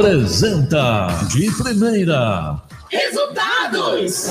apresenta 0.00 1.08
de 1.28 1.50
primeira. 1.62 2.56
Resultados! 2.90 4.30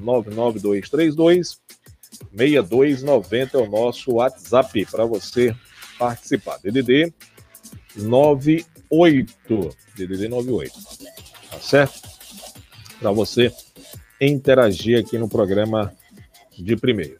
992326290 2.11 3.53
é 3.53 3.58
o 3.58 3.69
nosso 3.69 4.14
WhatsApp 4.14 4.88
para 4.88 5.06
você 5.06 5.56
participar. 6.00 6.58
DDD 6.58 7.14
98. 7.95 9.69
DDD 9.95 10.28
98. 10.28 10.73
Tá 11.52 11.59
certo? 11.59 12.02
Para 13.00 13.12
você 13.12 13.53
interagir 14.19 15.00
aqui 15.00 15.17
no 15.17 15.30
programa 15.30 15.95
de 16.58 16.75
primeiro. 16.75 17.17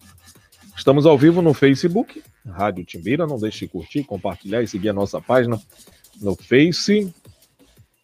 Estamos 0.76 1.06
ao 1.06 1.18
vivo 1.18 1.42
no 1.42 1.54
Facebook, 1.54 2.22
Rádio 2.52 2.86
Timbira. 2.86 3.28
Não 3.28 3.38
deixe 3.38 3.66
de 3.66 3.72
curtir, 3.72 4.04
compartilhar 4.04 4.62
e 4.62 4.68
seguir 4.68 4.90
a 4.90 4.94
nossa 4.94 5.22
página 5.22 5.60
no 6.22 6.36
Face. 6.36 7.14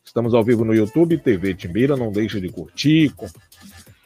Estamos 0.05 0.33
ao 0.33 0.43
vivo 0.43 0.63
no 0.63 0.75
YouTube, 0.75 1.17
TV 1.17 1.55
Timbira. 1.55 1.97
Não 1.97 2.11
deixe 2.11 2.39
de 2.39 2.49
curtir, 2.49 3.09
com- 3.15 3.29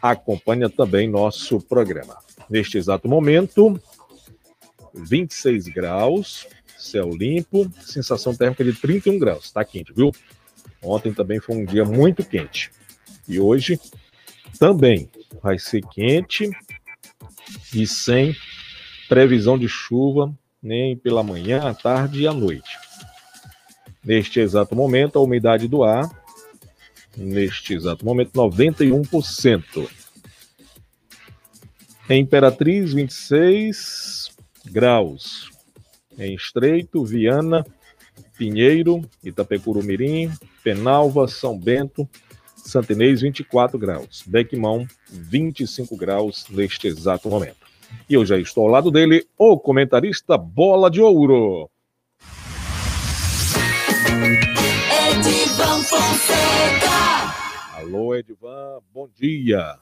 acompanha 0.00 0.68
também 0.68 1.08
nosso 1.08 1.60
programa. 1.60 2.16
Neste 2.48 2.78
exato 2.78 3.08
momento, 3.08 3.80
26 4.94 5.68
graus, 5.68 6.46
céu 6.76 7.10
limpo, 7.10 7.70
sensação 7.80 8.34
térmica 8.34 8.64
de 8.64 8.72
31 8.72 9.18
graus. 9.18 9.44
Está 9.44 9.64
quente, 9.64 9.92
viu? 9.92 10.12
Ontem 10.82 11.12
também 11.12 11.40
foi 11.40 11.56
um 11.56 11.64
dia 11.64 11.84
muito 11.84 12.24
quente. 12.24 12.70
E 13.28 13.38
hoje 13.38 13.78
também 14.58 15.08
vai 15.42 15.58
ser 15.58 15.82
quente 15.86 16.50
e 17.74 17.86
sem 17.86 18.36
previsão 19.08 19.58
de 19.58 19.68
chuva 19.68 20.32
nem 20.62 20.96
pela 20.96 21.22
manhã, 21.22 21.68
à 21.68 21.74
tarde 21.74 22.22
e 22.22 22.26
à 22.26 22.32
noite. 22.32 22.78
Neste 24.04 24.40
exato 24.40 24.74
momento, 24.74 25.18
a 25.18 25.22
umidade 25.22 25.66
do 25.68 25.82
ar, 25.82 26.08
neste 27.16 27.74
exato 27.74 28.04
momento, 28.04 28.32
91%. 28.32 29.88
Em 32.08 32.20
Imperatriz, 32.20 32.92
26 32.92 34.30
graus. 34.66 35.50
Em 36.18 36.34
Estreito, 36.34 37.04
Viana, 37.04 37.64
Pinheiro, 38.36 39.08
Itapecurumirim, 39.22 40.30
Penalva, 40.62 41.28
São 41.28 41.58
Bento, 41.58 42.08
Santinês, 42.56 43.20
24 43.20 43.78
graus. 43.78 44.22
Bequimão, 44.26 44.86
25 45.10 45.96
graus 45.96 46.46
neste 46.50 46.86
exato 46.86 47.28
momento. 47.28 47.61
E 48.08 48.14
eu 48.14 48.24
já 48.24 48.38
estou 48.38 48.64
ao 48.64 48.70
lado 48.70 48.90
dele, 48.90 49.26
o 49.38 49.58
comentarista 49.58 50.36
Bola 50.36 50.90
de 50.90 51.00
Ouro. 51.00 51.70
Edivan 55.10 55.82
Fonseca. 55.82 57.12
Alô, 57.78 58.14
Edvan, 58.14 58.80
bom 58.92 59.08
dia. 59.14 59.78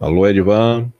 Alô, 0.00 0.26
Edvan. 0.26 0.92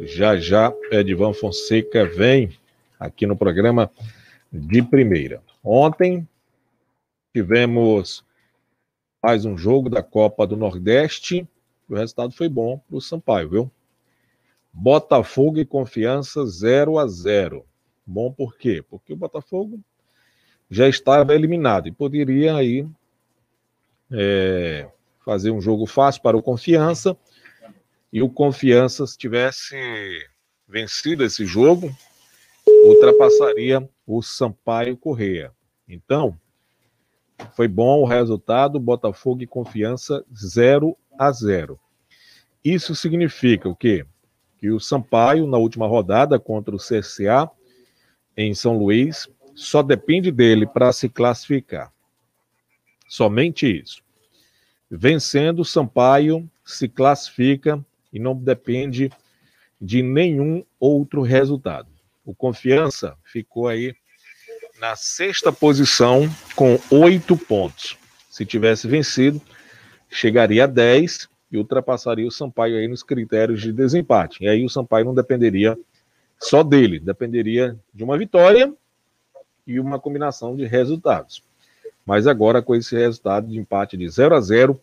Já 0.00 0.36
já, 0.36 0.72
Edvan 0.90 1.32
Fonseca 1.32 2.04
vem 2.04 2.56
aqui 2.98 3.26
no 3.26 3.36
programa 3.36 3.90
de 4.52 4.82
primeira. 4.82 5.42
Ontem 5.62 6.28
tivemos 7.34 8.24
mais 9.22 9.44
um 9.44 9.56
jogo 9.56 9.90
da 9.90 10.02
Copa 10.02 10.46
do 10.46 10.56
Nordeste. 10.56 11.48
O 11.88 11.94
resultado 11.94 12.32
foi 12.32 12.48
bom 12.48 12.78
para 12.78 12.96
o 12.96 13.00
Sampaio, 13.00 13.48
viu? 13.48 13.70
Botafogo 14.72 15.58
e 15.58 15.64
Confiança 15.64 16.44
0 16.44 16.98
a 16.98 17.06
0. 17.06 17.64
Bom 18.04 18.32
por 18.32 18.56
quê? 18.56 18.84
Porque 18.88 19.12
o 19.12 19.16
Botafogo 19.16 19.80
já 20.70 20.88
estava 20.88 21.34
eliminado 21.34 21.88
e 21.88 21.92
poderia 21.92 22.56
aí 22.56 22.86
é, 24.10 24.88
fazer 25.24 25.50
um 25.50 25.60
jogo 25.60 25.86
fácil 25.86 26.22
para 26.22 26.36
o 26.36 26.42
Confiança 26.42 27.16
e 28.12 28.22
o 28.22 28.28
Confiança, 28.28 29.06
se 29.06 29.16
tivesse 29.16 29.76
vencido 30.68 31.24
esse 31.24 31.46
jogo, 31.46 31.94
ultrapassaria 32.84 33.88
o 34.06 34.22
Sampaio 34.22 34.96
Correia. 34.96 35.52
Então, 35.88 36.38
foi 37.54 37.68
bom 37.68 38.00
o 38.00 38.06
resultado, 38.06 38.80
Botafogo 38.80 39.42
e 39.42 39.46
Confiança 39.46 40.24
0 40.34 40.96
a 41.18 41.30
0. 41.30 41.78
Isso 42.64 42.94
significa 42.94 43.68
o 43.68 43.76
quê? 43.76 44.04
Que 44.58 44.70
o 44.70 44.80
Sampaio, 44.80 45.46
na 45.46 45.58
última 45.58 45.86
rodada 45.86 46.38
contra 46.38 46.74
o 46.74 46.78
CSA, 46.78 47.50
em 48.36 48.54
São 48.54 48.76
Luís, 48.76 49.28
só 49.54 49.82
depende 49.82 50.30
dele 50.30 50.66
para 50.66 50.92
se 50.92 51.08
classificar. 51.08 51.92
Somente 53.08 53.66
isso. 53.66 54.02
Vencendo, 54.90 55.60
o 55.60 55.64
Sampaio 55.64 56.48
se 56.64 56.88
classifica 56.88 57.84
e 58.12 58.18
não 58.18 58.36
depende 58.36 59.10
de 59.80 60.02
nenhum 60.02 60.64
outro 60.78 61.22
resultado. 61.22 61.88
O 62.24 62.34
Confiança 62.34 63.16
ficou 63.24 63.68
aí 63.68 63.94
na 64.80 64.96
sexta 64.96 65.52
posição 65.52 66.28
com 66.54 66.78
oito 66.90 67.36
pontos. 67.36 67.96
Se 68.28 68.44
tivesse 68.44 68.86
vencido, 68.86 69.40
chegaria 70.08 70.64
a 70.64 70.66
10 70.66 71.28
e 71.50 71.58
ultrapassaria 71.58 72.26
o 72.26 72.30
Sampaio 72.30 72.76
aí 72.76 72.88
nos 72.88 73.02
critérios 73.02 73.60
de 73.60 73.72
desempate. 73.72 74.44
E 74.44 74.48
aí 74.48 74.64
o 74.64 74.68
Sampaio 74.68 75.04
não 75.04 75.14
dependeria 75.14 75.78
só 76.38 76.62
dele, 76.62 77.00
dependeria 77.00 77.76
de 77.92 78.04
uma 78.04 78.18
vitória 78.18 78.72
e 79.66 79.80
uma 79.80 79.98
combinação 79.98 80.54
de 80.54 80.64
resultados. 80.64 81.42
Mas 82.04 82.26
agora, 82.26 82.62
com 82.62 82.74
esse 82.74 82.96
resultado 82.96 83.48
de 83.48 83.58
empate 83.58 83.96
de 83.96 84.08
0 84.08 84.36
a 84.36 84.40
0, 84.40 84.80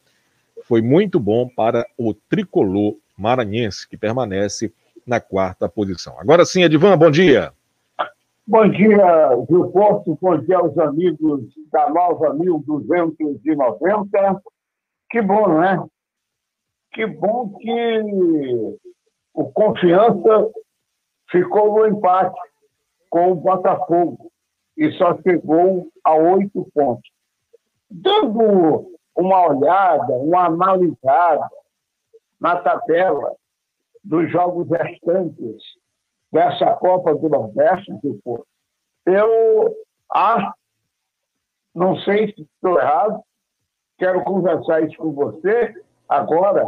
foi 0.63 0.81
muito 0.81 1.19
bom 1.19 1.47
para 1.47 1.85
o 1.97 2.13
tricolor 2.13 2.97
maranhense, 3.17 3.87
que 3.87 3.95
permanece 3.95 4.73
na 5.05 5.19
quarta 5.19 5.69
posição. 5.69 6.19
Agora 6.19 6.45
sim, 6.45 6.63
Edvan, 6.63 6.97
bom 6.97 7.11
dia. 7.11 7.53
Bom 8.45 8.69
dia, 8.69 9.29
Gil 9.49 9.67
Porto. 9.67 10.17
Bom 10.21 10.37
dia 10.37 10.57
aos 10.57 10.77
amigos 10.77 11.45
da 11.71 11.89
Nova 11.89 12.33
1290. 12.33 14.41
Que 15.13 15.21
bom, 15.21 15.47
não 15.47 15.63
é? 15.63 15.77
Que 16.91 17.05
bom 17.05 17.55
que 17.59 18.79
o 19.31 19.51
Confiança 19.51 20.51
ficou 21.29 21.77
no 21.77 21.85
empate 21.85 22.39
com 23.11 23.31
o 23.31 23.35
Botafogo. 23.35 24.31
e 24.75 24.91
só 24.93 25.15
chegou 25.21 25.87
a 26.03 26.15
oito 26.15 26.67
pontos. 26.73 27.07
Dando 27.91 28.91
uma 29.15 29.49
olhada, 29.49 30.13
uma 30.13 30.47
analisada 30.47 31.47
na 32.41 32.55
tabela 32.59 33.35
dos 34.03 34.31
jogos 34.31 34.67
restantes 34.67 35.61
dessa 36.31 36.73
Copa 36.77 37.13
do 37.13 37.29
Nordeste, 37.29 37.95
tipo, 37.99 38.47
eu 39.05 39.75
acho, 40.09 40.53
não 41.75 41.99
sei 41.99 42.33
se 42.33 42.41
estou 42.41 42.79
errado, 42.79 43.23
quero 43.97 44.23
conversar 44.23 44.81
isso 44.83 44.97
com 44.97 45.11
você 45.11 45.73
agora. 46.07 46.67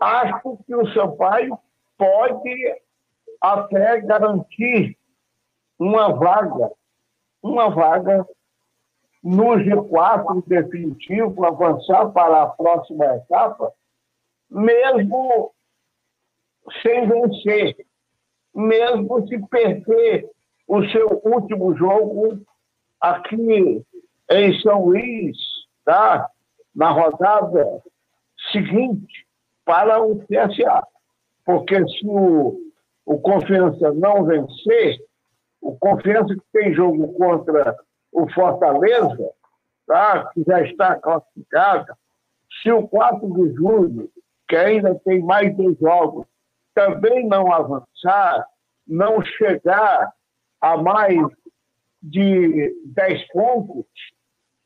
Acho 0.00 0.58
que 0.66 0.74
o 0.74 0.92
Sampaio 0.92 1.58
pode 1.96 2.82
até 3.40 4.00
garantir 4.00 4.96
uma 5.78 6.12
vaga, 6.12 6.70
uma 7.42 7.70
vaga 7.70 8.26
no 9.22 9.54
G4 9.54 10.42
definitivo, 10.46 11.44
avançar 11.44 12.10
para 12.10 12.42
a 12.42 12.46
próxima 12.46 13.04
etapa, 13.16 13.72
mesmo 14.50 15.52
sem 16.82 17.08
vencer, 17.08 17.76
mesmo 18.54 19.26
se 19.28 19.38
perder 19.48 20.28
o 20.66 20.84
seu 20.86 21.20
último 21.24 21.76
jogo 21.76 22.40
aqui 23.00 23.84
em 24.30 24.60
São 24.60 24.86
Luís, 24.86 25.36
tá? 25.84 26.28
na 26.74 26.90
rodada 26.90 27.82
seguinte, 28.50 29.26
para 29.64 30.02
o 30.02 30.20
CSA. 30.26 30.86
Porque 31.44 31.76
se 31.88 32.06
o, 32.06 32.58
o 33.04 33.20
Confiança 33.20 33.92
não 33.92 34.24
vencer, 34.24 34.98
o 35.60 35.76
Confiança 35.76 36.34
que 36.34 36.42
tem 36.52 36.74
jogo 36.74 37.12
contra 37.14 37.76
o 38.10 38.30
Fortaleza, 38.32 39.30
tá? 39.86 40.30
que 40.32 40.42
já 40.46 40.62
está 40.62 40.96
classificado, 40.96 41.94
se 42.62 42.70
o 42.70 42.86
4 42.88 43.32
de 43.32 43.54
julho, 43.54 44.10
que 44.48 44.56
ainda 44.56 44.94
tem 45.04 45.22
mais 45.22 45.54
dois 45.56 45.78
jogos, 45.78 46.26
também 46.74 47.26
não 47.26 47.52
avançar, 47.52 48.46
não 48.86 49.22
chegar 49.22 50.12
a 50.60 50.76
mais 50.76 51.18
de 52.02 52.74
10 52.86 53.28
pontos, 53.28 53.86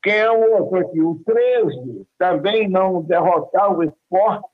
quem 0.07 0.15
é 0.15 0.31
o 0.31 0.61
outro 0.61 0.77
aqui? 0.77 1.01
O 1.01 1.21
13 1.25 2.07
também 2.17 2.69
não 2.69 3.01
derrotar 3.01 3.77
o 3.77 3.83
esporte, 3.83 4.47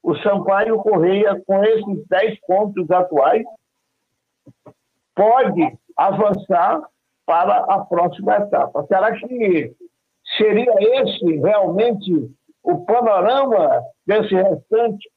o 0.00 0.14
Sampaio 0.18 0.78
Correia, 0.78 1.42
com 1.44 1.64
esses 1.64 2.06
10 2.06 2.38
pontos 2.46 2.88
atuais, 2.88 3.42
pode 5.12 5.76
avançar 5.96 6.80
para 7.26 7.64
a 7.64 7.84
próxima 7.84 8.36
etapa. 8.36 8.86
Será 8.86 9.10
que 9.18 9.74
seria 10.38 10.72
esse 10.78 11.36
realmente 11.38 12.30
o 12.62 12.84
panorama 12.84 13.82
desse 14.06 14.36
restante 14.36 15.10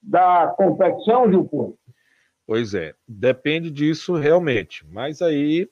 da 0.00 0.54
competição, 0.56 1.28
Gilpo? 1.28 1.76
Pois 2.46 2.72
é, 2.72 2.94
depende 3.08 3.68
disso 3.68 4.14
realmente. 4.14 4.86
Mas 4.86 5.20
aí, 5.20 5.68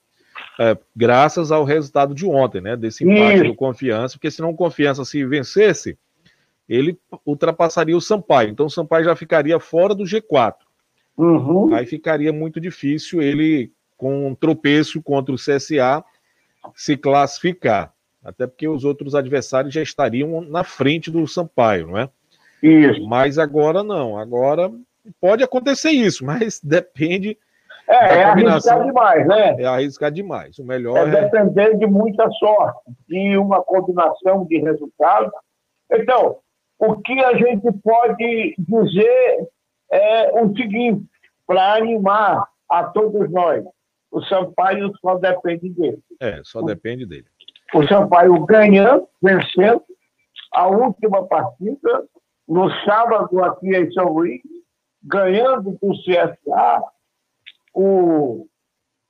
é, 0.58 0.76
graças 0.94 1.50
ao 1.50 1.64
resultado 1.64 2.14
de 2.14 2.26
ontem, 2.26 2.60
né? 2.60 2.76
Desse 2.76 3.04
empate 3.04 3.37
Isso. 3.37 3.44
do 3.44 3.54
Confiança, 3.54 4.14
porque 4.14 4.31
se 4.31 4.40
não 4.40 4.50
o 4.50 4.56
Confiança 4.56 5.04
se 5.04 5.25
vencesse, 5.25 5.99
ele 6.69 6.99
ultrapassaria 7.25 7.96
o 7.96 8.00
Sampaio. 8.00 8.50
Então 8.50 8.66
o 8.66 8.70
Sampaio 8.70 9.04
já 9.04 9.16
ficaria 9.16 9.58
fora 9.58 9.94
do 9.94 10.04
G4. 10.04 10.54
Uhum. 11.16 11.75
Aí 11.75 11.87
ficaria 11.87 12.32
muito 12.32 12.60
difícil 12.60 13.20
ele, 13.20 13.70
com 13.96 14.28
um 14.28 14.34
tropeço 14.34 15.02
contra 15.02 15.34
o 15.34 15.38
CSA, 15.38 16.04
se 16.75 16.96
classificar. 16.96 17.93
Até 18.25 18.46
porque 18.46 18.69
os 18.69 18.84
outros 18.84 19.14
adversários 19.14 19.75
já 19.75 19.82
estariam 19.82 20.40
na 20.43 20.62
frente 20.62 21.10
do 21.10 21.26
Sampaio, 21.26 21.88
não 21.88 21.99
é? 21.99 22.08
Isso. 22.62 23.04
Mas 23.06 23.38
agora 23.38 23.82
não. 23.82 24.16
Agora 24.16 24.70
pode 25.20 25.43
acontecer 25.43 25.90
isso, 25.90 26.25
mas 26.26 26.60
depende. 26.62 27.37
É, 27.92 28.20
é 28.20 28.24
arriscar 28.24 28.84
demais, 28.84 29.26
né? 29.26 29.56
É 29.58 29.66
arriscar 29.66 30.10
demais. 30.10 30.58
O 30.58 30.64
melhor 30.64 30.96
é, 30.96 31.02
é 31.02 31.22
depender 31.22 31.76
de 31.76 31.86
muita 31.86 32.30
sorte, 32.32 32.80
de 33.06 33.36
uma 33.36 33.62
combinação 33.62 34.46
de 34.46 34.58
resultados. 34.58 35.30
Então, 35.90 36.38
o 36.78 36.96
que 36.96 37.22
a 37.22 37.34
gente 37.34 37.70
pode 37.84 38.54
dizer 38.58 39.48
é 39.90 40.42
o 40.42 40.54
seguinte, 40.56 41.04
para 41.46 41.74
animar 41.74 42.48
a 42.68 42.84
todos 42.84 43.30
nós. 43.30 43.62
O 44.10 44.22
Sampaio 44.22 44.90
só 45.00 45.16
depende 45.16 45.68
dele. 45.70 45.98
É, 46.18 46.40
só 46.44 46.62
depende 46.62 47.04
dele. 47.04 47.26
O 47.74 47.86
Sampaio 47.86 48.44
ganhando, 48.46 49.06
vencendo, 49.22 49.82
a 50.54 50.66
última 50.66 51.26
partida, 51.26 52.04
no 52.48 52.70
sábado 52.84 53.42
aqui 53.44 53.74
em 53.74 53.90
São 53.92 54.12
Luís, 54.12 54.40
ganhando 55.02 55.72
do 55.72 55.92
CSA, 56.02 56.82
o, 57.74 58.46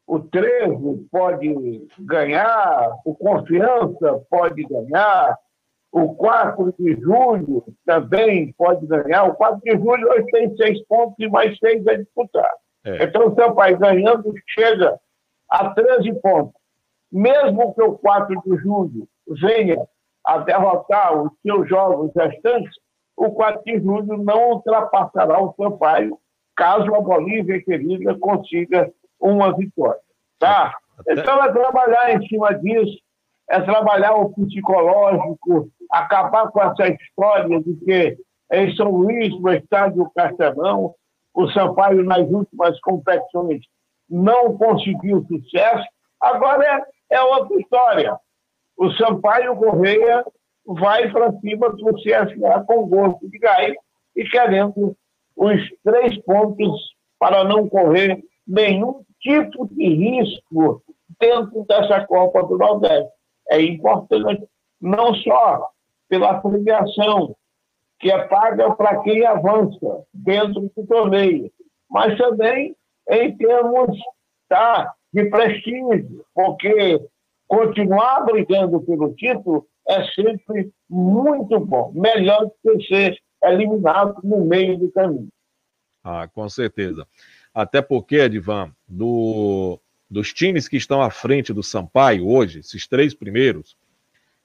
o 0.06 0.20
13 0.20 1.08
pode 1.10 1.86
ganhar, 2.00 2.96
o 3.04 3.14
Confiança 3.14 4.24
pode 4.30 4.62
ganhar, 4.64 5.38
o 5.92 6.14
4 6.14 6.74
de 6.78 6.94
julho 7.00 7.64
também 7.84 8.52
pode 8.54 8.86
ganhar. 8.86 9.24
O 9.24 9.34
4 9.34 9.60
de 9.62 9.72
julho 9.72 10.10
hoje 10.10 10.24
tem 10.32 10.56
seis 10.56 10.82
pontos 10.86 11.14
e 11.18 11.28
mais 11.28 11.56
seis 11.58 11.86
a 11.86 11.96
disputar. 11.96 12.50
É. 12.84 13.04
Então, 13.04 13.28
o 13.28 13.34
seu 13.34 13.54
pai 13.54 13.76
ganhando 13.76 14.32
chega 14.48 14.98
a 15.50 15.70
13 15.70 16.14
pontos. 16.20 16.54
Mesmo 17.12 17.74
que 17.74 17.82
o 17.82 17.98
4 17.98 18.40
de 18.40 18.56
julho 18.62 19.06
venha 19.28 19.86
a 20.24 20.38
derrotar 20.38 21.20
os 21.20 21.30
seus 21.42 21.68
jogos 21.68 22.10
restantes, 22.16 22.74
o 23.14 23.30
4 23.30 23.62
de 23.64 23.78
julho 23.78 24.16
não 24.16 24.52
ultrapassará 24.52 25.42
o 25.42 25.54
Sampaio 25.54 26.18
caso 26.56 26.94
a 26.94 27.00
Bolívia 27.00 27.62
querida 27.62 28.16
consiga 28.18 28.90
uma 29.20 29.56
vitória. 29.56 30.00
Tá? 30.38 30.74
Então 31.08 31.42
é 31.44 31.52
trabalhar 31.52 32.14
em 32.14 32.26
cima 32.26 32.52
disso, 32.54 32.98
é 33.48 33.60
trabalhar 33.60 34.14
o 34.14 34.30
psicológico, 34.30 35.68
acabar 35.90 36.48
com 36.50 36.60
essa 36.62 36.88
história 36.88 37.60
de 37.62 37.74
que 37.76 38.16
em 38.52 38.76
São 38.76 38.90
Luís, 38.90 39.32
no 39.40 39.52
estádio 39.52 40.10
Castelão, 40.14 40.94
o 41.34 41.50
Sampaio 41.50 42.04
nas 42.04 42.28
últimas 42.28 42.78
competições 42.80 43.62
não 44.08 44.56
conseguiu 44.58 45.24
sucesso. 45.26 45.84
Agora 46.20 46.64
é, 47.10 47.16
é 47.16 47.22
outra 47.22 47.58
história. 47.58 48.16
O 48.76 48.90
Sampaio 48.92 49.56
Correia 49.56 50.24
vai 50.66 51.10
para 51.10 51.32
cima 51.40 51.70
do 51.70 51.94
CSA 51.94 52.64
com 52.66 52.86
gosto 52.86 53.28
de 53.28 53.38
gás 53.38 53.74
e 54.14 54.24
querendo 54.24 54.94
os 55.36 55.60
três 55.84 56.18
pontos 56.22 56.94
para 57.18 57.44
não 57.44 57.68
correr 57.68 58.22
nenhum 58.46 59.02
tipo 59.20 59.68
de 59.68 59.94
risco 59.94 60.82
dentro 61.20 61.64
dessa 61.66 62.04
Copa 62.06 62.42
do 62.42 62.58
Nordeste. 62.58 63.12
É 63.48 63.60
importante, 63.62 64.44
não 64.80 65.14
só 65.14 65.68
pela 66.08 66.40
premiação 66.40 67.36
que 67.98 68.10
é 68.10 68.26
paga 68.26 68.74
para 68.74 69.00
quem 69.02 69.24
avança 69.24 70.04
dentro 70.12 70.70
do 70.76 70.86
torneio, 70.86 71.50
mas 71.88 72.18
também 72.18 72.74
em 73.08 73.36
termos 73.36 73.96
tá, 74.48 74.92
de 75.12 75.24
prestígio, 75.26 76.24
porque 76.34 77.00
continuar 77.46 78.24
brigando 78.24 78.80
pelo 78.80 79.14
título 79.14 79.66
é 79.88 80.04
sempre 80.06 80.72
muito 80.90 81.60
bom, 81.60 81.92
melhor 81.94 82.46
do 82.46 82.78
que 82.78 82.86
ser 82.86 83.16
eliminado 83.42 84.20
no 84.22 84.44
meio 84.44 84.78
do 84.78 84.90
caminho. 84.90 85.28
Ah, 86.02 86.28
com 86.28 86.48
certeza. 86.48 87.06
Até 87.54 87.82
porque, 87.82 88.16
Edvan, 88.16 88.72
do, 88.88 89.78
dos 90.10 90.32
times 90.32 90.68
que 90.68 90.76
estão 90.76 91.02
à 91.02 91.10
frente 91.10 91.52
do 91.52 91.62
Sampaio 91.62 92.28
hoje, 92.28 92.60
esses 92.60 92.86
três 92.86 93.14
primeiros, 93.14 93.76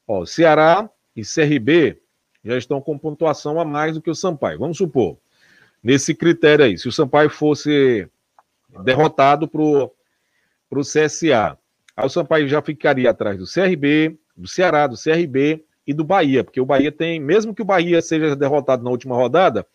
ó, 0.08 0.25
Ceará 0.25 0.89
e 1.16 1.22
CRB 1.24 2.01
já 2.44 2.58
estão 2.58 2.82
com 2.82 2.98
pontuação 2.98 3.60
a 3.60 3.66
mais 3.66 3.96
do 3.96 4.01
que 4.01 4.10
o 4.10 4.16
Sampaio. 4.16 4.60
Vamos 4.60 4.77
supor, 4.77 5.18
nesse 5.82 6.13
critério 6.13 6.66
aí, 6.66 6.77
se 6.77 6.88
o 6.88 6.92
Sampaio 6.92 7.30
fosse 7.30 8.10
derrotado 8.84 9.48
para 9.48 9.62
o 9.62 10.82
CSA, 10.82 11.58
aí 11.96 12.06
o 12.06 12.10
Sampaio 12.10 12.48
já 12.48 12.62
ficaria 12.62 13.10
atrás 13.10 13.38
do 13.38 13.46
CRB, 13.46 14.18
do 14.36 14.48
Ceará, 14.48 14.86
do 14.86 14.96
CRB 14.96 15.66
e 15.88 15.94
do 15.94 16.03
Bahia, 16.03 16.44
porque 16.44 16.60
o 16.60 16.65
Bahia 16.65 16.91
tem, 16.91 17.17
mesmo 17.20 17.56
que 17.56 17.62
o 17.62 17.65
Bahia 17.65 18.01
seja 18.01 18.36
derrotado 18.36 18.84
na 18.84 18.89
última 18.89 19.15
rodada, 19.15 19.65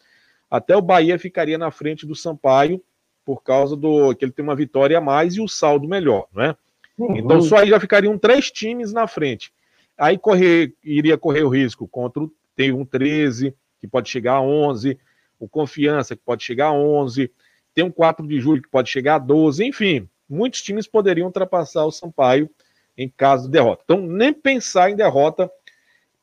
até 0.51 0.77
o 0.77 0.83
Bahia 0.83 1.19
ficaria 1.19 1.57
na 1.57 1.71
frente 1.71 2.07
do 2.07 2.15
Sampaio 2.15 2.83
por 3.25 3.43
causa 3.43 3.75
do 3.75 4.15
que 4.15 4.25
ele 4.25 4.33
tem 4.33 4.43
uma 4.43 4.55
vitória 4.55 4.99
a 4.99 5.01
mais 5.01 5.35
e 5.35 5.41
o 5.41 5.49
saldo 5.49 5.89
melhor, 5.89 6.27
né? 6.35 6.55
Uhum. 6.99 7.17
Então 7.17 7.41
só 7.41 7.57
aí 7.57 7.71
já 7.71 7.81
ficariam 7.81 8.19
três 8.19 8.51
times 8.51 8.93
na 8.93 9.07
frente. 9.07 9.51
Aí 9.97 10.19
correr, 10.19 10.75
iria 10.85 11.17
correr 11.17 11.45
o 11.45 11.49
risco 11.49 11.89
contra 11.89 12.23
o 12.23 12.31
tem 12.55 12.73
um 12.73 12.85
13 12.85 13.55
que 13.81 13.89
pode 13.89 14.11
chegar 14.11 14.35
a 14.35 14.43
11, 14.43 14.99
o 15.41 15.49
Confiança 15.49 16.15
que 16.15 16.23
pode 16.23 16.45
chegar 16.45 16.67
a 16.67 16.73
11, 16.73 17.31
tem 17.75 17.85
um 17.85 17.91
4 17.91 18.27
de 18.27 18.39
julho 18.39 18.63
que 18.63 18.69
pode 18.69 18.91
chegar 18.91 19.15
a 19.15 19.19
12, 19.19 19.65
enfim, 19.65 20.09
muitos 20.29 20.61
times 20.63 20.87
poderiam 20.87 21.27
ultrapassar 21.27 21.85
o 21.85 21.91
Sampaio 21.91 22.51
em 22.97 23.09
caso 23.09 23.47
de 23.47 23.53
derrota. 23.53 23.83
Então, 23.85 24.07
nem 24.07 24.33
pensar 24.33 24.91
em 24.91 24.97
derrota 24.97 25.51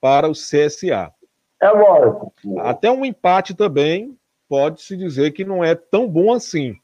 para 0.02 0.28
o 0.28 0.34
CSA. 0.34 1.14
É 1.62 1.70
lógico. 1.70 2.34
Até 2.60 2.90
um 2.90 3.04
empate 3.04 3.54
também 3.54 4.18
pode-se 4.48 4.96
dizer 4.98 5.32
que 5.32 5.46
não 5.46 5.64
é 5.64 5.76
tão 5.76 6.08
bom 6.08 6.34
assim. 6.34 6.76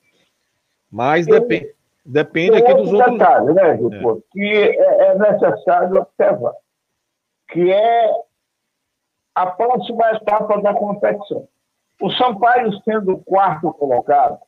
Mas 0.91 1.25
depende, 1.25 1.73
depende 2.05 2.57
aqui 2.57 2.73
dos 2.73 2.93
outros. 2.93 3.13
detalhe, 3.13 3.53
né, 3.53 3.77
Gilberto, 3.77 4.17
é. 4.17 4.31
que 4.31 4.53
é, 4.53 5.07
é 5.07 5.17
necessário 5.17 5.97
observar, 5.97 6.53
que 7.49 7.71
é 7.71 8.11
a 9.33 9.47
próxima 9.47 10.11
etapa 10.11 10.61
da 10.61 10.73
competição. 10.73 11.47
O 12.01 12.11
Sampaio 12.11 12.71
sendo 12.83 13.13
o 13.13 13.23
quarto 13.23 13.73
colocado, 13.73 14.39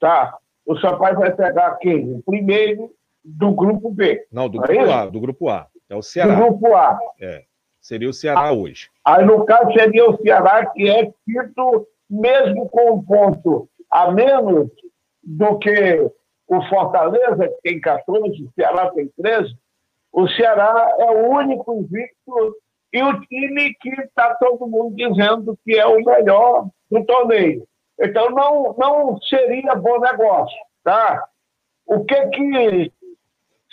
tá? 0.00 0.36
O 0.66 0.76
Sampaio 0.78 1.16
vai 1.16 1.34
pegar 1.34 1.76
quem? 1.76 2.14
O 2.14 2.22
primeiro 2.22 2.90
do 3.24 3.52
grupo 3.52 3.90
B. 3.90 4.26
Não, 4.32 4.48
do 4.48 4.58
grupo 4.58 4.90
A, 4.90 5.06
do 5.06 5.20
grupo 5.20 5.48
A. 5.48 5.66
É 5.88 5.94
o 5.94 6.02
Ceará. 6.02 6.34
Do 6.34 6.42
grupo 6.42 6.74
A. 6.74 6.98
É. 7.20 7.44
Seria 7.84 8.08
o 8.08 8.14
Ceará 8.14 8.50
hoje. 8.50 8.88
Aí, 9.04 9.26
no 9.26 9.44
caso, 9.44 9.70
seria 9.74 10.08
o 10.08 10.16
Ceará, 10.16 10.64
que 10.64 10.88
é 10.88 11.12
quinto, 11.26 11.86
mesmo 12.08 12.66
com 12.70 12.94
um 12.94 13.04
ponto 13.04 13.68
a 13.90 14.10
menos 14.10 14.70
do 15.22 15.58
que 15.58 16.10
o 16.48 16.62
Fortaleza, 16.62 17.46
que 17.46 17.60
tem 17.62 17.78
14, 17.78 18.42
o 18.42 18.50
Ceará 18.54 18.90
tem 18.90 19.08
13. 19.22 19.54
O 20.10 20.26
Ceará 20.28 20.96
é 20.98 21.10
o 21.10 21.28
único 21.28 21.74
invicto 21.74 22.56
e 22.90 23.02
o 23.02 23.20
time 23.20 23.74
que 23.74 23.90
está 24.00 24.34
todo 24.36 24.66
mundo 24.66 24.96
dizendo 24.96 25.58
que 25.62 25.78
é 25.78 25.84
o 25.84 26.02
melhor 26.02 26.70
do 26.90 27.04
torneio. 27.04 27.68
Então, 28.00 28.30
não, 28.30 28.74
não 28.78 29.20
seria 29.20 29.74
bom 29.74 30.00
negócio, 30.00 30.56
tá? 30.82 31.22
O 31.84 32.02
que, 32.02 32.28
que 32.28 32.92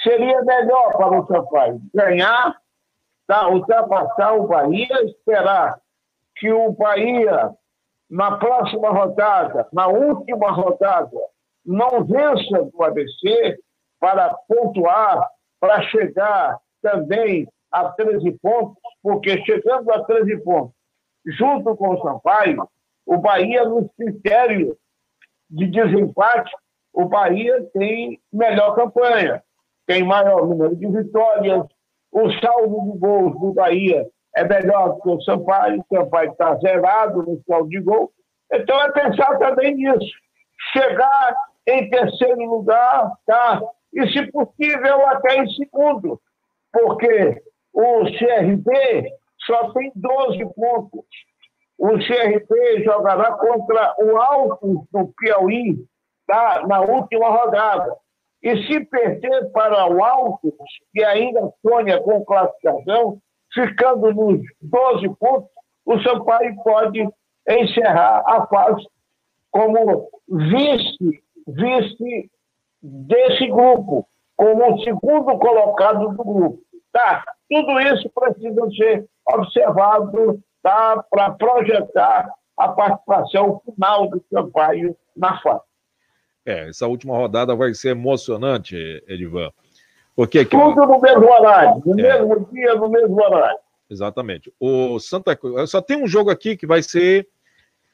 seria 0.03 0.41
melhor 0.43 0.97
para 0.97 1.17
o 1.17 1.27
Sampaio? 1.27 1.81
Ganhar, 1.95 2.57
tá? 3.31 3.47
ultrapassar 3.47 4.33
o 4.33 4.45
Bahia, 4.45 5.05
esperar 5.05 5.79
que 6.35 6.51
o 6.51 6.73
Bahia, 6.73 7.51
na 8.09 8.37
próxima 8.37 8.89
rodada, 8.89 9.67
na 9.71 9.87
última 9.87 10.51
rodada, 10.51 11.17
não 11.65 12.03
vença 12.03 12.63
do 12.63 12.83
ABC 12.83 13.57
para 14.01 14.33
pontuar, 14.49 15.29
para 15.61 15.81
chegar 15.83 16.57
também 16.81 17.47
a 17.71 17.89
13 17.91 18.31
pontos, 18.41 18.75
porque 19.01 19.41
chegando 19.45 19.89
a 19.93 20.03
13 20.03 20.37
pontos, 20.43 20.75
junto 21.25 21.73
com 21.77 21.91
o 21.91 22.01
Sampaio, 22.01 22.67
o 23.05 23.17
Bahia, 23.17 23.63
nos 23.63 23.89
critérios 23.95 24.75
de 25.49 25.67
desempate, 25.67 26.51
o 26.91 27.05
Bahia 27.05 27.63
tem 27.73 28.19
melhor 28.33 28.75
campanha, 28.75 29.41
tem 29.85 30.03
maior 30.03 30.45
número 30.45 30.75
de 30.75 30.87
vitórias, 30.87 31.65
o 32.11 32.31
saldo 32.39 32.91
de 32.91 32.99
gols 32.99 33.39
do 33.39 33.53
Bahia 33.53 34.05
é 34.35 34.43
melhor 34.43 34.99
que 35.01 35.09
o 35.09 35.21
Sampaio, 35.21 35.81
o 35.81 35.95
Sampaio 35.95 36.31
está 36.31 36.55
zerado 36.55 37.23
no 37.23 37.41
saldo 37.47 37.69
de 37.69 37.79
gol. 37.79 38.11
Então 38.51 38.79
é 38.81 38.91
pensar 38.91 39.37
também 39.37 39.75
nisso. 39.75 40.11
Chegar 40.73 41.35
em 41.67 41.89
terceiro 41.89 42.43
lugar, 42.45 43.11
tá? 43.25 43.61
E, 43.93 44.07
se 44.11 44.31
possível, 44.31 45.07
até 45.07 45.37
em 45.37 45.49
segundo, 45.51 46.19
porque 46.71 47.41
o 47.73 48.03
CRB 48.03 49.09
só 49.45 49.71
tem 49.73 49.91
12 49.95 50.45
pontos 50.55 51.05
o 51.81 51.97
CRP 51.97 52.83
jogará 52.83 53.31
contra 53.31 53.95
o 53.97 54.15
Alto 54.15 54.87
do 54.91 55.11
Piauí 55.17 55.83
tá, 56.27 56.63
na 56.67 56.79
última 56.81 57.27
rodada. 57.27 57.97
E 58.43 58.63
se 58.65 58.79
perder 58.85 59.51
para 59.51 59.87
o 59.87 60.03
Alto, 60.03 60.53
que 60.93 61.03
ainda 61.03 61.51
sonha 61.61 62.01
com 62.01 62.25
classificação, 62.25 63.19
ficando 63.53 64.13
nos 64.13 64.41
12 64.61 65.09
pontos, 65.19 65.49
o 65.85 65.99
Sampaio 66.01 66.55
pode 66.63 67.07
encerrar 67.47 68.23
a 68.25 68.47
fase 68.47 68.85
como 69.51 70.09
vice, 70.27 71.23
vice 71.47 72.31
desse 72.81 73.47
grupo, 73.47 74.07
como 74.35 74.73
o 74.73 74.83
segundo 74.83 75.37
colocado 75.37 76.09
do 76.09 76.23
grupo. 76.23 76.59
Tá? 76.91 77.23
Tudo 77.49 77.79
isso 77.79 78.09
precisa 78.09 78.69
ser 78.71 79.05
observado 79.33 80.41
tá, 80.63 81.03
para 81.09 81.31
projetar 81.31 82.33
a 82.57 82.69
participação 82.69 83.61
final 83.65 84.09
do 84.09 84.23
Sampaio 84.31 84.95
na 85.15 85.39
fase. 85.41 85.70
É, 86.45 86.69
essa 86.69 86.87
última 86.87 87.15
rodada 87.15 87.55
vai 87.55 87.73
ser 87.73 87.89
emocionante, 87.89 88.75
Edivan. 89.07 89.51
Porque 90.15 90.43
Tudo 90.45 90.85
no 90.85 90.99
mesmo 90.99 91.29
horário, 91.29 91.81
no 91.85 91.99
é. 91.99 92.03
mesmo 92.03 92.47
dia, 92.51 92.75
no 92.75 92.89
mesmo 92.89 93.21
horário. 93.21 93.59
Exatamente. 93.89 94.53
O 94.59 94.99
Santa 94.99 95.35
Cruz. 95.35 95.69
Só 95.69 95.81
tem 95.81 96.01
um 96.01 96.07
jogo 96.07 96.29
aqui 96.29 96.55
que 96.55 96.65
vai 96.65 96.81
ser 96.81 97.27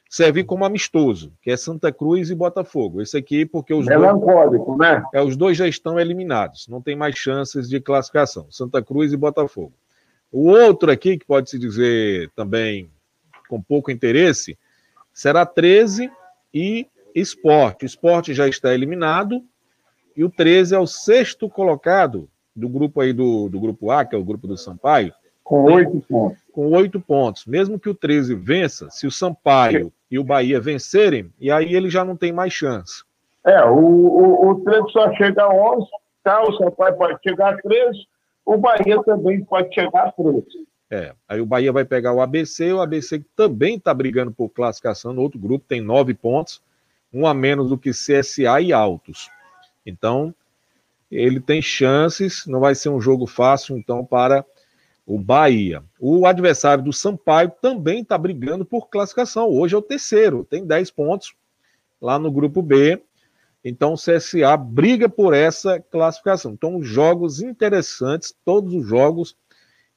servir 0.10 0.46
como 0.46 0.64
amistoso, 0.64 1.34
que 1.42 1.52
é 1.52 1.58
Santa 1.58 1.92
Cruz 1.92 2.30
e 2.30 2.36
Botafogo. 2.36 3.02
Esse 3.02 3.18
aqui, 3.18 3.46
porque 3.46 3.74
os 3.74 3.86
Melancólico, 3.86 4.78
dois, 4.78 4.80
né? 4.80 5.04
É, 5.14 5.22
os 5.22 5.36
dois 5.36 5.58
já 5.58 5.68
estão 5.68 6.00
eliminados, 6.00 6.68
não 6.68 6.82
tem 6.82 6.96
mais 6.96 7.16
chances 7.16 7.68
de 7.68 7.80
classificação. 7.82 8.48
Santa 8.50 8.82
Cruz 8.82 9.12
e 9.12 9.18
Botafogo. 9.18 9.74
O 10.32 10.50
outro 10.50 10.92
aqui, 10.92 11.18
que 11.18 11.26
pode 11.26 11.50
se 11.50 11.58
dizer 11.58 12.32
também 12.36 12.90
com 13.50 13.62
pouco 13.62 13.92
interesse, 13.92 14.58
será 15.14 15.46
13 15.46 16.12
e 16.54 16.88
esporte. 17.20 17.84
O 17.84 17.86
esporte 17.86 18.34
já 18.34 18.48
está 18.48 18.74
eliminado 18.74 19.44
e 20.16 20.24
o 20.24 20.30
13 20.30 20.76
é 20.76 20.80
o 20.80 20.88
sexto 20.88 21.50
colocado 21.50 22.30
do 22.56 22.68
grupo 22.68 23.02
aí 23.02 23.14
do, 23.14 23.50
do 23.50 23.60
grupo 23.60 23.92
A, 23.92 24.04
que 24.04 24.16
é 24.16 24.18
o 24.18 24.24
grupo 24.24 24.48
do 24.48 24.58
Sampaio. 24.58 25.14
Com 25.44 25.64
oito 25.64 26.04
pontos. 26.10 26.40
Com 26.52 26.72
oito 26.72 27.00
pontos. 27.00 27.46
Mesmo 27.46 27.80
que 27.80 27.90
o 27.90 27.96
13 27.96 28.36
vença, 28.36 28.90
se 28.90 29.08
o 29.08 29.12
Sampaio 29.12 29.94
e 30.10 30.20
o 30.20 30.24
Bahia 30.24 30.60
vencerem, 30.60 31.32
e 31.40 31.52
aí 31.52 31.74
ele 31.74 31.90
já 31.90 32.04
não 32.04 32.18
tem 32.18 32.34
mais 32.34 32.52
chance. 32.52 33.04
É, 33.46 33.64
o, 33.64 33.78
o, 33.78 34.50
o 34.50 34.56
13 34.62 34.92
só 34.92 35.14
chega 35.14 35.44
a 35.44 35.50
11, 35.50 35.88
tá? 36.24 36.42
o 36.42 36.58
Sampaio 36.58 36.98
pode 36.98 37.20
chegar 37.24 37.54
a 37.54 37.58
13, 37.62 38.08
o 38.46 38.58
Bahia 38.58 39.02
também 39.04 39.44
pode 39.44 39.74
chegar 39.74 40.08
a 40.08 40.12
13. 40.12 40.46
É, 40.90 41.14
aí 41.28 41.40
o 41.42 41.46
Bahia 41.46 41.72
vai 41.72 41.86
pegar 41.86 42.14
o 42.14 42.22
ABC, 42.22 42.72
o 42.72 42.82
ABC 42.82 43.24
também 43.36 43.76
está 43.76 43.94
brigando 43.94 44.32
por 44.32 44.50
classificação 44.50 45.14
no 45.14 45.22
outro 45.22 45.38
grupo, 45.38 45.66
tem 45.68 45.82
nove 45.82 46.14
pontos, 46.14 46.62
um 47.14 47.26
a 47.26 47.34
menos 47.34 47.70
do 47.70 47.78
que 47.78 47.92
CSA 47.92 48.62
e 48.62 48.74
Altos. 48.74 49.30
Então, 49.86 50.34
ele 51.10 51.40
tem 51.40 51.62
chances, 51.62 52.46
não 52.46 52.60
vai 52.60 52.76
ser 52.76 52.90
um 52.90 53.00
jogo 53.00 53.26
fácil, 53.26 53.78
então, 53.78 54.06
para 54.06 54.46
o 55.06 55.18
Bahia. 55.18 55.82
O 56.00 56.26
adversário 56.26 56.84
do 56.84 56.92
Sampaio 56.92 57.52
também 57.62 58.02
está 58.02 58.18
brigando 58.18 58.66
por 58.66 58.90
classificação. 58.90 59.50
Hoje 59.50 59.74
é 59.74 59.78
o 59.78 59.82
terceiro, 59.82 60.44
tem 60.44 60.66
10 60.66 60.92
pontos 60.92 61.34
lá 62.02 62.20
no 62.20 62.30
grupo 62.30 62.62
B. 62.62 63.02
Então 63.64 63.94
o 63.94 63.98
CSA 63.98 64.56
briga 64.58 65.08
por 65.08 65.34
essa 65.34 65.80
classificação. 65.80 66.52
Então, 66.52 66.84
jogos 66.84 67.42
interessantes, 67.42 68.36
todos 68.46 68.74
os 68.74 68.86
jogos 68.86 69.36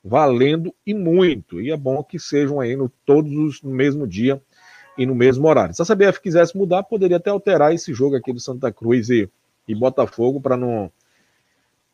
valendo 0.03 0.75
e 0.87 0.95
muito. 0.95 1.61
E 1.61 1.71
é 1.71 1.77
bom 1.77 2.03
que 2.03 2.19
sejam 2.19 2.61
aí 2.61 2.77
no, 2.77 2.89
todos 3.05 3.61
no 3.63 3.71
mesmo 3.71 4.07
dia 4.07 4.41
e 5.01 5.07
no 5.07 5.15
mesmo 5.15 5.49
horário. 5.49 5.73
Se 5.73 5.81
a 5.81 5.87
CBF 5.87 6.21
quisesse 6.21 6.55
mudar, 6.55 6.83
poderia 6.83 7.17
até 7.17 7.31
alterar 7.31 7.73
esse 7.73 7.95
jogo 7.95 8.17
aqui 8.17 8.35
do 8.35 8.39
Santa 8.39 8.71
Cruz 8.71 9.09
e, 9.09 9.31
e 9.67 9.75
Botafogo 9.75 10.43
para 10.43 10.59
não 10.59 10.93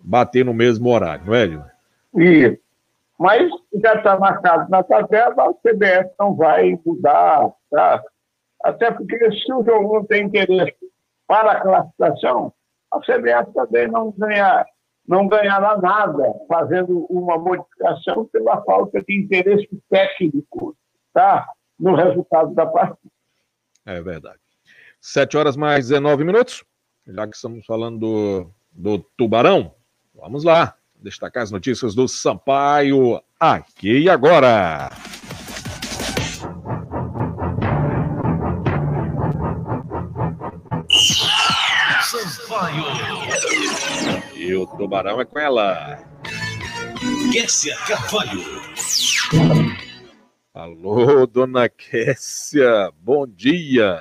bater 0.00 0.44
no 0.44 0.52
mesmo 0.52 0.90
horário, 0.90 1.25
não 1.25 1.32
é, 1.32 1.44
Edson? 1.44 1.64
Isso. 2.16 2.58
Mas 3.16 3.48
já 3.80 3.94
está 3.94 4.18
marcado 4.18 4.68
na 4.68 4.82
tabela, 4.82 5.34
a 5.38 5.54
CBF 5.54 6.10
não 6.18 6.34
vai 6.34 6.76
mudar, 6.84 7.52
tá? 7.70 8.02
Até 8.64 8.90
porque 8.90 9.16
se 9.30 9.52
o 9.52 9.64
jogo 9.64 9.94
não 9.94 10.04
tem 10.04 10.25
interesse 10.26 10.75
para 11.28 11.52
a 11.52 11.60
classificação, 11.60 12.52
a 12.90 12.98
CBF 12.98 13.52
também 13.54 13.86
não, 13.86 14.12
ganha, 14.18 14.66
não 15.06 15.28
ganhará 15.28 15.78
nada 15.78 16.34
fazendo 16.48 17.06
uma 17.08 17.38
modificação 17.38 18.25
pela 18.32 18.60
falta 18.64 19.00
de 19.00 19.16
interesse 19.16 19.68
técnico 19.88 20.76
tá? 21.16 21.48
No 21.78 21.95
resultado 21.95 22.54
da 22.54 22.66
partida. 22.66 23.12
É 23.85 24.00
verdade. 24.02 24.40
Sete 25.00 25.37
horas 25.37 25.56
mais 25.56 25.88
19 25.88 26.25
minutos. 26.25 26.64
Já 27.06 27.26
que 27.26 27.37
estamos 27.37 27.64
falando 27.64 27.99
do, 27.99 28.50
do 28.73 28.99
Tubarão, 29.16 29.75
vamos 30.14 30.42
lá. 30.42 30.75
Destacar 30.97 31.42
as 31.42 31.50
notícias 31.50 31.95
do 31.95 32.09
Sampaio 32.09 33.23
aqui 33.38 34.00
e 34.00 34.11
agora. 34.11 34.90
Sampaio. 42.02 42.85
E 44.35 44.54
o 44.54 44.66
tubarão 44.66 45.21
é 45.21 45.25
com 45.25 45.38
ela. 45.38 45.99
Kessia 47.33 47.76
Carvalho. 47.87 48.45
Alô, 50.56 51.26
dona 51.26 51.68
Kessia, 51.68 52.90
bom 53.02 53.26
dia. 53.26 54.00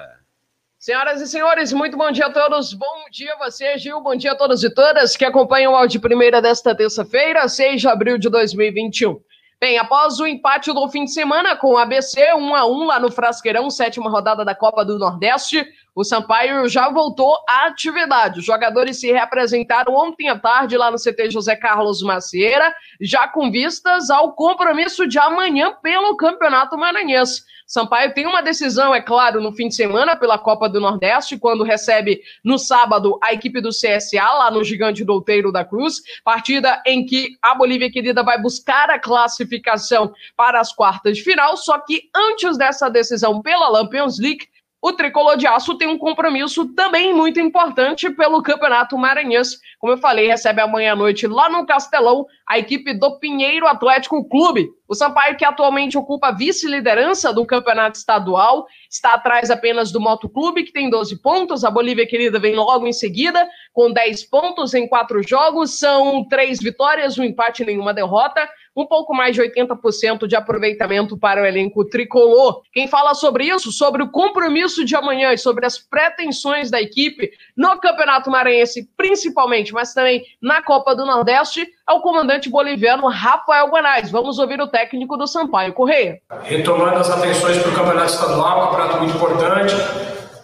Senhoras 0.80 1.20
e 1.20 1.28
senhores, 1.28 1.74
muito 1.74 1.98
bom 1.98 2.10
dia 2.12 2.28
a 2.28 2.32
todos. 2.32 2.74
Bom 2.74 3.10
dia 3.12 3.34
a 3.34 3.38
você, 3.40 3.78
Gil. 3.78 4.00
Bom 4.00 4.16
dia 4.16 4.32
a 4.32 4.38
todos 4.38 4.64
e 4.64 4.74
todas 4.74 5.18
que 5.18 5.26
acompanham 5.26 5.74
o 5.74 5.76
áudio 5.76 6.00
primeira 6.00 6.42
desta 6.42 6.74
terça-feira, 6.74 7.46
6 7.46 7.82
de 7.82 7.90
abril 7.90 8.18
de 8.18 8.30
2021. 8.30 9.20
Bem, 9.60 9.78
após 9.78 10.18
o 10.22 10.26
empate 10.26 10.72
do 10.72 10.88
fim 10.88 11.04
de 11.04 11.12
semana 11.12 11.58
com 11.58 11.74
o 11.74 11.78
ABC, 11.78 12.22
1 12.34 12.56
a 12.56 12.66
1 12.66 12.86
lá 12.86 13.00
no 13.02 13.12
Frasqueirão, 13.12 13.70
sétima 13.70 14.10
rodada 14.10 14.46
da 14.46 14.56
Copa 14.56 14.86
do 14.86 14.98
Nordeste, 14.98 15.68
o 15.96 16.04
Sampaio 16.04 16.68
já 16.68 16.90
voltou 16.90 17.34
à 17.48 17.68
atividade. 17.68 18.40
Os 18.40 18.46
jogadores 18.46 19.00
se 19.00 19.10
reapresentaram 19.12 19.96
ontem 19.96 20.28
à 20.28 20.38
tarde 20.38 20.76
lá 20.76 20.92
no 20.92 20.98
CT 20.98 21.32
José 21.32 21.56
Carlos 21.56 22.04
Macieira, 22.04 22.76
já 23.00 23.28
com 23.28 23.50
vistas 23.50 24.10
ao 24.10 24.34
compromisso 24.34 25.08
de 25.08 25.18
amanhã 25.18 25.74
pelo 25.82 26.18
Campeonato 26.18 26.78
Maranhense. 26.78 27.44
Sampaio 27.66 28.14
tem 28.14 28.28
uma 28.28 28.42
decisão, 28.42 28.94
é 28.94 29.02
claro, 29.02 29.42
no 29.42 29.52
fim 29.52 29.70
de 29.70 29.76
semana 29.76 30.16
pela 30.16 30.38
Copa 30.38 30.70
do 30.70 30.80
Nordeste, 30.80 31.38
quando 31.38 31.64
recebe 31.64 32.22
no 32.44 32.60
sábado 32.60 33.18
a 33.24 33.34
equipe 33.34 33.60
do 33.60 33.70
CSA, 33.70 34.22
lá 34.22 34.52
no 34.52 34.64
Gigante 34.64 35.04
Douteiro 35.04 35.52
da 35.52 35.66
Cruz, 35.66 36.02
partida 36.24 36.82
em 36.86 37.04
que 37.06 37.38
a 37.42 37.56
Bolívia 37.56 37.92
Querida 37.92 38.22
vai 38.22 38.40
buscar 38.40 38.92
a 38.92 39.00
classificação 39.00 40.14
para 40.38 40.60
as 40.60 40.72
quartas 40.72 41.18
de 41.18 41.24
final, 41.24 41.58
só 41.58 41.80
que 41.80 42.04
antes 42.14 42.56
dessa 42.56 42.88
decisão 42.88 43.42
pela 43.42 43.68
Lampions 43.70 44.20
League, 44.20 44.48
o 44.88 44.94
tricolor 44.94 45.36
de 45.36 45.48
aço 45.48 45.76
tem 45.80 45.88
um 45.88 45.98
compromisso 45.98 46.72
também 46.76 47.12
muito 47.12 47.40
importante 47.40 48.08
pelo 48.12 48.44
Campeonato 48.44 48.96
Maranhense. 48.96 49.58
Como 49.80 49.92
eu 49.92 49.98
falei, 49.98 50.28
recebe 50.28 50.62
amanhã 50.62 50.94
à 50.94 50.96
noite 50.96 51.26
lá 51.26 51.50
no 51.50 51.66
Castelão 51.66 52.28
a 52.48 52.60
equipe 52.60 52.94
do 52.94 53.18
Pinheiro 53.18 53.66
Atlético 53.66 54.24
Clube. 54.30 54.70
O 54.88 54.94
Sampaio, 54.94 55.36
que 55.38 55.44
atualmente 55.44 55.98
ocupa 55.98 56.28
a 56.28 56.32
vice-liderança 56.32 57.34
do 57.34 57.44
campeonato 57.48 57.98
estadual, 57.98 58.68
está 58.88 59.14
atrás 59.14 59.50
apenas 59.50 59.92
do 59.92 60.00
Moto 60.00 60.30
Clube, 60.30 60.64
que 60.64 60.72
tem 60.72 60.88
12 60.88 61.20
pontos. 61.20 61.64
A 61.64 61.72
Bolívia 61.72 62.06
Querida 62.06 62.38
vem 62.38 62.54
logo 62.54 62.86
em 62.86 62.94
seguida, 62.94 63.50
com 63.74 63.92
10 63.92 64.26
pontos 64.26 64.76
em 64.76 64.88
quatro 64.88 65.28
jogos. 65.28 65.80
São 65.80 66.24
três 66.28 66.60
vitórias, 66.60 67.18
um 67.18 67.24
empate 67.24 67.64
e 67.64 67.66
nenhuma 67.66 67.92
derrota 67.92 68.48
um 68.76 68.86
pouco 68.86 69.16
mais 69.16 69.36
de 69.36 69.42
80% 69.42 70.28
de 70.28 70.36
aproveitamento 70.36 71.18
para 71.18 71.42
o 71.42 71.46
elenco 71.46 71.86
tricolor. 71.86 72.62
Quem 72.74 72.88
fala 72.88 73.14
sobre 73.14 73.46
isso, 73.46 73.72
sobre 73.72 74.04
o 74.04 74.12
compromisso 74.12 74.84
de 74.84 74.96
amanhã 74.96 75.32
e 75.32 75.38
sobre 75.38 75.66
as 75.66 75.78
pretensões 75.78 76.70
da 76.70 76.82
equipe 76.82 77.32
no 77.56 77.80
Campeonato 77.80 78.30
Maranhense, 78.30 78.90
principalmente, 78.98 79.74
mas 79.74 79.94
também 79.94 80.24
na 80.42 80.62
Copa 80.62 80.96
do 80.96 81.06
Nordeste, 81.06 81.68
é 81.88 81.94
o 81.94 82.02
comandante 82.02 82.50
boliviano 82.50 83.08
Rafael 83.08 83.68
Guanais. 83.68 84.12
Vamos 84.12 84.40
ouvir 84.40 84.60
o 84.60 84.68
técnico 84.68 85.16
do 85.16 85.28
Sampaio 85.28 85.74
Correia. 85.74 86.20
Retomando 86.44 86.98
as 86.98 87.10
atenções 87.10 87.58
para 87.60 87.72
o 87.72 87.76
Campeonato 87.76 88.12
Estadual, 88.12 88.60
um 88.60 88.72
campeonato 88.72 88.98
muito 88.98 89.16
importante, 89.16 89.76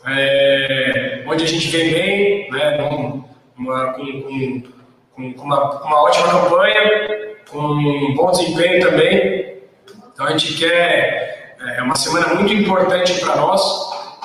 é, 0.07 1.23
onde 1.27 1.43
a 1.43 1.47
gente 1.47 1.67
vem 1.67 1.91
bem, 1.91 2.51
né, 2.51 2.77
uma, 3.57 3.93
com, 3.93 4.21
com, 4.21 4.63
com 5.15 5.43
uma, 5.43 5.83
uma 5.83 6.03
ótima 6.03 6.27
campanha, 6.27 7.35
com 7.49 7.59
um 7.59 8.13
bom 8.15 8.31
desempenho 8.31 8.81
também. 8.85 9.61
Então 10.13 10.25
a 10.25 10.31
gente 10.31 10.53
quer. 10.55 11.55
É 11.77 11.83
uma 11.83 11.95
semana 11.95 12.33
muito 12.33 12.51
importante 12.53 13.19
para 13.19 13.35
nós, 13.35 13.61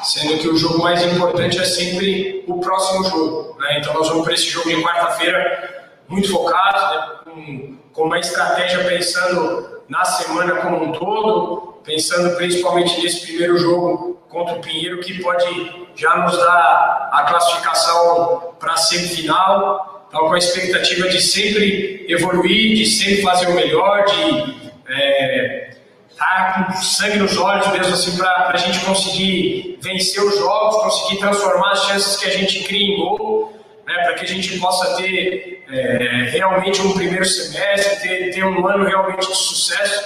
sendo 0.05 0.38
que 0.38 0.49
o 0.49 0.57
jogo 0.57 0.83
mais 0.83 1.02
importante 1.02 1.61
é 1.61 1.64
sempre 1.64 2.45
o 2.49 2.61
próximo 2.61 3.05
jogo. 3.05 3.57
Né? 3.61 3.78
Então 3.78 3.93
nós 3.93 4.09
vamos 4.09 4.25
para 4.25 4.33
esse 4.33 4.49
jogo 4.49 4.71
de 4.71 4.83
quarta-feira 4.83 5.90
muito 6.09 6.31
focados, 6.31 6.83
né? 6.83 7.09
com, 7.25 7.76
com 7.93 8.02
uma 8.05 8.19
estratégia 8.19 8.85
pensando 8.85 9.83
na 9.87 10.05
semana 10.05 10.57
como 10.62 10.83
um 10.83 10.93
todo, 10.93 11.81
pensando 11.85 12.35
principalmente 12.37 13.00
nesse 13.02 13.26
primeiro 13.26 13.59
jogo 13.59 14.19
contra 14.28 14.57
o 14.57 14.61
Pinheiro, 14.61 15.00
que 15.00 15.23
pode 15.23 15.88
já 15.95 16.16
nos 16.16 16.37
dar 16.37 17.11
a 17.12 17.23
classificação 17.28 18.55
para 18.59 18.73
a 18.73 18.76
semifinal 18.76 19.96
com 20.21 20.35
a 20.35 20.39
expectativa 20.39 21.09
de 21.09 21.21
sempre 21.21 22.07
evoluir, 22.09 22.77
de 22.77 22.87
sempre 22.87 23.23
fazer 23.23 23.49
o 23.49 23.55
melhor, 23.55 24.05
de 24.05 24.57
é, 24.89 25.71
estar 26.11 26.55
tá 26.55 26.73
com 26.73 26.83
sangue 26.83 27.19
nos 27.19 27.37
olhos 27.37 27.67
mesmo 27.73 27.95
assim 27.95 28.17
para 28.17 28.52
a 28.52 28.57
gente 28.57 28.81
conseguir 28.85 29.79
vencer 29.81 30.23
os 30.23 30.39
jogos, 30.39 30.83
conseguir 30.83 31.21
transformar 31.21 31.73
as 31.73 31.87
chances 31.87 32.17
que 32.17 32.26
a 32.26 32.31
gente 32.31 32.65
cria 32.65 32.95
em 32.95 32.97
gol, 32.97 33.52
né, 33.87 33.95
para 34.05 34.15
que 34.15 34.25
a 34.25 34.29
gente 34.29 34.59
possa 34.59 34.97
ter 34.97 35.65
é, 35.71 36.29
realmente 36.31 36.81
um 36.81 36.93
primeiro 36.93 37.25
semestre, 37.25 38.09
ter, 38.09 38.31
ter 38.35 38.45
um 38.45 38.67
ano 38.67 38.85
realmente 38.85 39.26
de 39.26 39.37
sucesso, 39.37 40.02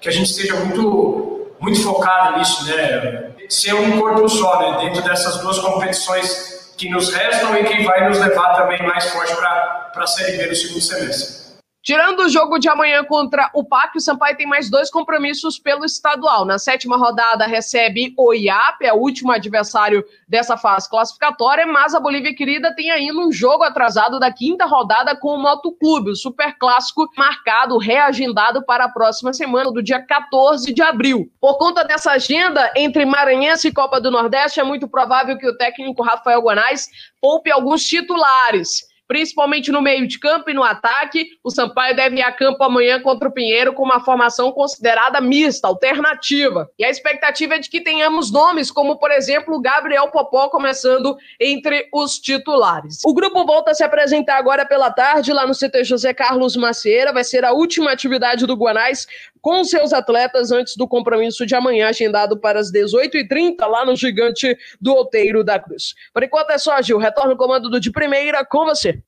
que 0.00 0.08
a 0.08 0.12
gente 0.12 0.30
esteja 0.30 0.54
muito, 0.56 1.52
muito 1.60 1.82
focado 1.82 2.38
nisso, 2.38 2.64
né, 2.66 3.30
ser 3.48 3.74
um 3.74 4.00
corpo 4.00 4.28
só, 4.28 4.58
né, 4.58 4.84
dentro 4.84 5.02
dessas 5.02 5.38
duas 5.38 5.58
competições 5.58 6.51
que 6.82 6.90
nos 6.90 7.14
restam 7.14 7.56
e 7.56 7.62
que 7.62 7.84
vai 7.84 8.08
nos 8.08 8.18
levar 8.18 8.56
também 8.56 8.82
mais 8.82 9.04
forte 9.10 9.32
para 9.36 10.02
a 10.02 10.06
Série 10.06 10.36
B 10.36 10.48
no 10.48 10.54
segundo 10.56 10.80
semestre. 10.80 11.41
Tirando 11.82 12.20
o 12.20 12.28
jogo 12.28 12.60
de 12.60 12.68
amanhã 12.68 13.02
contra 13.04 13.50
o 13.52 13.64
PAC, 13.64 13.96
o 13.96 14.00
Sampaio 14.00 14.36
tem 14.36 14.46
mais 14.46 14.70
dois 14.70 14.88
compromissos 14.88 15.58
pelo 15.58 15.84
estadual. 15.84 16.44
Na 16.44 16.56
sétima 16.56 16.96
rodada 16.96 17.44
recebe 17.44 18.14
o 18.16 18.32
IAP, 18.32 18.84
é 18.84 18.92
o 18.92 18.98
último 18.98 19.32
adversário 19.32 20.04
dessa 20.28 20.56
fase 20.56 20.88
classificatória, 20.88 21.66
mas 21.66 21.92
a 21.92 21.98
Bolívia 21.98 22.36
Querida 22.36 22.72
tem 22.72 22.92
ainda 22.92 23.18
um 23.18 23.32
jogo 23.32 23.64
atrasado 23.64 24.20
da 24.20 24.32
quinta 24.32 24.64
rodada 24.64 25.16
com 25.16 25.34
o 25.34 25.42
Moto 25.42 25.72
Clube, 25.72 26.12
o 26.12 26.16
super 26.16 26.56
clássico 26.56 27.08
marcado, 27.16 27.76
reagendado 27.78 28.64
para 28.64 28.84
a 28.84 28.88
próxima 28.88 29.32
semana, 29.32 29.72
do 29.72 29.82
dia 29.82 30.00
14 30.00 30.72
de 30.72 30.82
abril. 30.82 31.32
Por 31.40 31.58
conta 31.58 31.82
dessa 31.82 32.12
agenda 32.12 32.72
entre 32.76 33.04
Maranhense 33.04 33.66
e 33.66 33.72
Copa 33.72 34.00
do 34.00 34.08
Nordeste, 34.08 34.60
é 34.60 34.64
muito 34.64 34.86
provável 34.86 35.36
que 35.36 35.48
o 35.48 35.56
técnico 35.56 36.04
Rafael 36.04 36.42
Guanais 36.42 36.88
poupe 37.20 37.50
alguns 37.50 37.84
titulares 37.84 38.91
principalmente 39.06 39.70
no 39.70 39.82
meio 39.82 40.06
de 40.06 40.18
campo 40.18 40.50
e 40.50 40.54
no 40.54 40.62
ataque. 40.62 41.28
O 41.42 41.50
Sampaio 41.50 41.94
deve 41.94 42.16
ir 42.16 42.22
a 42.22 42.32
campo 42.32 42.62
amanhã 42.62 43.00
contra 43.00 43.28
o 43.28 43.32
Pinheiro 43.32 43.72
com 43.72 43.82
uma 43.82 44.00
formação 44.00 44.52
considerada 44.52 45.20
mista, 45.20 45.68
alternativa. 45.68 46.68
E 46.78 46.84
a 46.84 46.90
expectativa 46.90 47.54
é 47.54 47.58
de 47.58 47.68
que 47.68 47.80
tenhamos 47.80 48.32
nomes 48.32 48.70
como, 48.70 48.98
por 48.98 49.10
exemplo, 49.10 49.54
o 49.54 49.60
Gabriel 49.60 50.08
Popó 50.08 50.48
começando 50.48 51.16
entre 51.38 51.88
os 51.92 52.18
titulares. 52.18 53.00
O 53.04 53.14
grupo 53.14 53.44
volta 53.44 53.72
a 53.72 53.74
se 53.74 53.84
apresentar 53.84 54.36
agora 54.36 54.64
pela 54.64 54.90
tarde 54.90 55.32
lá 55.32 55.46
no 55.46 55.54
CT 55.54 55.84
José 55.84 56.14
Carlos 56.14 56.56
Macieira. 56.56 57.12
Vai 57.12 57.24
ser 57.24 57.44
a 57.44 57.52
última 57.52 57.92
atividade 57.92 58.46
do 58.46 58.56
Guanais 58.56 59.06
com 59.42 59.64
seus 59.64 59.92
atletas 59.92 60.52
antes 60.52 60.76
do 60.76 60.86
compromisso 60.86 61.44
de 61.44 61.54
amanhã, 61.54 61.88
agendado 61.88 62.38
para 62.38 62.60
as 62.60 62.72
18h30 62.72 63.66
lá 63.66 63.84
no 63.84 63.96
Gigante 63.96 64.56
do 64.80 64.94
Outeiro 64.94 65.42
da 65.42 65.58
Cruz. 65.58 65.94
Por 66.14 66.22
enquanto 66.22 66.50
é 66.50 66.58
só, 66.58 66.80
Gil. 66.80 66.96
Retorno 66.96 67.34
o 67.34 67.36
comando 67.36 67.68
do 67.68 67.80
de 67.80 67.90
primeira 67.90 68.44
com 68.46 68.64
você. 68.64 69.02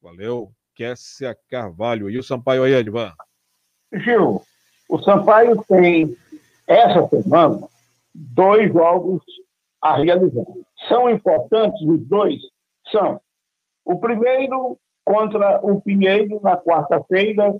Valeu, 0.00 0.52
Kessia 0.74 1.36
Carvalho. 1.50 2.08
E 2.08 2.16
o 2.16 2.22
Sampaio 2.22 2.62
aí, 2.62 2.74
Edvan? 2.74 3.12
Gil, 3.92 4.42
o 4.88 5.02
Sampaio 5.02 5.62
tem, 5.68 6.16
essa 6.66 7.06
semana, 7.08 7.68
dois 8.14 8.72
jogos 8.72 9.22
a 9.82 9.96
realizar. 9.96 10.44
São 10.88 11.10
importantes 11.10 11.80
os 11.82 12.00
dois? 12.06 12.40
São. 12.90 13.20
O 13.84 13.98
primeiro 13.98 14.78
contra 15.04 15.60
o 15.62 15.80
Pinheiro 15.80 16.40
na 16.42 16.56
quarta-feira, 16.56 17.54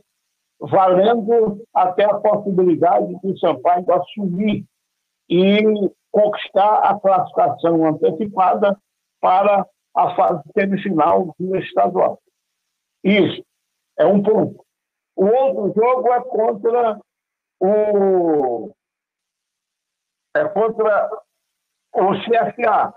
valendo 0.63 1.67
até 1.75 2.05
a 2.05 2.21
possibilidade 2.21 3.19
do 3.21 3.39
Sampaio 3.39 3.93
assumir 3.93 4.65
e 5.29 5.61
conquistar 6.11 6.79
a 6.79 6.99
classificação 7.01 7.85
antecipada 7.87 8.79
para 9.21 9.67
a 9.97 10.15
fase 10.15 10.43
semifinal 10.57 11.35
do 11.39 11.57
estadual. 11.57 12.21
Isso 13.03 13.45
é 13.99 14.07
um 14.07 14.23
ponto. 14.23 14.65
O 15.17 15.27
outro 15.27 15.73
jogo 15.75 16.13
é 16.13 16.21
contra 16.21 17.01
o 17.61 18.73
é 20.35 20.49
contra 20.49 21.11
o 21.95 22.15
CFA, 22.21 22.95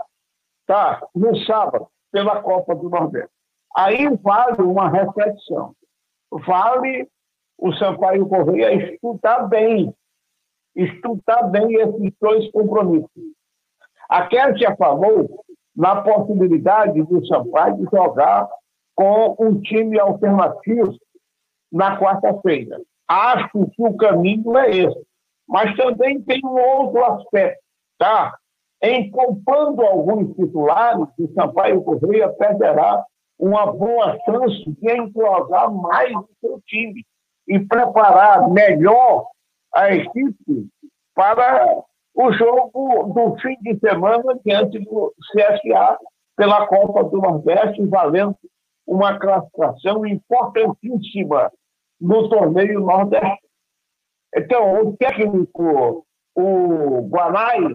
tá? 0.66 1.06
No 1.14 1.36
sábado, 1.46 1.88
pela 2.12 2.42
Copa 2.42 2.76
do 2.76 2.90
Nordeste. 2.90 3.34
Aí 3.76 4.08
vale 4.18 4.62
uma 4.62 4.90
reflexão. 4.90 5.76
Vale 6.32 7.10
o 7.58 7.74
Sampaio 7.74 8.28
Correia 8.28 8.74
estudar 8.74 9.48
bem, 9.48 9.94
estudar 10.76 11.44
bem 11.44 11.74
esses 11.76 12.14
dois 12.20 12.52
compromissos. 12.52 13.10
A 14.10 14.28
Kétia 14.28 14.76
falou 14.76 15.44
na 15.76 16.02
possibilidade 16.02 17.02
do 17.04 17.26
Sampaio 17.26 17.88
jogar 17.92 18.48
com 18.96 19.36
um 19.40 19.60
time 19.62 20.00
alternativo 20.00 20.96
na 21.72 22.00
quarta-feira. 22.00 22.80
Acho 23.08 23.68
que 23.70 23.84
o 23.84 23.98
caminho 23.98 24.58
é 24.58 24.70
esse. 24.70 25.06
Mas 25.48 25.76
também 25.76 26.22
tem 26.22 26.42
um 26.44 26.58
outro 26.58 27.04
aspecto, 27.04 27.62
tá? 28.00 28.36
Em 28.82 29.12
poupando 29.12 29.82
alguns 29.82 30.36
titulares, 30.36 31.08
o 31.20 31.34
Sampaio 31.34 31.84
Correia 31.84 32.30
perderá 32.30 33.04
uma 33.38 33.72
boa 33.72 34.18
chance 34.26 34.64
de 34.66 34.92
entrosar 34.92 35.72
mais 35.72 36.16
o 36.16 36.30
seu 36.40 36.62
time 36.66 37.06
e 37.48 37.60
preparar 37.60 38.50
melhor 38.50 39.28
a 39.74 39.94
equipe 39.94 40.68
para 41.14 41.84
o 42.14 42.32
jogo 42.32 43.14
do 43.14 43.38
fim 43.42 43.58
de 43.62 43.80
semana 43.80 44.40
diante 44.46 44.80
do 44.80 45.14
CSA 45.32 45.98
pela 46.36 46.68
Copa 46.68 47.04
do 47.04 47.18
Nordeste, 47.18 47.86
valendo 47.88 48.36
uma 48.88 49.20
classificação 49.20 50.06
importantíssima 50.06 51.52
no 52.00 52.30
torneio 52.30 52.82
Nordeste. 52.82 53.46
Então, 54.36 54.82
o 54.82 54.98
técnico, 54.98 56.06
o 56.36 57.08
Guanai, 57.10 57.74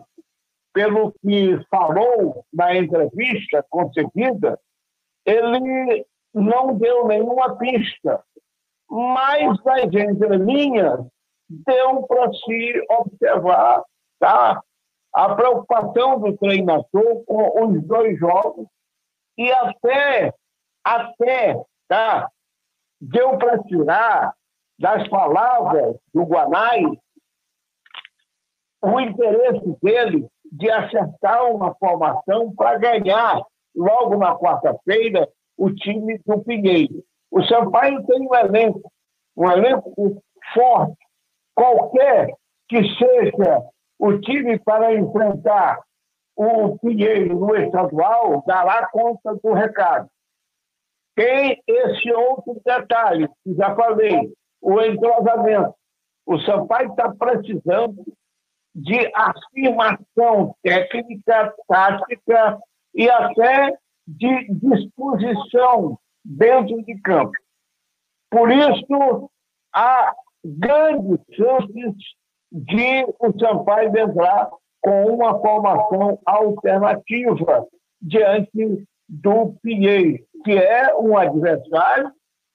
pelo 0.73 1.13
que 1.21 1.59
falou 1.71 2.45
na 2.53 2.77
entrevista 2.77 3.65
concedida, 3.69 4.59
ele 5.25 6.07
não 6.33 6.77
deu 6.77 7.07
nenhuma 7.07 7.57
pista, 7.57 8.23
mas 8.91 9.63
nas 9.63 9.85
entrelinhas 9.85 11.07
deu 11.49 12.03
para 12.05 12.33
se 12.33 12.87
observar 12.91 13.85
tá? 14.19 14.61
a 15.13 15.35
preocupação 15.35 16.21
do 16.21 16.37
treinador 16.37 17.25
com 17.25 17.67
os 17.67 17.83
dois 17.87 18.19
jogos 18.19 18.67
e 19.39 19.51
até, 19.53 20.35
até 20.85 21.63
tá? 21.89 22.29
deu 23.01 23.39
para 23.39 23.63
tirar 23.63 24.35
das 24.79 25.07
palavras 25.09 25.97
do 26.13 26.25
Guanai 26.25 26.85
o 28.83 29.01
interesse 29.01 29.77
dele 29.83 30.27
de 30.51 30.71
acertar 30.71 31.45
uma 31.45 31.75
formação 31.75 32.53
para 32.55 32.79
ganhar 32.79 33.43
logo 33.75 34.17
na 34.17 34.35
quarta-feira 34.37 35.29
o 35.57 35.71
time 35.71 36.19
do 36.27 36.43
Pinheiro. 36.43 37.05
O 37.31 37.43
Sampaio 37.45 38.05
tem 38.07 38.27
um 38.27 38.35
elenco, 38.35 38.93
um 39.37 39.51
elenco 39.51 40.23
forte. 40.53 40.97
Qualquer 41.55 42.35
que 42.69 42.83
seja 42.97 43.63
o 43.99 44.19
time 44.19 44.59
para 44.61 44.95
enfrentar 44.95 45.81
o 46.37 46.79
Pinheiro 46.79 47.39
no 47.39 47.55
estadual 47.55 48.43
dará 48.47 48.89
conta 48.89 49.35
do 49.43 49.53
recado. 49.53 50.09
Tem 51.15 51.63
esse 51.67 52.11
outro 52.13 52.61
detalhe, 52.65 53.29
que 53.45 53.55
já 53.55 53.75
falei, 53.75 54.33
o 54.63 54.81
entrosamento. 54.81 55.75
O 56.25 56.39
Sampaio 56.41 56.91
está 56.91 57.13
precisando 57.13 58.05
de 58.75 59.13
afirmação 59.15 60.55
técnica, 60.63 61.55
tática 61.69 62.59
e 62.95 63.11
até 63.11 63.77
de 64.07 64.47
disposição 64.55 65.99
dentro 66.25 66.83
de 66.85 67.01
campo. 67.01 67.33
Por 68.31 68.51
isso, 68.51 69.31
há 69.75 70.15
grandes 70.45 71.21
chances 71.33 71.95
de 72.53 73.05
o 73.19 73.39
Sampaio 73.39 73.97
entrar 73.97 74.51
com 74.81 75.05
uma 75.07 75.39
formação 75.41 76.19
alternativa 76.25 77.67
diante 78.01 78.87
do 79.09 79.55
Pinheiro, 79.63 80.25
que 80.45 80.53
é 80.53 80.95
um 80.97 81.17
adversário 81.17 82.13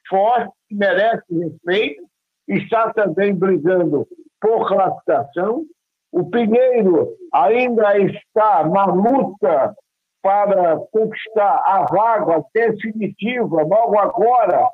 forte, 0.09 0.53
que 0.67 0.75
merece 0.75 1.25
respeito, 1.29 2.03
está 2.47 2.93
também 2.93 3.35
brigando 3.35 4.07
por 4.39 4.67
classificação. 4.67 5.65
O 6.11 6.29
Pinheiro 6.29 7.15
ainda 7.33 7.97
está 7.99 8.67
na 8.67 8.85
luta 8.85 9.75
para 10.25 10.79
conquistar 10.91 11.61
a 11.63 11.85
vaga 11.85 12.43
definitiva, 12.51 13.61
logo 13.61 13.99
agora, 13.99 14.67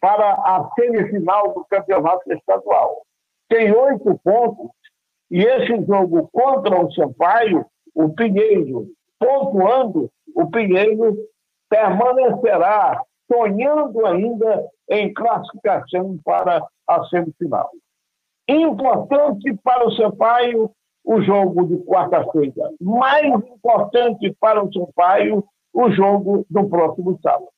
para 0.00 0.32
a 0.32 0.70
semifinal 0.74 1.52
do 1.52 1.62
campeonato 1.66 2.32
estadual. 2.32 3.02
Tem 3.46 3.70
oito 3.70 4.18
pontos, 4.24 4.70
e 5.30 5.42
esse 5.42 5.84
jogo 5.84 6.26
contra 6.32 6.80
o 6.80 6.90
Sampaio, 6.94 7.66
o 7.94 8.14
Pinheiro, 8.14 8.86
pontuando, 9.18 10.10
o 10.34 10.50
Pinheiro 10.50 11.14
permanecerá 11.68 12.98
sonhando 13.30 14.06
ainda 14.06 14.66
em 14.88 15.12
classificação 15.12 16.18
para 16.24 16.66
a 16.88 17.04
semifinal. 17.08 17.70
Importante 18.48 19.52
para 19.62 19.86
o 19.86 19.92
Sampaio 19.92 20.70
o 21.04 21.20
jogo 21.20 21.66
de 21.66 21.76
quarta-feira. 21.84 22.70
Mais 22.80 23.26
importante 23.26 24.34
para 24.40 24.64
o 24.64 24.72
Sampaio 24.72 25.44
o 25.72 25.90
jogo 25.90 26.46
do 26.48 26.68
próximo 26.68 27.18
sábado. 27.20 27.48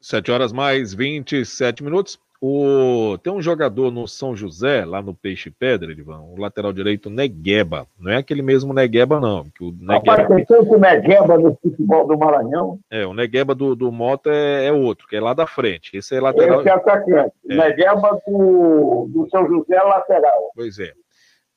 Sete 0.00 0.30
horas 0.30 0.52
mais 0.52 0.94
27 0.94 1.82
minutos. 1.82 2.18
O... 2.40 3.16
Tem 3.22 3.32
um 3.32 3.40
jogador 3.40 3.90
no 3.90 4.06
São 4.06 4.36
José, 4.36 4.84
lá 4.84 5.00
no 5.00 5.14
Peixe 5.14 5.50
Pedra, 5.50 5.90
Edivan, 5.90 6.20
o 6.20 6.38
lateral 6.38 6.70
direito 6.70 7.08
Negueba. 7.08 7.86
Não 7.98 8.12
é 8.12 8.16
aquele 8.16 8.42
mesmo 8.42 8.74
Negueba, 8.74 9.18
não. 9.18 9.44
Que 9.44 9.64
o 9.64 9.72
Negueba... 9.72 10.12
Rapaz, 10.16 10.28
tem 10.28 10.44
tanto 10.44 10.78
Negueba 10.78 11.38
no 11.38 11.56
futebol 11.62 12.06
do 12.06 12.18
Maranhão. 12.18 12.78
É, 12.90 13.06
o 13.06 13.14
Negueba 13.14 13.54
do, 13.54 13.74
do 13.74 13.90
Mota 13.90 14.30
é, 14.30 14.66
é, 14.66 14.72
outro, 14.72 15.08
que 15.08 15.16
é 15.16 15.20
lá 15.20 15.32
da 15.32 15.46
frente. 15.46 15.96
Esse 15.96 16.14
é 16.14 16.20
lateral. 16.20 16.60
Esse 16.60 16.68
é 16.68 16.72
atacante. 16.72 17.34
É. 17.48 17.56
Negueba 17.56 18.20
do, 18.26 19.08
do 19.08 19.28
São 19.30 19.48
José 19.48 19.74
é 19.74 19.82
lateral. 19.82 20.52
Pois 20.54 20.78
é. 20.78 20.92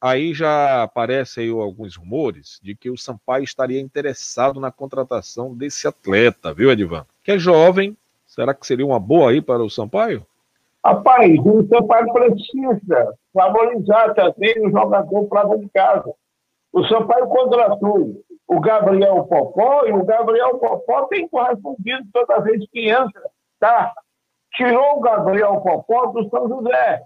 Aí 0.01 0.33
já 0.33 0.83
aparecem 0.83 1.43
aí 1.43 1.49
alguns 1.49 1.97
rumores 1.97 2.57
de 2.63 2.73
que 2.73 2.89
o 2.89 2.97
Sampaio 2.97 3.43
estaria 3.43 3.81
interessado 3.81 4.59
na 4.59 4.71
contratação 4.71 5.53
desse 5.53 5.87
atleta, 5.87 6.53
viu, 6.53 6.71
Edivan? 6.71 7.05
Que 7.21 7.33
é 7.33 7.37
jovem. 7.37 7.97
Será 8.25 8.53
que 8.53 8.65
seria 8.65 8.85
uma 8.85 8.99
boa 8.99 9.31
aí 9.31 9.41
para 9.41 9.61
o 9.61 9.69
Sampaio? 9.69 10.25
Rapaz, 10.85 11.37
o 11.39 11.67
Sampaio 11.67 12.13
precisa 12.13 13.13
valorizar 13.33 14.13
também 14.13 14.65
o 14.65 14.71
jogador 14.71 15.25
para 15.25 15.57
de 15.57 15.67
casa. 15.69 16.13
O 16.71 16.85
Sampaio 16.85 17.27
contratou 17.27 18.23
o 18.47 18.59
Gabriel 18.61 19.25
Popó 19.25 19.85
e 19.85 19.91
o 19.91 20.05
Gabriel 20.05 20.57
Popó 20.59 21.07
tem 21.07 21.27
correspondido 21.27 22.07
toda 22.13 22.39
vez 22.39 22.63
que 22.71 22.89
entra, 22.89 23.29
tá? 23.59 23.93
Tirou 24.53 24.97
o 24.97 25.01
Gabriel 25.01 25.59
Popó 25.59 26.05
do 26.07 26.29
São 26.29 26.47
José 26.47 27.03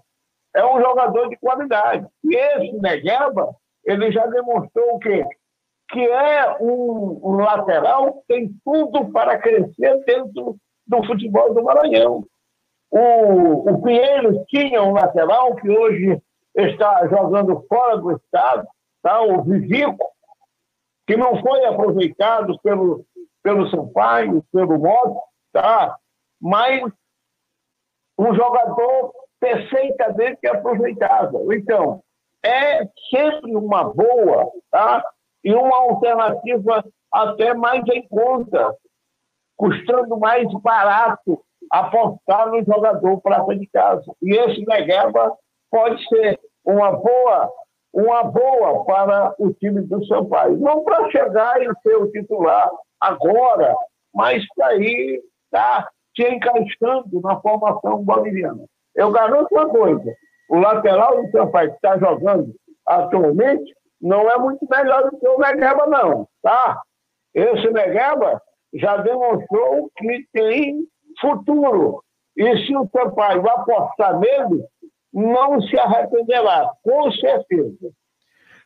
é 0.54 0.64
um 0.64 0.80
jogador 0.80 1.28
de 1.28 1.36
qualidade. 1.36 2.06
E 2.22 2.36
esse 2.36 2.72
Negueba, 2.80 3.54
ele 3.84 4.10
já 4.12 4.26
demonstrou 4.26 4.94
o 4.94 4.98
quê? 4.98 5.24
Que 5.90 6.00
é 6.00 6.56
um, 6.60 7.36
lateral 7.36 8.14
que 8.14 8.26
tem 8.28 8.54
tudo 8.64 9.10
para 9.12 9.38
crescer 9.38 10.04
dentro 10.04 10.56
do 10.86 11.04
futebol 11.04 11.52
do 11.52 11.62
Maranhão. 11.62 12.24
O, 12.90 13.70
o 13.70 14.46
tinha 14.46 14.82
um 14.82 14.92
lateral 14.92 15.56
que 15.56 15.68
hoje 15.68 16.22
está 16.54 17.06
jogando 17.08 17.64
fora 17.68 17.98
do 17.98 18.12
estado, 18.12 18.66
tá? 19.02 19.20
o 19.20 19.42
Vivico, 19.42 20.08
que 21.06 21.16
não 21.16 21.40
foi 21.40 21.64
aproveitado 21.64 22.56
pelo, 22.62 23.04
pelo 23.42 23.68
Sampaio, 23.68 24.44
pelo 24.52 24.78
Moto, 24.78 25.20
tá? 25.52 25.96
mas 26.40 26.82
um 28.16 28.32
jogador 28.32 29.12
perfeitamente 29.40 30.46
aproveitável. 30.46 31.52
Então, 31.52 32.02
é 32.44 32.84
sempre 33.10 33.54
uma 33.54 33.84
boa 33.84 34.50
tá? 34.70 35.04
e 35.42 35.54
uma 35.54 35.76
alternativa 35.76 36.84
até 37.12 37.54
mais 37.54 37.82
em 37.88 38.06
conta, 38.08 38.76
custando 39.56 40.18
mais 40.18 40.50
barato 40.60 41.40
apostar 41.70 42.50
no 42.50 42.62
jogador 42.64 43.20
prata 43.20 43.56
de 43.56 43.66
casa. 43.68 44.04
E 44.22 44.34
esse 44.34 44.64
Negueba 44.66 45.36
pode 45.70 46.06
ser 46.08 46.38
uma 46.64 46.92
boa, 46.92 47.50
uma 47.92 48.24
boa 48.24 48.84
para 48.84 49.34
o 49.38 49.52
time 49.54 49.82
do 49.82 50.04
Sampaio. 50.06 50.56
Não 50.58 50.84
para 50.84 51.10
chegar 51.10 51.62
e 51.62 51.68
ser 51.82 51.96
o 51.96 52.10
titular 52.10 52.70
agora, 53.00 53.74
mas 54.14 54.44
para 54.54 54.76
ir 54.76 55.22
tá, 55.50 55.88
se 56.16 56.22
encaixando 56.22 57.20
na 57.22 57.40
formação 57.40 58.02
boliviana. 58.04 58.64
Eu 58.94 59.10
garanto 59.10 59.48
uma 59.52 59.68
coisa: 59.68 60.14
o 60.48 60.58
lateral 60.58 61.22
do 61.22 61.30
Sampaio 61.30 61.70
que 61.70 61.76
está 61.76 61.98
jogando 61.98 62.54
atualmente 62.86 63.74
não 64.00 64.30
é 64.30 64.38
muito 64.38 64.66
melhor 64.70 65.10
do 65.10 65.18
que 65.18 65.26
o 65.26 65.38
Negueba, 65.38 65.86
não, 65.86 66.28
tá? 66.42 66.82
Esse 67.34 67.70
Negueba 67.70 68.40
já 68.74 68.98
demonstrou 68.98 69.90
que 69.96 70.26
tem 70.32 70.86
futuro. 71.20 72.02
E 72.36 72.66
se 72.66 72.76
o 72.76 72.88
Sampaio 72.92 73.48
apostar 73.48 74.18
nele, 74.18 74.64
não 75.12 75.60
se 75.62 75.78
arrependerá, 75.78 76.70
com 76.82 77.10
certeza. 77.12 77.90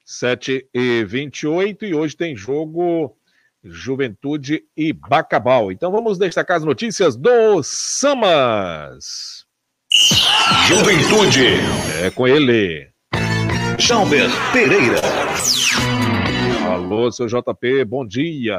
7 0.05 0.67
e 0.73 1.05
28 1.05 1.85
e 1.85 1.95
hoje 1.95 2.17
tem 2.17 2.35
jogo 2.35 3.15
Juventude 3.63 4.65
e 4.75 4.93
Bacabal. 4.93 5.71
Então 5.71 5.93
vamos 5.93 6.19
destacar 6.19 6.57
as 6.57 6.65
notícias 6.65 7.15
do 7.15 7.63
Samas. 7.63 9.38
Juventude. 9.99 11.59
É 12.05 12.09
com 12.13 12.29
ele. 12.29 12.89
Jalber 13.81 14.29
Pereira. 14.53 15.01
Alô, 16.73 17.11
seu 17.11 17.27
JP, 17.27 17.85
bom 17.85 18.07
dia. 18.07 18.59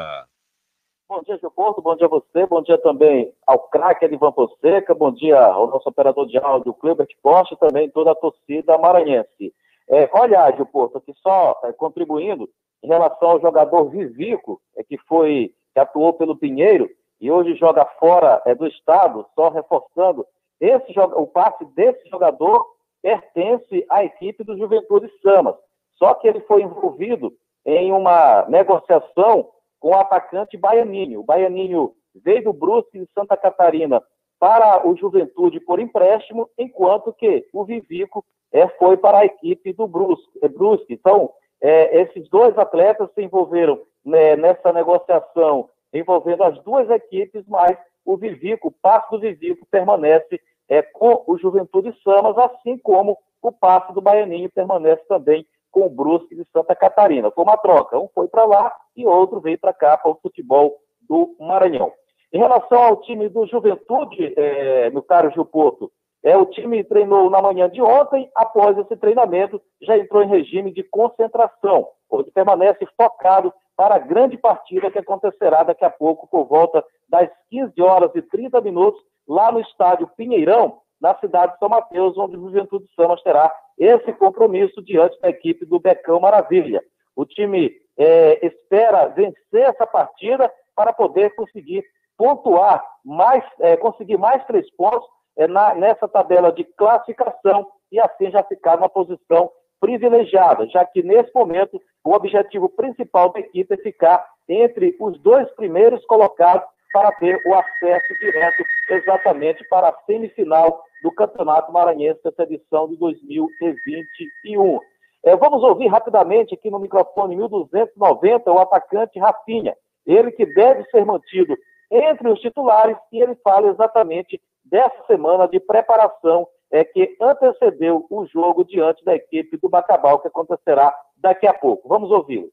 Bom 1.08 1.22
dia, 1.24 1.38
Gilberto. 1.38 1.82
Bom 1.82 1.96
dia 1.96 2.08
a 2.08 2.10
você. 2.10 2.46
Bom 2.46 2.62
dia 2.62 2.78
também 2.80 3.34
ao 3.48 3.58
craque 3.70 4.04
Edivan 4.04 4.34
Fonseca. 4.34 4.94
Bom 4.94 5.14
dia 5.14 5.40
ao 5.40 5.68
nosso 5.68 5.88
operador 5.88 6.28
de 6.28 6.38
áudio, 6.38 6.74
Cleber 6.74 7.08
Costa, 7.24 7.54
e 7.54 7.58
também 7.58 7.90
toda 7.90 8.12
a 8.12 8.16
torcida 8.16 8.78
maranhense. 8.78 9.54
É, 9.90 10.10
olha, 10.12 10.52
Gil 10.58 10.66
Porto, 10.66 10.98
aqui 10.98 11.14
só 11.24 11.58
é, 11.64 11.72
contribuindo 11.72 12.50
em 12.84 12.88
relação 12.90 13.30
ao 13.30 13.42
jogador 13.42 13.90
Vivico, 13.90 14.62
é, 14.76 14.84
que 14.84 14.98
foi 15.08 15.54
que 15.74 15.80
atuou 15.80 16.12
pelo 16.12 16.36
Pinheiro 16.36 16.90
e 17.22 17.32
hoje 17.32 17.56
joga 17.56 17.86
fora 17.98 18.42
é, 18.46 18.54
do 18.54 18.68
estado, 18.68 19.26
só 19.36 19.48
reforçando, 19.50 20.26
esse, 20.60 20.94
o 21.00 21.28
passe 21.28 21.66
desse 21.76 22.08
jogador 22.10 22.66
pertence 23.02 23.86
à 23.90 24.04
equipe 24.04 24.44
do 24.44 24.58
Juventude 24.58 25.10
Samas. 25.22 25.56
Só 25.98 26.14
que 26.14 26.28
ele 26.28 26.42
foi 26.42 26.64
envolvido 26.64 27.34
em 27.66 27.92
uma 27.92 28.46
negociação 28.48 29.50
com 29.80 29.90
o 29.90 29.96
atacante 29.96 30.58
Baianinho. 30.58 31.22
O 31.22 31.24
Baianinho 31.24 31.94
veio 32.16 32.44
do 32.44 32.54
Brusque 32.54 33.00
de 33.00 33.08
Santa 33.14 33.38
Catarina 33.38 34.02
para 34.40 34.88
o 34.88 34.96
Juventude 34.96 35.60
por 35.60 35.80
empréstimo, 35.80 36.50
enquanto 36.58 37.14
que 37.14 37.46
o 37.54 37.66
Vivico 37.66 38.26
é, 38.52 38.68
foi 38.68 38.98
para 38.98 39.20
a 39.20 39.26
equipe 39.26 39.74
do 39.74 39.88
Brusque. 39.88 40.40
É, 40.42 40.48
Brusque. 40.48 40.94
Então, 40.94 41.32
é, 41.62 42.02
esses 42.02 42.30
dois 42.30 42.58
atletas 42.58 43.10
se 43.14 43.22
envolveram 43.22 43.82
né, 44.06 44.36
nessa 44.36 44.72
negociação 44.72 45.70
envolvendo 45.94 46.44
as 46.44 46.58
duas 46.64 46.90
equipes, 46.90 47.44
mas 47.48 47.78
o 48.06 48.16
Vivico, 48.16 48.70
o 48.70 48.72
passe 48.72 49.10
do 49.12 49.20
Vivico 49.20 49.66
permanece 49.70 50.40
é, 50.70 50.82
com 50.82 51.24
o 51.28 51.38
Juventude 51.38 51.94
Samas, 52.04 52.38
assim 52.38 52.78
como 52.78 53.18
o 53.42 53.52
passe 53.52 53.94
do 53.94 54.02
Baianinho 54.02 54.52
permanece 54.52 55.04
também 55.08 55.46
com 55.72 55.86
o 55.86 55.90
Brusque 55.90 56.36
de 56.36 56.46
Santa 56.52 56.76
Catarina. 56.76 57.32
Foi 57.32 57.44
uma 57.44 57.58
troca, 57.58 57.98
um 57.98 58.08
foi 58.14 58.28
para 58.28 58.46
lá 58.46 58.74
e 58.96 59.06
outro 59.06 59.40
veio 59.40 59.58
para 59.58 59.74
cá, 59.74 59.98
para 59.98 60.12
o 60.12 60.20
futebol 60.22 60.78
do 61.08 61.36
Maranhão. 61.40 61.92
Em 62.32 62.38
relação 62.38 62.84
ao 62.84 63.02
time 63.02 63.28
do 63.28 63.48
Juventude, 63.48 64.34
é, 64.38 64.90
meu 64.92 65.02
caro 65.02 65.32
Gil 65.32 65.46
Porto, 65.46 65.92
é, 66.24 66.38
o 66.38 66.46
time 66.46 66.84
treinou 66.84 67.30
na 67.30 67.42
manhã 67.42 67.70
de 67.70 67.82
ontem, 67.82 68.30
após 68.36 68.78
esse 68.78 68.96
treinamento, 68.98 69.62
já 69.82 69.98
entrou 69.98 70.22
em 70.22 70.28
regime 70.28 70.72
de 70.72 70.84
concentração, 70.84 71.88
onde 72.10 72.30
permanece 72.30 72.86
focado 72.98 73.54
para 73.76 73.96
a 73.96 74.00
grande 74.00 74.38
partida 74.38 74.92
que 74.92 75.00
acontecerá 75.00 75.64
daqui 75.64 75.86
a 75.86 75.90
pouco, 75.90 76.28
por 76.28 76.46
volta 76.46 76.84
das 77.08 77.30
15 77.50 77.82
horas 77.82 78.12
e 78.14 78.22
30 78.22 78.60
minutos, 78.62 79.02
lá 79.30 79.52
no 79.52 79.62
estádio 79.62 80.10
Pinheirão, 80.18 80.80
na 81.00 81.16
cidade 81.20 81.54
de 81.54 81.60
São 81.60 81.70
Mateus, 81.70 82.18
onde 82.18 82.36
o 82.36 82.42
Juventude 82.42 82.90
Samas 82.96 83.22
terá 83.22 83.54
esse 83.78 84.12
compromisso 84.14 84.82
diante 84.82 85.18
da 85.22 85.30
equipe 85.30 85.66
do 85.66 85.80
Becão 85.80 86.20
Maravilha. 86.20 86.84
O 87.16 87.26
time 87.26 87.72
é, 87.98 88.46
espera 88.46 89.08
vencer 89.08 89.36
essa 89.62 89.86
partida 89.86 90.52
para 90.76 90.92
poder 90.92 91.36
conseguir 91.36 91.84
pontuar 92.18 92.84
mais, 93.06 93.44
é, 93.60 93.78
conseguir 93.78 94.18
mais 94.18 94.44
três 94.46 94.70
pontos 94.76 95.08
é, 95.38 95.48
na, 95.48 95.74
nessa 95.76 96.08
tabela 96.08 96.52
de 96.52 96.64
classificação 96.64 97.68
e 97.92 98.00
assim 98.00 98.30
já 98.32 98.44
ficar 98.44 98.76
numa 98.76 98.90
posição 98.90 99.50
privilegiada, 99.80 100.68
já 100.68 100.84
que 100.84 101.02
nesse 101.02 101.32
momento 101.34 101.82
o 102.04 102.14
objetivo 102.14 102.68
principal 102.68 103.32
da 103.32 103.40
equipe 103.40 103.74
é 103.74 103.78
ficar 103.78 104.26
entre 104.48 104.98
os 105.00 105.18
dois 105.22 105.50
primeiros 105.52 106.04
colocados 106.06 106.68
para 106.92 107.12
ter 107.14 107.42
o 107.46 107.54
acesso 107.54 108.14
direto 108.20 108.64
exatamente 108.90 109.64
para 109.70 109.90
a 109.90 109.98
semifinal 110.06 110.84
do 111.02 111.12
Campeonato 111.12 111.72
Maranhense 111.72 112.22
dessa 112.24 112.44
edição 112.44 112.88
de 112.88 112.98
2021. 112.98 114.80
É, 115.24 115.36
vamos 115.36 115.64
ouvir 115.64 115.88
rapidamente 115.88 116.54
aqui 116.54 116.70
no 116.70 116.80
microfone 116.80 117.36
1290 117.36 118.52
o 118.52 118.60
atacante 118.60 119.20
Rafinha, 119.20 119.76
ele 120.06 120.32
que 120.32 120.46
deve 120.46 120.84
ser 120.86 121.06
mantido 121.06 121.58
entre 121.92 122.30
os 122.30 122.40
titulares 122.40 122.98
e 123.12 123.22
ele 123.22 123.36
fala 123.44 123.70
exatamente 123.70 124.42
dessa 124.64 125.04
semana 125.08 125.48
de 125.48 125.60
preparação 125.60 126.48
é, 126.72 126.84
que 126.84 127.18
antecedeu 127.20 128.06
o 128.10 128.26
jogo 128.28 128.64
diante 128.64 129.04
da 129.04 129.16
equipe 129.16 129.58
do 129.58 129.70
Bacabal, 129.70 130.20
que 130.20 130.28
acontecerá 130.28 130.96
daqui 131.18 131.48
a 131.48 131.54
pouco. 131.54 131.88
Vamos 131.90 132.12
ouvi-lo. 132.12 132.50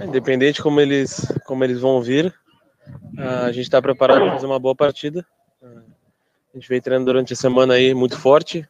Independente 0.00 0.62
como 0.62 0.80
eles, 0.80 1.26
como 1.44 1.64
eles 1.64 1.80
vão 1.80 2.00
vir, 2.00 2.34
a 3.18 3.50
gente 3.52 3.64
está 3.64 3.80
preparado 3.80 4.20
para 4.20 4.32
fazer 4.32 4.46
uma 4.46 4.58
boa 4.58 4.74
partida. 4.74 5.26
A 5.62 6.58
gente 6.58 6.68
vem 6.68 6.80
treinando 6.80 7.06
durante 7.06 7.32
a 7.32 7.36
semana 7.36 7.74
aí 7.74 7.94
muito 7.94 8.18
forte, 8.18 8.66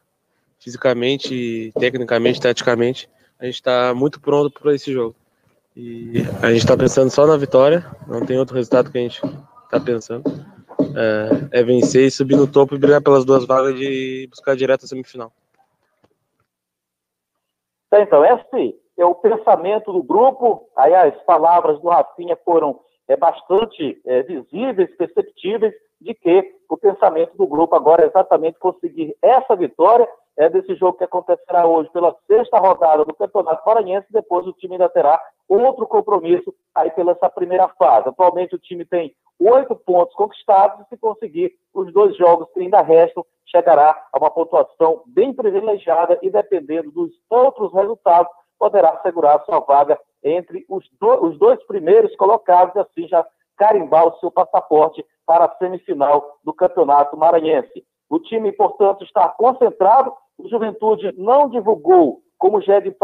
fisicamente, 0.59 1.71
tecnicamente, 1.79 2.41
taticamente. 2.41 3.09
A 3.39 3.45
gente 3.45 3.55
está 3.55 3.93
muito 3.93 4.19
pronto 4.19 4.59
para 4.59 4.73
esse 4.73 4.91
jogo. 4.91 5.15
E 5.75 6.23
a 6.41 6.47
gente 6.47 6.61
está 6.61 6.75
pensando 6.75 7.11
só 7.11 7.27
na 7.27 7.37
vitória, 7.37 7.85
não 8.07 8.25
tem 8.25 8.37
outro 8.39 8.55
resultado 8.55 8.91
que 8.91 8.97
a 8.97 9.01
gente 9.01 9.21
está 9.65 9.79
pensando. 9.79 10.23
É, 10.95 11.59
é, 11.59 11.63
vencer 11.63 12.07
e 12.07 12.11
subir 12.11 12.35
no 12.35 12.47
topo 12.47 12.73
e 12.73 12.79
brigar 12.79 13.01
pelas 13.01 13.23
duas 13.23 13.45
vagas 13.45 13.77
de 13.77 14.27
buscar 14.29 14.55
direto 14.55 14.85
a 14.85 14.87
semifinal. 14.87 15.31
Então, 17.93 18.25
esse 18.25 18.75
é 18.97 19.05
o 19.05 19.15
pensamento 19.15 19.91
do 19.91 20.03
grupo. 20.03 20.67
Aí 20.75 20.93
as 20.93 21.15
palavras 21.23 21.79
do 21.79 21.89
Rafinha 21.89 22.37
foram 22.43 22.79
é, 23.07 23.15
bastante 23.15 24.01
é, 24.05 24.23
visíveis, 24.23 24.95
perceptíveis, 24.97 25.73
de 25.99 26.13
que 26.13 26.55
o 26.69 26.77
pensamento 26.77 27.35
do 27.35 27.47
grupo 27.47 27.75
agora 27.75 28.03
é 28.03 28.07
exatamente 28.07 28.59
conseguir 28.59 29.15
essa 29.21 29.55
vitória 29.55 30.07
é 30.37 30.47
desse 30.47 30.75
jogo 30.75 30.99
que 30.99 31.03
acontecerá 31.03 31.65
hoje 31.65 31.89
pela 31.89 32.15
sexta 32.27 32.59
rodada 32.59 33.03
do 33.03 33.15
Campeonato 33.15 33.63
Maranhense. 33.65 34.05
Depois 34.11 34.45
o 34.45 34.53
time 34.53 34.75
ainda 34.75 34.87
terá 34.87 35.19
outro 35.49 35.87
compromisso 35.87 36.53
aí 36.75 36.91
pela 36.91 37.13
essa 37.13 37.27
primeira 37.27 37.67
fase. 37.69 38.07
Atualmente 38.07 38.53
o 38.53 38.59
time 38.59 38.85
tem 38.85 39.15
oito 39.39 39.75
pontos 39.75 40.13
conquistados 40.15 40.85
e 40.85 40.89
se 40.89 40.97
conseguir 40.97 41.53
os 41.73 41.91
dois 41.91 42.15
jogos 42.15 42.47
que 42.53 42.59
ainda 42.59 42.81
restam, 42.81 43.25
chegará 43.47 44.07
a 44.13 44.19
uma 44.19 44.29
pontuação 44.29 45.01
bem 45.07 45.33
privilegiada 45.33 46.19
e 46.21 46.29
dependendo 46.29 46.91
dos 46.91 47.11
outros 47.29 47.73
resultados, 47.73 48.31
poderá 48.57 48.89
assegurar 48.91 49.43
sua 49.45 49.59
vaga 49.59 49.99
entre 50.23 50.65
os, 50.69 50.85
do, 50.99 51.25
os 51.25 51.37
dois 51.37 51.61
primeiros 51.65 52.15
colocados 52.15 52.75
e 52.75 52.79
assim 52.79 53.07
já 53.07 53.25
carimbar 53.57 54.07
o 54.07 54.19
seu 54.19 54.31
passaporte 54.31 55.05
para 55.25 55.45
a 55.45 55.55
semifinal 55.57 56.37
do 56.43 56.53
Campeonato 56.53 57.17
Maranhense. 57.17 57.83
O 58.09 58.19
time, 58.19 58.51
portanto, 58.51 59.03
está 59.03 59.27
concentrado. 59.29 60.13
O 60.37 60.47
Juventude 60.47 61.13
não 61.17 61.49
divulgou, 61.49 62.21
como 62.37 62.61
já 62.61 62.75
é 62.75 62.81
de 62.81 62.95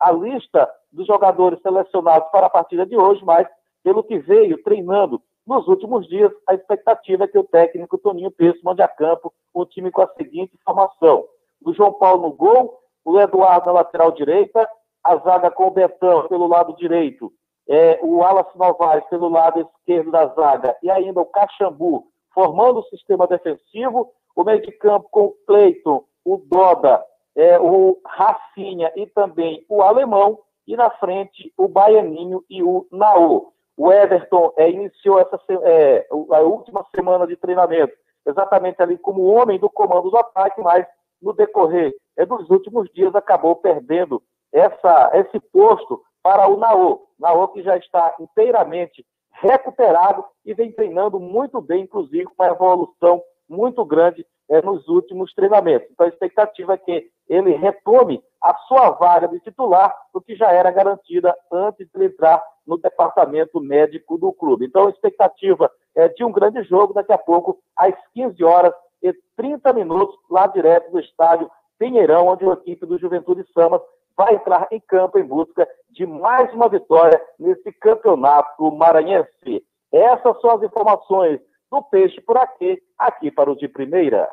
a 0.00 0.12
lista 0.12 0.70
dos 0.92 1.06
jogadores 1.06 1.60
selecionados 1.60 2.30
para 2.30 2.46
a 2.46 2.50
partida 2.50 2.86
de 2.86 2.96
hoje, 2.96 3.22
mas 3.24 3.46
pelo 3.82 4.02
que 4.02 4.18
veio 4.18 4.62
treinando 4.62 5.20
nos 5.46 5.68
últimos 5.68 6.08
dias, 6.08 6.32
a 6.48 6.54
expectativa 6.54 7.24
é 7.24 7.28
que 7.28 7.38
o 7.38 7.44
técnico 7.44 7.98
Toninho 7.98 8.32
Peço 8.32 8.58
mande 8.64 8.82
a 8.82 8.88
campo 8.88 9.32
o 9.54 9.64
time 9.64 9.92
com 9.92 10.02
a 10.02 10.12
seguinte 10.14 10.58
formação: 10.64 11.24
o 11.64 11.72
João 11.72 11.92
Paulo 11.92 12.22
no 12.22 12.32
gol, 12.32 12.80
o 13.04 13.20
Eduardo 13.20 13.66
na 13.66 13.72
lateral 13.72 14.10
direita, 14.10 14.68
a 15.06 15.16
zaga 15.18 15.50
com 15.50 15.68
o 15.68 15.70
Betão 15.70 16.26
pelo 16.28 16.46
lado 16.46 16.74
direito, 16.76 17.32
é, 17.68 17.98
o 18.02 18.18
Wallace 18.18 18.56
Novaes 18.56 19.04
pelo 19.06 19.28
lado 19.28 19.60
esquerdo 19.60 20.10
da 20.10 20.26
zaga 20.28 20.76
e 20.82 20.90
ainda 20.90 21.20
o 21.20 21.26
Caxambu 21.26 22.04
formando 22.34 22.80
o 22.80 22.84
sistema 22.84 23.26
defensivo, 23.26 24.12
o 24.34 24.44
meio 24.44 24.60
de 24.60 24.70
campo 24.72 25.08
com 25.10 25.24
o 25.24 25.36
Cleiton, 25.46 26.04
o 26.24 26.36
Doda, 26.36 27.02
é, 27.34 27.58
o 27.58 27.98
Rafinha 28.04 28.92
e 28.94 29.06
também 29.06 29.64
o 29.68 29.82
Alemão, 29.82 30.38
e 30.66 30.76
na 30.76 30.90
frente 30.90 31.52
o 31.56 31.68
Baianinho 31.68 32.44
e 32.50 32.62
o 32.62 32.86
Naô. 32.90 33.52
O 33.76 33.92
Everton 33.92 34.52
é, 34.56 34.70
iniciou 34.70 35.20
essa 35.20 35.38
é, 35.62 36.06
a 36.10 36.40
última 36.40 36.84
semana 36.94 37.26
de 37.26 37.36
treinamento 37.36 37.94
exatamente 38.26 38.82
ali 38.82 38.98
como 38.98 39.22
homem 39.22 39.58
do 39.58 39.70
comando 39.70 40.10
do 40.10 40.18
ataque, 40.18 40.60
mas 40.60 40.86
no 41.22 41.32
decorrer 41.32 41.94
é, 42.16 42.26
dos 42.26 42.50
últimos 42.50 42.90
dias 42.92 43.14
acabou 43.14 43.56
perdendo 43.56 44.22
essa, 44.52 45.10
esse 45.14 45.40
posto 45.52 46.02
para 46.22 46.48
o 46.48 46.56
Naô. 46.56 47.06
Naô 47.18 47.48
que 47.48 47.62
já 47.62 47.76
está 47.76 48.14
inteiramente 48.20 49.04
recuperado 49.32 50.24
e 50.44 50.54
vem 50.54 50.72
treinando 50.72 51.20
muito 51.20 51.60
bem, 51.60 51.82
inclusive 51.82 52.24
com 52.24 52.42
uma 52.42 52.52
evolução 52.52 53.22
muito 53.48 53.84
grande 53.84 54.26
é, 54.48 54.62
nos 54.62 54.86
últimos 54.88 55.32
treinamentos. 55.34 55.88
Então 55.90 56.06
a 56.06 56.08
expectativa 56.08 56.74
é 56.74 56.78
que 56.78 57.10
ele 57.28 57.56
retome 57.56 58.22
a 58.42 58.54
sua 58.68 58.90
vaga 58.90 59.28
de 59.28 59.40
titular, 59.40 59.94
o 60.12 60.20
que 60.20 60.36
já 60.36 60.52
era 60.52 60.70
garantida 60.70 61.36
antes 61.52 61.88
de 61.92 62.04
entrar 62.04 62.42
no 62.66 62.76
departamento 62.76 63.60
médico 63.60 64.16
do 64.18 64.32
clube. 64.32 64.66
Então 64.66 64.86
a 64.86 64.90
expectativa 64.90 65.70
é 65.94 66.08
de 66.08 66.24
um 66.24 66.32
grande 66.32 66.62
jogo 66.64 66.94
daqui 66.94 67.12
a 67.12 67.18
pouco, 67.18 67.58
às 67.76 67.94
15 68.14 68.42
horas 68.44 68.72
e 69.02 69.12
30 69.36 69.72
minutos, 69.72 70.16
lá 70.30 70.46
direto 70.46 70.90
do 70.90 71.00
estádio 71.00 71.50
Pinheirão, 71.78 72.28
onde 72.28 72.44
a 72.48 72.52
equipe 72.52 72.86
do 72.86 72.98
Juventude 72.98 73.44
Samas 73.52 73.82
vai 74.16 74.34
entrar 74.34 74.66
em 74.70 74.80
campo 74.80 75.18
em 75.18 75.24
busca 75.24 75.68
de 75.90 76.06
mais 76.06 76.52
uma 76.54 76.68
vitória 76.68 77.20
nesse 77.38 77.70
campeonato 77.72 78.72
maranhense. 78.72 79.62
Essas 79.92 80.40
são 80.40 80.50
as 80.50 80.62
informações 80.62 81.40
do 81.70 81.82
Peixe 81.82 82.20
por 82.22 82.36
aqui, 82.36 82.78
aqui 82.98 83.30
para 83.30 83.50
o 83.50 83.56
de 83.56 83.68
primeira. 83.68 84.28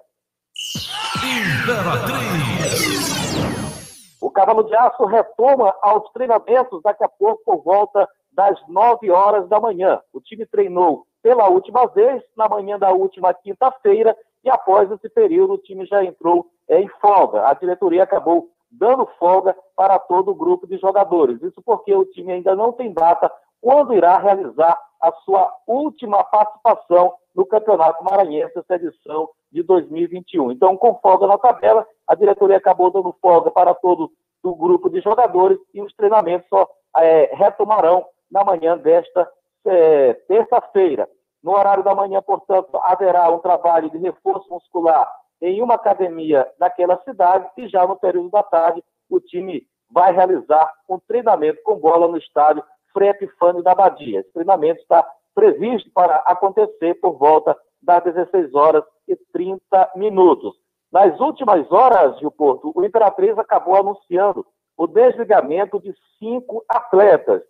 O 4.21 4.31
Cavalo 4.31 4.63
de 4.63 4.75
Aço 4.75 5.05
retoma 5.05 5.75
aos 5.81 6.09
treinamentos 6.11 6.81
daqui 6.81 7.03
a 7.03 7.09
pouco 7.09 7.43
por 7.43 7.63
volta 7.63 8.07
das 8.31 8.57
9 8.67 9.11
horas 9.11 9.47
da 9.49 9.59
manhã. 9.59 9.99
O 10.13 10.21
time 10.21 10.45
treinou 10.45 11.05
pela 11.21 11.49
última 11.49 11.85
vez, 11.87 12.21
na 12.35 12.49
manhã 12.49 12.77
da 12.77 12.91
última 12.91 13.33
quinta-feira, 13.33 14.15
e 14.43 14.49
após 14.49 14.91
esse 14.91 15.09
período 15.09 15.53
o 15.53 15.57
time 15.57 15.85
já 15.85 16.03
entrou 16.03 16.47
em 16.69 16.87
folga. 16.99 17.47
A 17.47 17.53
diretoria 17.53 18.03
acabou 18.03 18.49
dando 18.73 19.07
folga 19.19 19.55
para 19.75 19.99
todo 19.99 20.31
o 20.31 20.35
grupo 20.35 20.67
de 20.67 20.77
jogadores. 20.77 21.41
Isso 21.41 21.61
porque 21.63 21.93
o 21.93 22.05
time 22.05 22.33
ainda 22.33 22.55
não 22.55 22.71
tem 22.71 22.91
data 22.91 23.31
quando 23.61 23.93
irá 23.93 24.17
realizar 24.17 24.77
a 25.01 25.11
sua 25.23 25.53
última 25.67 26.23
participação 26.23 27.13
no 27.35 27.45
Campeonato 27.45 28.03
Maranhense, 28.03 28.57
essa 28.57 28.75
edição 28.75 29.29
de 29.51 29.63
2021. 29.63 30.51
Então, 30.51 30.75
com 30.77 30.95
folga 30.95 31.27
na 31.27 31.37
tabela, 31.37 31.85
a 32.07 32.15
diretoria 32.15 32.57
acabou 32.57 32.91
dando 32.91 33.15
folga 33.21 33.51
para 33.51 33.73
todo 33.73 34.11
o 34.43 34.55
grupo 34.55 34.89
de 34.89 34.99
jogadores 34.99 35.57
e 35.73 35.81
os 35.81 35.93
treinamentos 35.95 36.47
só 36.49 36.69
é, 36.97 37.33
retomarão 37.33 38.05
na 38.29 38.43
manhã 38.43 38.77
desta 38.77 39.29
é, 39.65 40.13
terça-feira. 40.27 41.07
No 41.41 41.51
horário 41.53 41.83
da 41.83 41.95
manhã, 41.95 42.21
portanto, 42.21 42.77
haverá 42.83 43.29
um 43.29 43.39
trabalho 43.39 43.89
de 43.89 43.97
reforço 43.97 44.49
muscular 44.49 45.09
em 45.43 45.61
uma 45.61 45.75
academia 45.75 46.47
daquela 46.57 46.97
cidade 47.03 47.45
e 47.57 47.67
já 47.67 47.85
no 47.85 47.97
período 47.97 48.29
da 48.29 48.41
tarde 48.41 48.81
o 49.09 49.19
time 49.19 49.67
vai 49.91 50.13
realizar 50.13 50.71
um 50.89 50.97
treinamento 50.97 51.61
com 51.63 51.75
bola 51.75 52.07
no 52.07 52.17
estádio 52.17 52.63
Frei 52.93 53.09
Epifânio 53.09 53.61
da 53.61 53.75
Badia. 53.75 54.21
Esse 54.21 54.31
treinamento 54.31 54.81
está 54.81 55.05
previsto 55.35 55.91
para 55.93 56.15
acontecer 56.25 56.93
por 57.01 57.17
volta 57.17 57.57
das 57.81 58.01
16 58.05 58.55
horas 58.55 58.85
e 59.05 59.17
30 59.33 59.91
minutos. 59.97 60.55
Nas 60.89 61.19
últimas 61.19 61.69
horas, 61.69 62.17
Gil 62.19 62.31
Porto, 62.31 62.71
o 62.73 62.85
Imperatriz 62.85 63.37
acabou 63.37 63.75
anunciando 63.75 64.45
o 64.77 64.87
desligamento 64.87 65.77
de 65.81 65.93
cinco 66.19 66.63
atletas. 66.69 67.41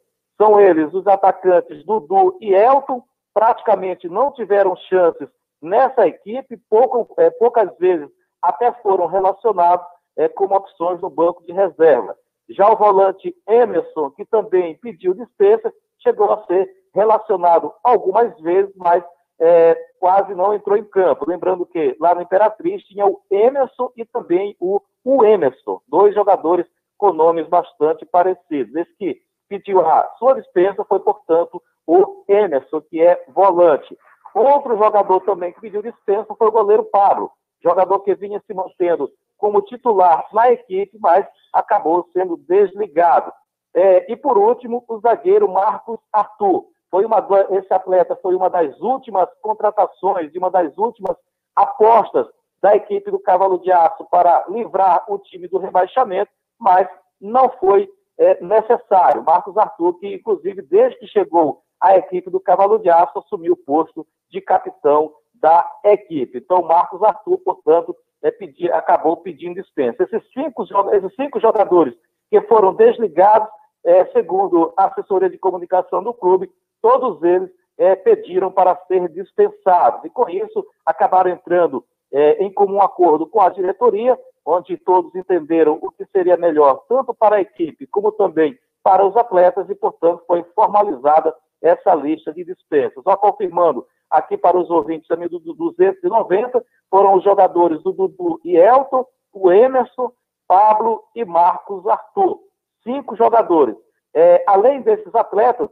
São 0.41 0.59
eles 0.59 0.91
os 0.93 1.05
atacantes 1.05 1.85
Dudu 1.85 2.37
e 2.41 2.55
Elton, 2.55 3.03
praticamente 3.33 4.09
não 4.09 4.31
tiveram 4.31 4.75
chances 4.75 5.29
nessa 5.63 6.07
equipe, 6.07 6.57
pouco, 6.69 7.13
é, 7.17 7.29
poucas 7.31 7.75
vezes 7.77 8.07
até 8.41 8.71
foram 8.81 9.07
relacionados 9.07 9.85
é, 10.17 10.27
como 10.27 10.55
opções 10.55 10.99
no 11.01 11.09
banco 11.09 11.43
de 11.45 11.53
reserva. 11.53 12.15
Já 12.49 12.69
o 12.69 12.75
volante 12.75 13.33
Emerson, 13.47 14.11
que 14.11 14.25
também 14.25 14.77
pediu 14.77 15.13
dispensa, 15.13 15.73
chegou 15.99 16.31
a 16.31 16.45
ser 16.45 16.69
relacionado 16.93 17.73
algumas 17.83 18.37
vezes, 18.41 18.71
mas 18.75 19.03
é, 19.39 19.75
quase 19.99 20.35
não 20.35 20.53
entrou 20.53 20.77
em 20.77 20.83
campo. 20.83 21.27
Lembrando 21.27 21.65
que 21.65 21.95
lá 21.99 22.13
no 22.13 22.21
Imperatriz 22.21 22.83
tinha 22.83 23.05
o 23.05 23.21
Emerson 23.31 23.91
e 23.95 24.05
também 24.05 24.55
o, 24.59 24.81
o 25.03 25.25
Emerson, 25.25 25.81
dois 25.87 26.13
jogadores 26.13 26.67
com 26.97 27.11
nomes 27.13 27.47
bastante 27.47 28.05
parecidos. 28.05 28.75
Esse 28.75 28.95
que 28.97 29.21
pediu 29.49 29.81
a 29.81 30.09
sua 30.19 30.35
dispensa 30.35 30.85
foi, 30.85 30.99
portanto, 30.99 31.61
o 31.85 32.23
Emerson, 32.27 32.81
que 32.81 33.01
é 33.01 33.23
volante. 33.29 33.97
Outro 34.33 34.77
jogador 34.77 35.21
também 35.21 35.53
que 35.53 35.61
pediu 35.61 35.81
dispensa 35.81 36.33
foi 36.35 36.47
o 36.47 36.51
goleiro 36.51 36.83
Pablo, 36.85 37.31
jogador 37.63 37.99
que 37.99 38.15
vinha 38.15 38.41
se 38.45 38.53
mantendo 38.53 39.11
como 39.37 39.61
titular 39.61 40.25
na 40.31 40.51
equipe, 40.51 40.97
mas 40.99 41.25
acabou 41.51 42.07
sendo 42.13 42.37
desligado. 42.37 43.31
É, 43.75 44.11
e 44.11 44.15
por 44.15 44.37
último, 44.37 44.83
o 44.87 44.99
zagueiro 44.99 45.51
Marcos 45.51 45.99
Arthur. 46.11 46.65
Foi 46.89 47.05
uma, 47.05 47.25
esse 47.51 47.73
atleta 47.73 48.15
foi 48.21 48.35
uma 48.35 48.49
das 48.49 48.79
últimas 48.79 49.27
contratações, 49.41 50.31
de 50.31 50.37
uma 50.37 50.51
das 50.51 50.77
últimas 50.77 51.17
apostas 51.55 52.27
da 52.61 52.75
equipe 52.75 53.11
do 53.11 53.19
Cavalo 53.19 53.59
de 53.59 53.71
Aço 53.71 54.05
para 54.09 54.45
livrar 54.47 55.03
o 55.09 55.17
time 55.19 55.47
do 55.47 55.57
rebaixamento, 55.57 56.31
mas 56.57 56.87
não 57.19 57.49
foi 57.59 57.89
é, 58.17 58.41
necessário. 58.43 59.23
Marcos 59.23 59.57
Arthur, 59.57 59.99
que 59.99 60.13
inclusive 60.13 60.61
desde 60.61 60.99
que 60.99 61.07
chegou 61.07 61.61
à 61.81 61.97
equipe 61.97 62.29
do 62.29 62.39
Cavalo 62.39 62.79
de 62.79 62.89
Aço, 62.89 63.19
assumiu 63.19 63.53
o 63.53 63.57
posto 63.57 64.07
de 64.33 64.41
capitão 64.41 65.13
da 65.35 65.65
equipe. 65.85 66.39
Então, 66.39 66.63
Marcos 66.63 67.01
Arthur, 67.03 67.37
portanto, 67.37 67.95
é, 68.23 68.31
pedir, 68.31 68.73
acabou 68.73 69.17
pedindo 69.17 69.61
dispensa. 69.61 70.03
Esses 70.03 70.23
cinco, 70.33 70.65
esses 70.91 71.15
cinco 71.15 71.39
jogadores 71.39 71.93
que 72.29 72.41
foram 72.41 72.73
desligados, 72.73 73.47
é, 73.85 74.05
segundo 74.07 74.73
a 74.75 74.87
assessoria 74.87 75.29
de 75.29 75.37
comunicação 75.37 76.01
do 76.01 76.13
clube, 76.13 76.49
todos 76.81 77.21
eles 77.21 77.49
é, 77.77 77.95
pediram 77.95 78.51
para 78.51 78.75
ser 78.87 79.07
dispensados. 79.09 80.03
E 80.03 80.09
com 80.09 80.27
isso, 80.29 80.65
acabaram 80.85 81.29
entrando 81.29 81.85
é, 82.11 82.43
em 82.43 82.51
comum 82.51 82.81
acordo 82.81 83.27
com 83.27 83.41
a 83.41 83.49
diretoria, 83.49 84.17
onde 84.45 84.77
todos 84.77 85.13
entenderam 85.13 85.77
o 85.81 85.91
que 85.91 86.05
seria 86.05 86.37
melhor, 86.37 86.83
tanto 86.89 87.13
para 87.13 87.35
a 87.35 87.41
equipe 87.41 87.85
como 87.87 88.11
também 88.11 88.57
para 88.83 89.05
os 89.05 89.15
atletas, 89.15 89.69
e, 89.69 89.75
portanto, 89.75 90.23
foi 90.27 90.43
formalizada 90.55 91.33
essa 91.63 91.95
lista 91.95 92.33
de 92.33 92.43
dispensas. 92.43 93.01
Só 93.03 93.15
confirmando 93.15 93.87
aqui 94.09 94.37
para 94.37 94.57
os 94.57 94.69
ouvintes 94.69 95.07
também 95.07 95.29
do 95.29 95.39
290, 95.39 96.63
foram 96.89 97.15
os 97.15 97.23
jogadores 97.23 97.81
do 97.81 97.93
Dudu 97.93 98.39
e 98.43 98.55
Elton, 98.55 99.05
o 99.31 99.51
Emerson, 99.51 100.11
Pablo 100.47 101.01
e 101.15 101.25
Marcos 101.25 101.87
Arthur. 101.87 102.39
Cinco 102.83 103.15
jogadores. 103.15 103.75
É, 104.13 104.43
além 104.45 104.81
desses 104.81 105.15
atletas, 105.15 105.69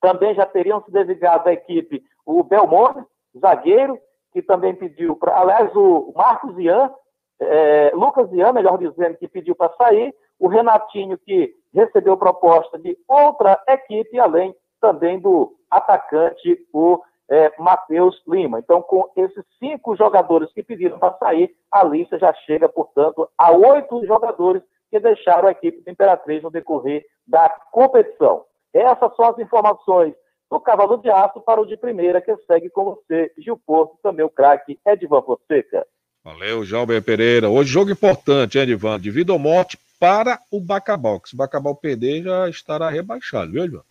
também 0.00 0.34
já 0.34 0.46
teriam 0.46 0.82
se 0.82 0.90
desligado 0.90 1.44
da 1.44 1.52
equipe 1.52 2.02
o 2.24 2.42
Belmonte, 2.42 3.04
zagueiro, 3.38 3.98
que 4.32 4.42
também 4.42 4.74
pediu 4.74 5.14
para. 5.14 5.38
Aliás, 5.38 5.70
o 5.76 6.12
Marcos 6.16 6.58
Ian, 6.58 6.90
é, 7.38 7.92
Lucas 7.94 8.32
Ian, 8.32 8.52
melhor 8.52 8.78
dizendo, 8.78 9.16
que 9.16 9.28
pediu 9.28 9.54
para 9.54 9.72
sair, 9.76 10.12
o 10.38 10.48
Renatinho, 10.48 11.16
que 11.18 11.54
recebeu 11.72 12.16
proposta 12.16 12.78
de 12.78 12.98
outra 13.06 13.62
equipe, 13.68 14.18
além 14.18 14.54
também 14.80 15.18
do 15.18 15.54
atacante, 15.70 16.66
o 16.72 17.00
é, 17.28 17.52
Matheus 17.58 18.20
Lima. 18.26 18.58
Então, 18.58 18.80
com 18.82 19.10
esses 19.16 19.44
cinco 19.58 19.96
jogadores 19.96 20.52
que 20.52 20.62
pediram 20.62 20.98
para 20.98 21.16
sair, 21.18 21.54
a 21.70 21.84
lista 21.84 22.18
já 22.18 22.32
chega, 22.46 22.68
portanto, 22.68 23.28
a 23.36 23.52
oito 23.52 24.04
jogadores 24.06 24.62
que 24.90 25.00
deixaram 25.00 25.48
a 25.48 25.52
equipe 25.52 25.82
do 25.82 25.90
Imperatriz 25.90 26.42
no 26.42 26.50
decorrer 26.50 27.04
da 27.26 27.48
competição. 27.72 28.44
Essas 28.72 29.14
são 29.16 29.24
as 29.26 29.38
informações 29.38 30.14
do 30.50 30.60
Cavalo 30.60 30.98
de 30.98 31.10
Aço 31.10 31.40
para 31.40 31.60
o 31.60 31.66
de 31.66 31.76
primeira, 31.76 32.20
que 32.20 32.34
segue 32.46 32.70
com 32.70 32.84
você, 32.84 33.32
Gil 33.38 33.60
Porto, 33.66 33.98
também 34.02 34.24
o 34.24 34.30
craque 34.30 34.78
Edvan 34.86 35.22
Fonseca. 35.22 35.84
Valeu, 36.22 36.64
Jalber 36.64 37.02
Pereira. 37.02 37.48
Hoje 37.48 37.70
jogo 37.70 37.90
importante, 37.90 38.58
hein, 38.58 38.64
Edvan? 38.64 38.98
De 38.98 39.10
vida 39.10 39.32
ou 39.32 39.38
morte 39.38 39.78
para 39.98 40.38
o 40.50 40.60
Bacabal, 40.60 41.20
que 41.20 41.28
se 41.28 41.34
o 41.34 41.38
Bacabal 41.38 41.74
perder 41.74 42.22
já 42.22 42.48
estará 42.48 42.88
rebaixado, 42.88 43.50
viu, 43.50 43.64
Edvan? 43.64 43.82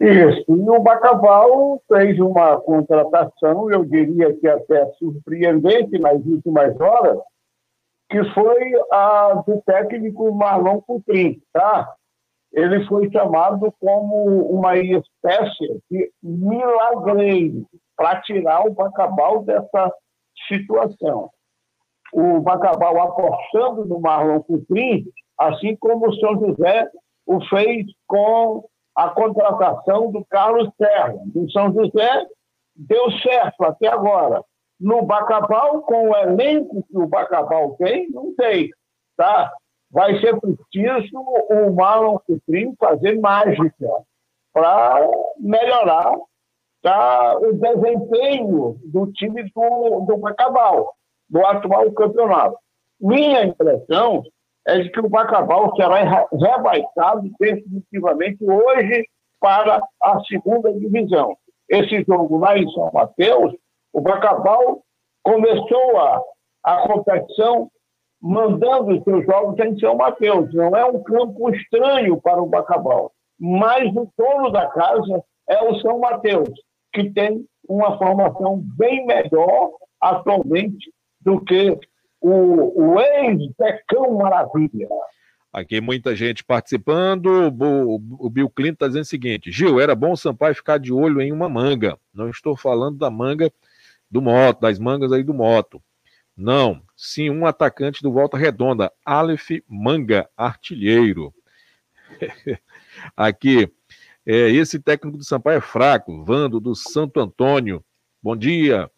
Isso. 0.00 0.44
E 0.48 0.70
o 0.70 0.80
Bacabal 0.80 1.82
fez 1.88 2.18
uma 2.20 2.60
contratação, 2.60 3.70
eu 3.70 3.84
diria 3.84 4.32
que 4.34 4.46
até 4.46 4.86
surpreendente 4.92 5.98
nas 5.98 6.24
últimas 6.24 6.78
horas, 6.80 7.18
que 8.08 8.22
foi 8.32 8.72
a 8.92 9.42
do 9.46 9.60
técnico 9.62 10.32
Marlon 10.32 10.80
Coutrin, 10.80 11.42
tá? 11.52 11.92
Ele 12.52 12.86
foi 12.86 13.10
chamado 13.10 13.74
como 13.80 14.50
uma 14.50 14.76
espécie 14.78 15.82
de 15.90 16.10
milagreiro 16.22 17.66
para 17.96 18.20
tirar 18.22 18.66
o 18.66 18.72
Bacabal 18.72 19.42
dessa 19.42 19.92
situação. 20.46 21.30
O 22.12 22.40
Bacabal 22.40 23.00
apostando 23.00 23.84
no 23.84 24.00
Marlon 24.00 24.40
Coutrin, 24.40 25.04
assim 25.36 25.76
como 25.76 26.08
o 26.08 26.14
São 26.14 26.38
José 26.38 26.88
o 27.26 27.44
fez 27.46 27.86
com 28.06 28.64
a 28.98 29.10
contratação 29.10 30.10
do 30.10 30.24
Carlos 30.24 30.68
Serra. 30.76 31.14
No 31.32 31.48
São 31.52 31.72
José, 31.72 32.26
deu 32.74 33.12
certo 33.22 33.62
até 33.62 33.86
agora. 33.86 34.42
No 34.80 35.02
Bacabal, 35.02 35.82
com 35.82 36.10
o 36.10 36.16
elenco 36.16 36.82
que 36.82 36.98
o 36.98 37.06
Bacabal 37.06 37.76
tem, 37.76 38.10
não 38.10 38.34
tem. 38.34 38.70
Tá? 39.16 39.52
Vai 39.88 40.18
ser 40.18 40.36
preciso 40.40 41.16
o 41.16 41.72
Marlon 41.76 42.18
Citrim 42.26 42.74
fazer 42.74 43.20
mágica 43.20 43.88
para 44.52 45.08
melhorar 45.38 46.16
tá, 46.82 47.36
o 47.38 47.52
desempenho 47.52 48.80
do 48.84 49.12
time 49.12 49.44
do, 49.44 50.00
do 50.06 50.16
Bacabal, 50.16 50.92
do 51.30 51.46
atual 51.46 51.92
campeonato. 51.92 52.58
Minha 53.00 53.44
impressão 53.44 54.24
é 54.68 54.80
de 54.80 54.90
que 54.90 55.00
o 55.00 55.08
Bacabal 55.08 55.74
será 55.74 56.28
rebaixado 56.30 57.30
definitivamente 57.40 58.44
hoje 58.44 59.06
para 59.40 59.80
a 60.02 60.20
segunda 60.24 60.70
divisão. 60.74 61.36
Esse 61.70 62.04
jogo 62.06 62.38
lá 62.38 62.56
em 62.58 62.68
São 62.72 62.90
Mateus, 62.92 63.54
o 63.94 64.00
Bacabal 64.00 64.82
começou 65.22 65.98
a, 65.98 66.22
a 66.64 66.86
competição 66.86 67.70
mandando 68.20 68.98
os 68.98 69.04
seus 69.04 69.24
jogos 69.24 69.58
em 69.58 69.78
São 69.78 69.96
Mateus. 69.96 70.52
Não 70.52 70.76
é 70.76 70.84
um 70.84 71.02
campo 71.02 71.48
estranho 71.50 72.20
para 72.20 72.42
o 72.42 72.46
Bacabal, 72.46 73.10
mas 73.40 73.88
o 73.94 74.06
dono 74.18 74.50
da 74.50 74.66
casa 74.66 75.24
é 75.48 75.62
o 75.62 75.80
São 75.80 75.98
Mateus, 75.98 76.50
que 76.92 77.10
tem 77.10 77.42
uma 77.66 77.96
formação 77.96 78.62
bem 78.76 79.06
melhor 79.06 79.70
atualmente 79.98 80.92
do 81.22 81.40
que 81.40 81.78
o, 82.20 82.94
o 82.94 83.00
ex-Becão 83.00 84.18
Maravilha. 84.18 84.88
Aqui 85.52 85.80
muita 85.80 86.14
gente 86.14 86.44
participando. 86.44 87.26
O, 87.26 88.26
o 88.26 88.30
Bill 88.30 88.50
Clinton 88.50 88.74
está 88.74 88.86
dizendo 88.86 89.02
o 89.02 89.06
seguinte: 89.06 89.50
Gil, 89.50 89.80
era 89.80 89.94
bom 89.94 90.12
o 90.12 90.16
Sampaio 90.16 90.54
ficar 90.54 90.78
de 90.78 90.92
olho 90.92 91.20
em 91.20 91.32
uma 91.32 91.48
manga. 91.48 91.98
Não 92.12 92.28
estou 92.28 92.56
falando 92.56 92.98
da 92.98 93.10
manga 93.10 93.50
do 94.10 94.20
moto, 94.22 94.60
das 94.60 94.78
mangas 94.78 95.12
aí 95.12 95.22
do 95.22 95.34
moto. 95.34 95.82
Não. 96.36 96.82
Sim, 96.96 97.30
um 97.30 97.46
atacante 97.46 98.02
do 98.02 98.12
Volta 98.12 98.36
Redonda, 98.36 98.92
Aleph 99.04 99.50
Manga, 99.68 100.28
artilheiro. 100.36 101.34
Aqui, 103.16 103.70
é, 104.24 104.50
esse 104.50 104.78
técnico 104.78 105.18
do 105.18 105.24
Sampaio 105.24 105.58
é 105.58 105.60
fraco, 105.60 106.24
Vando 106.24 106.60
do 106.60 106.74
Santo 106.74 107.20
Antônio. 107.20 107.84
Bom 108.22 108.36
dia. 108.36 108.90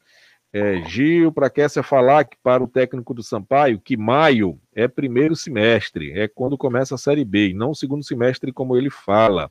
É, 0.53 0.83
Gil, 0.83 1.31
para 1.31 1.49
Kessia 1.49 1.83
falar 1.83 2.25
que 2.25 2.37
para 2.43 2.63
o 2.63 2.67
técnico 2.67 3.15
do 3.15 3.23
Sampaio, 3.23 3.79
que 3.79 3.97
maio 3.97 4.61
é 4.75 4.89
primeiro 4.89 5.37
semestre, 5.37 6.11
é 6.13 6.27
quando 6.27 6.59
começa 6.59 6.97
a 6.97 6.99
Série 6.99 7.25
B, 7.25 7.51
e 7.51 7.55
não 7.55 7.71
o 7.71 7.75
segundo 7.75 8.03
semestre, 8.03 8.53
como 8.53 8.77
ele 8.77 8.91
fala. 8.91 9.51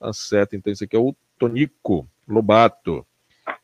Tá 0.00 0.12
certo, 0.12 0.56
então 0.56 0.72
esse 0.72 0.84
aqui 0.84 0.96
é 0.96 0.98
o 0.98 1.14
Tonico 1.38 2.08
Lobato. 2.26 3.06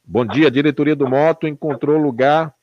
Bom 0.05 0.27
dia, 0.27 0.51
diretoria 0.51 0.95
do 0.95 1.09
Moto 1.09 1.49
encontrou 1.49 1.97
lugar 1.97 2.55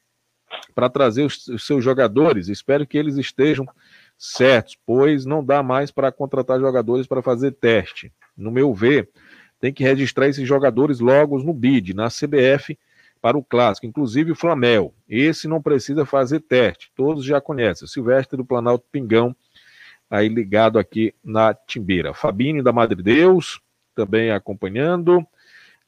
para 0.75 0.89
trazer 0.89 1.23
os, 1.23 1.47
os 1.47 1.65
seus 1.65 1.83
jogadores. 1.83 2.49
Espero 2.49 2.85
que 2.85 2.97
eles 2.97 3.17
estejam 3.17 3.65
certos, 4.17 4.77
pois 4.85 5.25
não 5.25 5.43
dá 5.43 5.63
mais 5.63 5.89
para 5.89 6.11
contratar 6.11 6.59
jogadores 6.59 7.07
para 7.07 7.23
fazer 7.23 7.53
teste. 7.53 8.13
No 8.37 8.51
meu 8.51 8.73
ver, 8.75 9.09
tem 9.59 9.73
que 9.73 9.83
registrar 9.83 10.27
esses 10.27 10.47
jogadores 10.47 10.99
logo 10.99 11.39
no 11.39 11.53
BID, 11.53 11.95
na 11.95 12.09
CBF, 12.09 12.77
para 13.21 13.37
o 13.37 13.43
clássico, 13.43 13.85
inclusive 13.85 14.31
o 14.31 14.35
Flamel. 14.35 14.93
Esse 15.07 15.47
não 15.47 15.61
precisa 15.61 16.05
fazer 16.05 16.39
teste, 16.39 16.91
todos 16.95 17.23
já 17.23 17.39
conhecem. 17.39 17.87
Silvestre 17.87 18.35
do 18.35 18.43
Planalto 18.43 18.85
Pingão, 18.91 19.35
aí 20.09 20.27
ligado 20.27 20.79
aqui 20.79 21.13
na 21.23 21.53
Timbeira. 21.53 22.13
Fabinho 22.13 22.63
da 22.63 22.73
Madre 22.73 23.01
Deus, 23.01 23.61
também 23.93 24.31
acompanhando. 24.31 25.25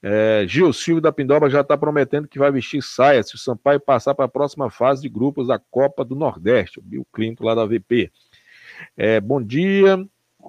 É, 0.01 0.45
Gil 0.47 0.71
Silvio 0.73 1.01
da 1.01 1.13
Pindoba 1.13 1.49
já 1.49 1.61
está 1.61 1.77
prometendo 1.77 2.27
que 2.27 2.37
vai 2.37 2.51
vestir 2.51 2.83
saia 2.83 3.23
se 3.23 3.35
o 3.35 3.37
Sampaio 3.37 3.79
passar 3.79 4.13
para 4.13 4.25
a 4.25 4.29
próxima 4.29 4.69
fase 4.69 5.01
de 5.01 5.09
grupos 5.09 5.47
da 5.47 5.57
Copa 5.57 6.05
do 6.05 6.15
Nordeste. 6.15 6.79
O 6.79 6.83
Bill 6.83 7.07
Clinton 7.11 7.45
lá 7.45 7.55
da 7.55 7.65
VP. 7.65 8.11
É, 8.95 9.19
bom 9.19 9.41
dia. 9.41 9.97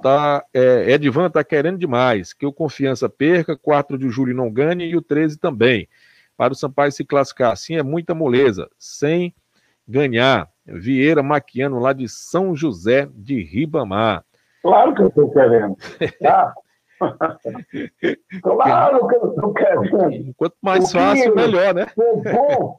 Tá, 0.03 0.45
é, 0.53 0.91
Edvan 0.91 1.29
está 1.29 1.45
querendo 1.45 1.79
demais 1.79 2.33
que 2.33 2.45
o 2.45 2.53
Confiança 2.53 3.09
perca, 3.09 3.57
4 3.57 3.97
de 3.97 4.09
julho 4.09 4.35
não 4.35 4.51
ganhe 4.51 4.87
e 4.87 4.97
o 4.97 5.01
13 5.01 5.39
também 5.39 5.89
para 6.37 6.53
o 6.53 6.57
Sampaio 6.57 6.93
se 6.93 7.05
classificar. 7.05 7.53
Assim 7.53 7.77
é 7.77 7.83
muita 7.83 8.15
moleza, 8.15 8.69
sem 8.79 9.35
ganhar. 9.87 10.49
Vieira 10.67 11.23
Maquiano, 11.23 11.79
lá 11.79 11.93
de 11.93 12.09
São 12.09 12.57
José 12.57 13.09
de 13.13 13.43
Ribamar. 13.43 14.25
Claro 14.63 14.95
que 14.95 15.03
eu 15.03 15.09
estou 15.09 15.31
querendo. 15.31 15.77
Tá? 16.23 16.55
claro 18.41 19.09
que 19.09 19.17
eu 19.17 19.29
estou 19.31 19.53
querendo. 19.53 20.35
Quanto 20.37 20.57
mais 20.63 20.91
fácil, 20.91 21.35
melhor, 21.35 21.75
né? 21.75 21.87
bom 21.97 22.77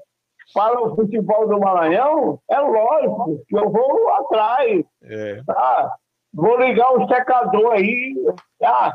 para 0.53 0.81
o 0.81 0.95
futebol 0.95 1.47
do 1.47 1.59
Maranhão, 1.59 2.39
é 2.49 2.59
lógico 2.59 3.43
que 3.47 3.57
eu 3.57 3.69
vou 3.69 4.09
atrás. 4.09 4.85
É. 5.03 5.41
Tá? 5.45 5.95
Vou 6.33 6.57
ligar 6.57 6.91
o 6.93 7.07
secador 7.07 7.73
aí, 7.73 8.15
tá? 8.57 8.93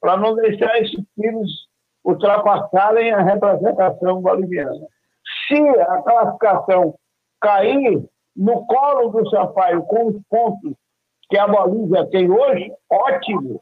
para 0.00 0.16
não 0.16 0.34
deixar 0.36 0.78
esses 0.80 1.02
filhos 1.14 1.67
ultrapassarem 2.08 3.12
a 3.12 3.22
representação 3.22 4.22
boliviana. 4.22 4.86
Se 5.46 5.58
a 5.58 6.02
classificação 6.02 6.94
cair 7.38 8.02
no 8.34 8.66
colo 8.66 9.10
do 9.10 9.28
Sampaio 9.28 9.82
com 9.82 10.08
os 10.08 10.16
pontos 10.30 10.72
que 11.28 11.36
a 11.36 11.46
Bolívia 11.46 12.06
tem 12.06 12.30
hoje, 12.30 12.72
ótimo. 12.90 13.60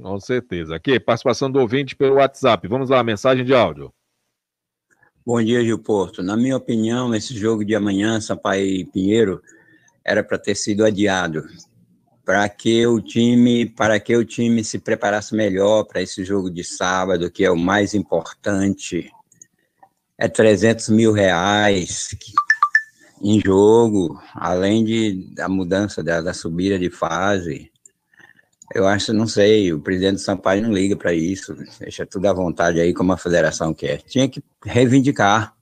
Com 0.00 0.18
certeza. 0.18 0.74
Aqui, 0.74 0.98
participação 0.98 1.50
do 1.50 1.60
ouvinte 1.60 1.94
pelo 1.94 2.16
WhatsApp. 2.16 2.66
Vamos 2.66 2.88
lá, 2.88 3.04
mensagem 3.04 3.44
de 3.44 3.54
áudio. 3.54 3.92
Bom 5.26 5.42
dia, 5.42 5.62
Gil 5.62 5.78
Porto. 5.78 6.22
Na 6.22 6.38
minha 6.38 6.56
opinião, 6.56 7.14
esse 7.14 7.36
jogo 7.36 7.62
de 7.62 7.74
amanhã, 7.74 8.18
Sampaio 8.18 8.64
e 8.64 8.86
Pinheiro, 8.86 9.42
era 10.02 10.24
para 10.24 10.38
ter 10.38 10.54
sido 10.54 10.86
adiado 10.86 11.42
para 12.30 12.48
que 12.48 12.86
o 12.86 13.00
time 13.00 13.66
para 13.66 13.98
que 13.98 14.14
o 14.14 14.24
time 14.24 14.62
se 14.62 14.78
preparasse 14.78 15.34
melhor 15.34 15.82
para 15.82 16.00
esse 16.00 16.24
jogo 16.24 16.48
de 16.48 16.62
sábado 16.62 17.28
que 17.28 17.44
é 17.44 17.50
o 17.50 17.56
mais 17.58 17.92
importante. 17.92 19.10
É 20.16 20.28
300 20.28 20.90
mil 20.90 21.10
reais 21.10 22.10
em 23.20 23.40
jogo 23.40 24.22
além 24.32 24.84
de 24.84 25.34
da 25.34 25.48
mudança 25.48 26.04
da, 26.04 26.20
da 26.20 26.32
subida 26.32 26.78
de 26.78 26.88
fase. 26.88 27.68
Eu 28.72 28.86
acho 28.86 29.12
não 29.12 29.26
sei 29.26 29.72
o 29.72 29.80
presidente 29.80 30.12
do 30.12 30.20
Sampaio 30.20 30.62
não 30.62 30.72
liga 30.72 30.94
para 30.94 31.12
isso 31.12 31.56
deixa 31.80 32.06
tudo 32.06 32.26
à 32.26 32.32
vontade 32.32 32.78
aí 32.78 32.94
como 32.94 33.12
a 33.12 33.16
federação 33.16 33.74
quer. 33.74 34.02
Tinha 34.02 34.28
que 34.28 34.40
reivindicar. 34.64 35.52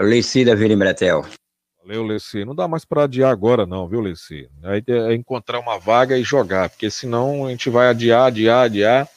Lecida 0.00 0.56
Vila 0.56 0.76
Bretel 0.76 1.24
Valeu, 1.84 2.02
Leci. 2.02 2.46
Não 2.46 2.54
dá 2.54 2.66
mais 2.66 2.82
para 2.82 3.04
adiar 3.04 3.30
agora, 3.30 3.66
não, 3.66 3.86
viu, 3.86 4.00
Leci? 4.00 4.48
Aí 4.62 4.82
é 4.88 5.14
encontrar 5.14 5.60
uma 5.60 5.78
vaga 5.78 6.16
e 6.16 6.22
jogar, 6.22 6.70
porque 6.70 6.90
senão 6.90 7.46
a 7.46 7.50
gente 7.50 7.68
vai 7.68 7.88
adiar, 7.88 8.28
adiar, 8.28 8.64
adiar. 8.64 9.08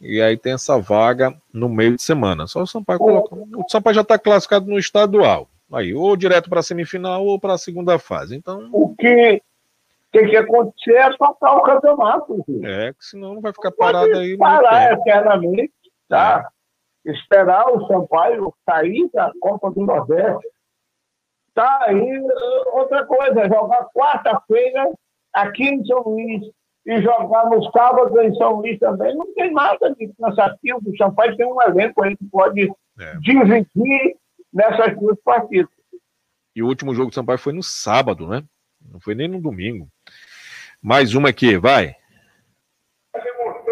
E 0.00 0.20
aí 0.20 0.36
tem 0.36 0.52
essa 0.52 0.78
vaga 0.78 1.34
no 1.52 1.68
meio 1.68 1.96
de 1.96 2.02
semana. 2.02 2.46
Só 2.46 2.62
o 2.62 2.66
Sampaio 2.66 3.00
colocou. 3.00 3.46
O 3.56 3.68
Sampaio 3.68 3.94
já 3.94 4.00
está 4.02 4.16
classificado 4.16 4.66
no 4.66 4.78
estadual. 4.78 5.48
Aí, 5.72 5.92
ou 5.92 6.16
direto 6.16 6.48
para 6.48 6.60
a 6.60 6.62
semifinal 6.62 7.26
ou 7.26 7.38
para 7.40 7.54
a 7.54 7.58
segunda 7.58 7.98
fase. 7.98 8.36
Então. 8.36 8.68
O 8.72 8.94
que 8.94 9.42
tem 10.12 10.28
que 10.28 10.36
acontecer 10.36 10.94
é 10.94 11.10
tocar 11.16 11.56
o 11.56 11.62
campeonato. 11.62 12.42
Filho. 12.44 12.66
É, 12.66 12.92
que 12.92 13.04
senão 13.04 13.34
não 13.34 13.40
vai 13.40 13.52
ficar 13.52 13.72
parado 13.72 14.16
aí. 14.16 14.38
Parar 14.38 14.92
eternamente, 14.92 15.72
tá? 16.08 16.48
É. 17.04 17.10
Esperar 17.10 17.68
o 17.68 17.86
Sampaio 17.88 18.54
sair 18.64 19.10
da 19.12 19.32
Copa 19.40 19.70
do 19.70 19.84
Nordeste 19.84 20.46
Tá, 21.54 21.86
e 21.92 22.20
outra 22.72 23.04
coisa, 23.04 23.48
jogar 23.48 23.88
quarta-feira 23.94 24.90
aqui 25.32 25.64
em 25.64 25.84
São 25.84 26.02
Luís 26.02 26.42
e 26.86 27.02
jogar 27.02 27.46
no 27.50 27.62
sábado 27.70 28.20
em 28.20 28.34
São 28.36 28.56
Luís 28.56 28.78
também, 28.78 29.14
não 29.16 29.32
tem 29.34 29.52
nada 29.52 29.94
de 29.94 30.12
cansativo. 30.20 30.80
O 30.86 30.96
Champagne 30.96 31.36
tem 31.36 31.46
um 31.46 31.60
elenco 31.60 32.02
aí 32.02 32.16
que 32.16 32.24
pode 32.26 32.72
é. 32.98 33.16
dividir 33.20 34.16
nessas 34.52 34.96
duas 34.98 35.18
partidas. 35.22 35.70
E 36.54 36.62
o 36.62 36.66
último 36.66 36.94
jogo 36.94 37.10
do 37.10 37.14
Sampaio 37.14 37.38
foi 37.38 37.52
no 37.52 37.62
sábado, 37.62 38.26
né? 38.26 38.42
Não 38.90 39.00
foi 39.00 39.14
nem 39.14 39.28
no 39.28 39.40
domingo. 39.40 39.88
Mais 40.82 41.14
uma 41.14 41.28
aqui, 41.28 41.56
vai. 41.56 41.94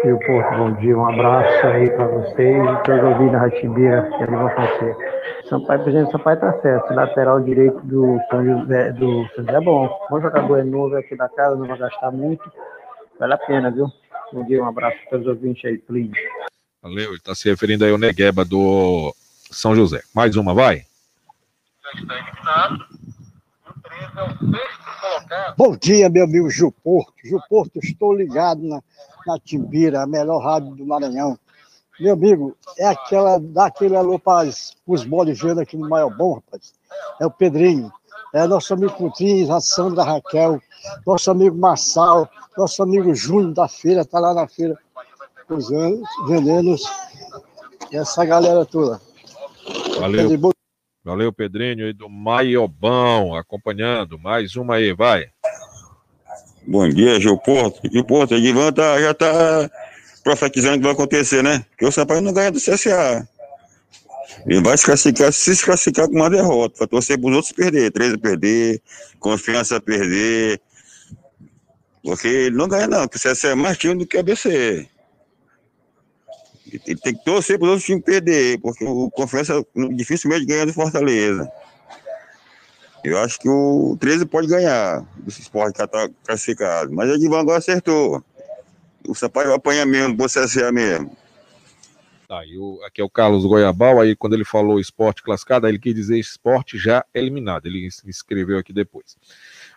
E 0.03 0.11
o 0.11 0.19
Porto, 0.19 0.57
bom 0.57 0.73
dia, 0.75 0.97
um 0.97 1.05
abraço 1.05 1.67
aí 1.67 1.89
para 1.89 2.07
vocês, 2.07 2.63
todos 2.85 3.03
ouvindo 3.03 3.35
a 3.35 3.39
Ratibira, 3.39 4.09
que 4.09 4.23
é 4.23 4.27
Fonseca. 4.27 5.18
Sampaio, 5.49 5.83
presidente 5.83 6.11
Sampaio 6.11 6.39
tá 6.39 6.61
certo. 6.61 6.93
Lateral 6.93 7.41
direito 7.41 7.79
do 7.81 8.19
São 8.29 8.45
José, 8.45 8.91
do 8.91 9.27
São 9.29 9.43
José 9.43 9.57
é 9.57 9.61
bom. 9.61 10.07
Bom 10.09 10.21
jogador 10.21 10.59
é 10.59 10.63
novo 10.63 10.95
aqui 10.95 11.15
da 11.15 11.27
casa, 11.27 11.55
não 11.55 11.65
vai 11.65 11.77
gastar 11.77 12.11
muito. 12.11 12.51
Vale 13.19 13.33
a 13.33 13.37
pena, 13.37 13.71
viu? 13.71 13.91
Bom 14.31 14.45
dia, 14.45 14.61
um 14.61 14.67
abraço 14.67 14.97
para 15.09 15.19
os 15.19 15.25
ouvintes 15.25 15.65
aí, 15.65 15.77
Plínio. 15.79 16.13
Valeu, 16.81 17.09
ele 17.09 17.15
está 17.15 17.33
se 17.33 17.49
referindo 17.49 17.83
aí 17.83 17.91
ao 17.91 17.97
Negueba 17.97 18.45
do 18.45 19.13
São 19.51 19.75
José. 19.75 20.01
Mais 20.13 20.35
uma, 20.35 20.53
vai. 20.53 20.83
Bom 25.57 25.75
dia, 25.75 26.09
meu 26.09 26.25
amigo 26.25 26.49
Gil 26.49 26.71
Porto. 26.71 27.13
Gil 27.23 27.41
Porto, 27.49 27.79
estou 27.81 28.13
ligado 28.13 28.61
na, 28.61 28.81
na 29.25 29.39
Timbira, 29.39 30.03
a 30.03 30.07
melhor 30.07 30.39
rádio 30.39 30.75
do 30.75 30.85
Maranhão. 30.85 31.37
Meu 31.99 32.13
amigo, 32.13 32.55
é 32.77 32.87
aquela, 32.87 33.37
dá 33.39 33.65
aquele 33.65 33.95
alô 33.95 34.17
para 34.17 34.49
os 34.87 35.03
bolivianos 35.03 35.63
aqui 35.63 35.75
no 35.75 35.89
Maior 35.89 36.09
Bom, 36.15 36.35
rapaz. 36.35 36.73
É 37.19 37.25
o 37.25 37.31
Pedrinho, 37.31 37.91
é 38.33 38.47
nosso 38.47 38.73
amigo 38.73 38.93
Coutinho, 38.93 39.51
a 39.53 39.59
Sandra 39.59 40.03
Raquel, 40.03 40.61
nosso 41.05 41.29
amigo 41.29 41.57
Marçal, 41.57 42.29
nosso 42.57 42.81
amigo 42.81 43.13
Júnior 43.13 43.53
da 43.53 43.67
feira, 43.67 44.05
tá 44.05 44.19
lá 44.19 44.33
na 44.33 44.47
feira 44.47 44.77
usando, 45.49 46.01
vendendo 46.27 46.75
essa 47.91 48.23
galera 48.23 48.65
toda. 48.65 49.01
Valeu. 49.99 50.53
Valeu, 51.03 51.33
Pedrinho, 51.33 51.85
aí 51.85 51.93
do 51.93 52.07
Maiobão, 52.07 53.33
acompanhando. 53.35 54.19
Mais 54.19 54.55
uma 54.55 54.75
aí, 54.75 54.93
vai. 54.93 55.27
Bom 56.67 56.87
dia, 56.87 57.19
Gil 57.19 57.37
Porto. 57.37 57.81
Gil 57.91 58.05
Porto, 58.05 58.35
Edivan 58.35 58.71
tá, 58.71 59.01
já 59.01 59.13
tá 59.13 59.69
profetizando 60.23 60.77
que 60.77 60.83
vai 60.83 60.91
acontecer, 60.91 61.43
né? 61.43 61.65
Que 61.77 61.85
o 61.85 61.91
Sampaio 61.91 62.21
não 62.21 62.33
ganha 62.33 62.51
do 62.51 62.59
CSA. 62.59 63.27
Ele 64.45 64.61
vai 64.61 64.77
se 64.77 64.85
classificar, 64.85 65.33
se 65.33 65.63
classificar 65.63 66.07
com 66.07 66.15
uma 66.15 66.29
derrota, 66.29 66.77
para 66.77 66.87
torcer 66.87 67.19
para 67.19 67.29
os 67.29 67.35
outros 67.35 67.53
perder, 67.53 67.91
13 67.91 68.17
perder, 68.17 68.81
confiança 69.19 69.81
perder. 69.81 70.61
Porque 72.03 72.27
ele 72.27 72.55
não 72.55 72.67
ganha, 72.67 72.87
não, 72.87 73.07
porque 73.07 73.17
o 73.17 73.31
CSA 73.31 73.49
é 73.49 73.55
mais 73.55 73.77
time 73.77 73.95
do 73.95 74.05
que 74.05 74.17
a 74.17 74.21
ABC. 74.21 74.87
Ele 76.71 76.95
tem 77.01 77.15
que 77.15 77.25
torcer 77.25 77.57
para 77.57 77.65
os 77.65 77.71
outros 77.71 77.85
times 77.85 78.03
perder, 78.03 78.59
porque 78.59 78.85
o 78.85 79.09
confiança 79.09 79.65
dificilmente 79.95 80.45
ganha 80.45 80.65
do 80.65 80.73
Fortaleza. 80.73 81.51
Eu 83.03 83.17
acho 83.19 83.39
que 83.39 83.49
o 83.49 83.97
13 83.99 84.25
pode 84.25 84.47
ganhar 84.47 85.05
desse 85.17 85.41
esporte 85.41 85.75
que 85.75 85.83
está 85.83 86.09
classificado. 86.23 86.91
Mas 86.93 87.09
o 87.09 87.15
Edivan 87.15 87.39
agora 87.39 87.57
acertou. 87.57 88.23
O 89.07 89.15
Sampaio 89.15 89.53
apanha 89.53 89.85
mesmo, 89.85 90.15
você 90.15 90.43
CSA 90.43 90.71
mesmo. 90.71 91.15
Aí 92.29 92.57
o, 92.59 92.79
aqui 92.85 93.01
é 93.01 93.03
o 93.03 93.09
Carlos 93.09 93.43
Goiabal, 93.43 93.99
aí 93.99 94.15
quando 94.15 94.33
ele 94.33 94.45
falou 94.45 94.79
esporte 94.79 95.23
classificado, 95.23 95.65
aí 95.65 95.71
ele 95.71 95.79
quis 95.79 95.95
dizer 95.95 96.19
esporte 96.19 96.77
já 96.77 97.03
eliminado. 97.11 97.65
Ele 97.65 97.87
escreveu 98.05 98.59
aqui 98.59 98.71
depois. 98.71 99.17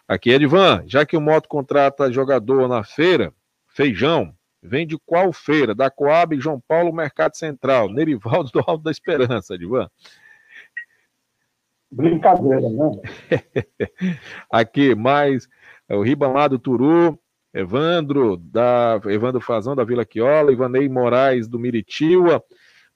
Aqui, 0.06 0.30
Edvan, 0.30 0.84
já 0.86 1.06
que 1.06 1.16
o 1.16 1.20
Moto 1.20 1.48
contrata 1.48 2.12
jogador 2.12 2.68
na 2.68 2.84
feira, 2.84 3.32
feijão, 3.66 4.34
vem 4.62 4.86
de 4.86 4.98
qual 5.06 5.32
feira? 5.32 5.74
Da 5.74 5.90
Coab, 5.90 6.38
João 6.38 6.60
Paulo, 6.68 6.92
Mercado 6.92 7.36
Central, 7.36 7.88
Nerivaldo 7.88 8.50
do 8.50 8.58
Alto 8.58 8.84
da 8.84 8.90
Esperança, 8.90 9.54
Edvan. 9.54 9.88
Brincadeira, 11.90 12.68
né? 12.68 12.90
aqui, 14.50 14.94
mais 14.94 15.48
é 15.88 15.94
o 15.94 16.02
Ribamar 16.02 16.48
do 16.48 16.58
Turu, 16.58 17.18
Evandro, 17.54 18.36
da, 18.36 19.00
Evandro 19.06 19.40
Fazão, 19.40 19.76
da 19.76 19.84
Vila 19.84 20.04
Quiola, 20.04 20.52
Ivanei 20.52 20.88
Moraes, 20.88 21.46
do 21.46 21.58
Miritiba, 21.58 22.42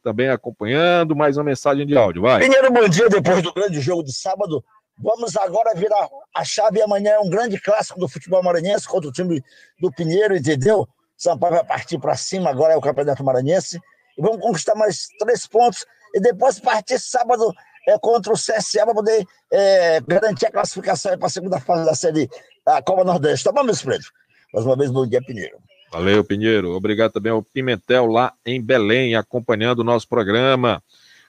também 0.03 0.29
acompanhando, 0.29 1.15
mais 1.15 1.37
uma 1.37 1.45
mensagem 1.45 1.87
de 1.87 1.97
áudio, 1.97 2.23
vai. 2.23 2.41
Primeiro 2.41 2.73
bom 2.73 2.89
dia, 2.89 3.09
depois 3.09 3.43
do 3.43 3.53
grande 3.53 3.81
jogo 3.81 4.03
de 4.03 4.15
sábado, 4.15 4.65
Vamos 4.99 5.37
agora 5.37 5.75
virar 5.75 6.09
a 6.35 6.45
chave. 6.45 6.81
Amanhã 6.81 7.13
é 7.13 7.19
um 7.19 7.29
grande 7.29 7.61
clássico 7.61 8.01
do 8.01 8.09
futebol 8.09 8.43
maranhense 8.43 8.89
contra 8.89 9.09
o 9.09 9.13
time 9.13 9.43
do 9.79 9.93
Pinheiro, 9.93 10.35
entendeu? 10.35 10.89
Sampaio 11.17 11.55
vai 11.55 11.65
partir 11.65 11.99
para 11.99 12.17
cima, 12.17 12.51
agora 12.51 12.73
é 12.73 12.77
o 12.77 12.81
Campeonato 12.81 13.23
Maranhense. 13.23 13.79
E 14.17 14.23
vamos 14.23 14.41
conquistar 14.41 14.75
mais 14.75 15.09
três 15.19 15.47
pontos. 15.47 15.85
E 16.15 16.21
depois 16.21 16.59
partir 16.59 16.99
sábado 16.99 17.53
é, 17.87 17.99
contra 17.99 18.33
o 18.33 18.37
CSA 18.37 18.85
para 18.85 18.95
poder 18.95 19.27
é, 19.53 20.01
garantir 20.01 20.47
a 20.47 20.51
classificação 20.51 21.17
para 21.19 21.27
a 21.27 21.31
segunda 21.31 21.61
fase 21.61 21.85
da 21.85 21.95
série 21.95 22.29
da 22.65 22.81
Copa 22.81 23.05
Nordeste. 23.05 23.45
Tá 23.45 23.53
bom, 23.53 23.65
meus 23.65 23.83
pretos? 23.83 24.11
Mais 24.53 24.65
uma 24.65 24.77
vez, 24.77 24.91
bom 24.91 25.07
dia, 25.07 25.21
Pinheiro. 25.23 25.59
Valeu, 25.91 26.25
Pinheiro. 26.25 26.73
Obrigado 26.73 27.13
também 27.13 27.33
ao 27.33 27.43
Pimentel 27.43 28.07
lá 28.07 28.33
em 28.45 28.61
Belém, 28.63 29.15
acompanhando 29.15 29.81
o 29.81 29.85
nosso 29.85 30.09
programa. 30.09 30.83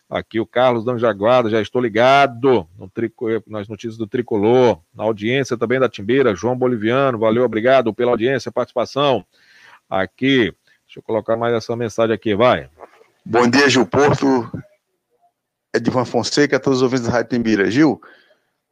Aqui 0.09 0.39
o 0.39 0.45
Carlos 0.45 0.85
Dão 0.85 0.97
Jaguada, 0.97 1.49
já 1.49 1.61
estou 1.61 1.81
ligado 1.81 2.65
no 2.77 2.89
trico, 2.89 3.27
nas 3.45 3.67
notícias 3.67 3.97
do 3.97 4.07
Tricolor, 4.07 4.79
na 4.95 5.03
audiência 5.03 5.57
também 5.57 5.81
da 5.81 5.89
Timbeira, 5.89 6.33
João 6.33 6.57
Boliviano, 6.57 7.19
valeu, 7.19 7.43
obrigado 7.43 7.93
pela 7.93 8.11
audiência, 8.11 8.49
participação. 8.49 9.25
Aqui, 9.89 10.53
deixa 10.85 10.99
eu 10.99 11.03
colocar 11.03 11.35
mais 11.35 11.53
essa 11.53 11.75
mensagem 11.75 12.15
aqui, 12.15 12.33
vai. 12.33 12.69
Bom 13.25 13.49
dia, 13.49 13.69
Gil 13.69 13.85
Porto, 13.85 14.49
Edvan 15.75 16.05
Fonseca, 16.05 16.57
todos 16.57 16.79
os 16.79 16.83
ouvintes 16.83 17.05
da 17.05 17.11
Rádio 17.11 17.31
Timbira. 17.31 17.69
Gil, 17.69 18.01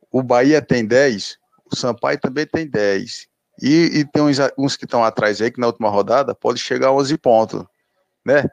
o 0.10 0.24
Bahia 0.24 0.62
tem 0.62 0.86
10, 0.86 1.38
o 1.70 1.76
Sampaio 1.76 2.18
também 2.18 2.48
tem 2.48 2.66
10. 2.66 3.28
E, 3.62 4.00
e 4.00 4.06
tem 4.06 4.22
uns, 4.22 4.38
uns 4.58 4.76
que 4.76 4.86
estão 4.86 5.04
atrás 5.04 5.42
aí, 5.42 5.52
que 5.52 5.60
na 5.60 5.68
última 5.68 5.90
rodada 5.90 6.36
pode 6.36 6.60
chegar 6.60 6.88
a 6.88 6.94
11 6.94 7.18
pontos, 7.18 7.64
né? 8.26 8.50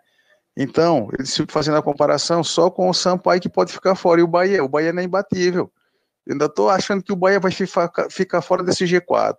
Então, 0.57 1.09
eles 1.19 1.35
ficam 1.35 1.53
fazendo 1.53 1.79
a 1.79 1.83
comparação 1.83 2.45
só 2.45 2.71
com 2.71 2.89
o 2.89 2.95
Sampaio 2.95 3.41
que 3.41 3.49
pode 3.49 3.73
ficar 3.73 3.95
fora. 3.95 4.21
E 4.21 4.25
o 4.25 4.29
Bahia, 4.29 4.63
o 4.63 4.69
Bahia 4.69 4.93
não 4.93 5.01
é 5.01 5.05
imbatível. 5.05 5.73
Eu 6.27 6.35
ainda 6.35 6.45
estou 6.45 6.69
achando 6.69 7.03
que 7.03 7.13
o 7.13 7.17
Bahia 7.17 7.41
vai 7.41 7.51
ficar 8.11 8.43
fora 8.43 8.63
desse 8.63 8.85
G4. 8.85 9.37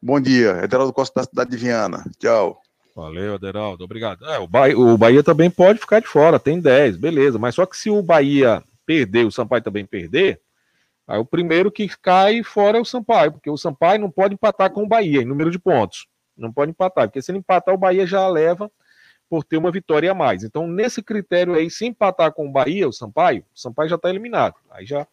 Bom 0.00 0.20
dia, 0.20 0.60
Ederaldo 0.62 0.92
Costa 0.92 1.20
da 1.20 1.24
cidade 1.26 1.50
de 1.50 1.56
Viana. 1.56 2.04
Tchau. 2.18 2.60
Valeu, 2.94 3.34
Ederaldo, 3.34 3.84
obrigado. 3.84 4.24
É, 4.26 4.38
o, 4.38 4.46
Bahia, 4.46 4.78
o 4.78 4.96
Bahia 4.96 5.22
também 5.22 5.50
pode 5.50 5.78
ficar 5.78 6.00
de 6.00 6.06
fora, 6.06 6.38
tem 6.38 6.60
10, 6.60 6.96
beleza. 6.96 7.38
Mas 7.38 7.54
só 7.54 7.66
que 7.66 7.76
se 7.76 7.90
o 7.90 8.02
Bahia 8.02 8.62
perder, 8.86 9.26
o 9.26 9.32
Sampaio 9.32 9.62
também 9.62 9.84
perder, 9.84 10.40
aí 11.06 11.18
o 11.18 11.24
primeiro 11.24 11.70
que 11.70 11.88
cai 11.98 12.42
fora 12.42 12.78
é 12.78 12.80
o 12.80 12.84
Sampaio, 12.84 13.32
porque 13.32 13.50
o 13.50 13.56
Sampaio 13.56 14.00
não 14.00 14.10
pode 14.10 14.34
empatar 14.34 14.70
com 14.70 14.82
o 14.82 14.88
Bahia 14.88 15.22
em 15.22 15.24
número 15.24 15.50
de 15.50 15.58
pontos. 15.58 16.06
Não 16.36 16.52
pode 16.52 16.70
empatar, 16.70 17.08
porque 17.08 17.22
se 17.22 17.30
ele 17.30 17.38
empatar, 17.38 17.74
o 17.74 17.78
Bahia 17.78 18.06
já 18.06 18.26
leva 18.28 18.70
por 19.28 19.42
ter 19.42 19.56
uma 19.56 19.70
vitória 19.70 20.10
a 20.10 20.14
mais. 20.14 20.44
Então, 20.44 20.66
nesse 20.66 21.02
critério 21.02 21.54
aí, 21.54 21.70
se 21.70 21.86
empatar 21.86 22.32
com 22.32 22.46
o 22.46 22.52
Bahia, 22.52 22.88
o 22.88 22.92
Sampaio, 22.92 23.44
o 23.54 23.58
Sampaio 23.58 23.88
já 23.88 23.96
está 23.96 24.08
eliminado. 24.08 24.54
Aí 24.70 24.84
já. 24.86 25.06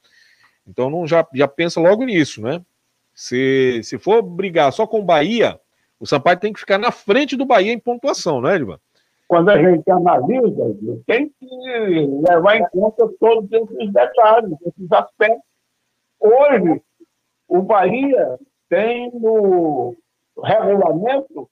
Então 0.68 0.90
não 0.90 1.06
já, 1.06 1.26
já 1.34 1.48
pensa 1.48 1.80
logo 1.80 2.06
nisso, 2.06 2.42
né? 2.42 2.62
Se, 3.14 3.82
se 3.84 3.98
for 3.98 4.22
brigar 4.22 4.72
só 4.72 4.88
com 4.88 5.00
o 5.00 5.06
Bahia, 5.06 5.60
o 6.00 6.06
Sampaio 6.06 6.40
tem 6.40 6.54
que 6.54 6.60
ficar 6.60 6.78
na 6.78 6.92
frente 6.92 7.36
do 7.36 7.46
Bahia 7.46 7.72
em 7.72 7.80
pontuação, 7.80 8.42
né, 8.42 8.56
Edvan? 8.56 8.80
Quando 9.28 9.50
a 9.50 9.58
gente 9.58 9.90
analisa, 9.90 10.76
tem 11.08 11.30
que 11.40 11.48
levar 12.28 12.58
em 12.58 12.68
conta 12.70 13.10
todos 13.20 13.52
esses 13.52 13.92
detalhes, 13.92 14.58
esses 14.66 14.92
aspectos. 14.92 15.53
Hoje, 16.24 16.82
o 17.50 17.62
Bahia 17.62 18.40
tem 18.70 19.12
no 19.12 19.94
regulamento 20.42 21.50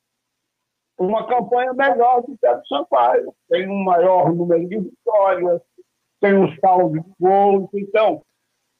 uma 0.97 1.27
campanha 1.27 1.73
melhor 1.73 2.21
do 2.21 2.37
que 2.37 2.47
a 2.47 2.53
do 2.53 2.65
Sampaio. 2.67 3.35
Tem 3.49 3.67
um 3.67 3.83
maior 3.83 4.33
número 4.33 4.65
de 4.69 4.79
vitórias, 4.79 5.61
tem 6.21 6.35
um 6.35 6.55
saldo 6.55 7.01
de 7.01 7.05
gols. 7.19 7.69
Então, 7.73 8.21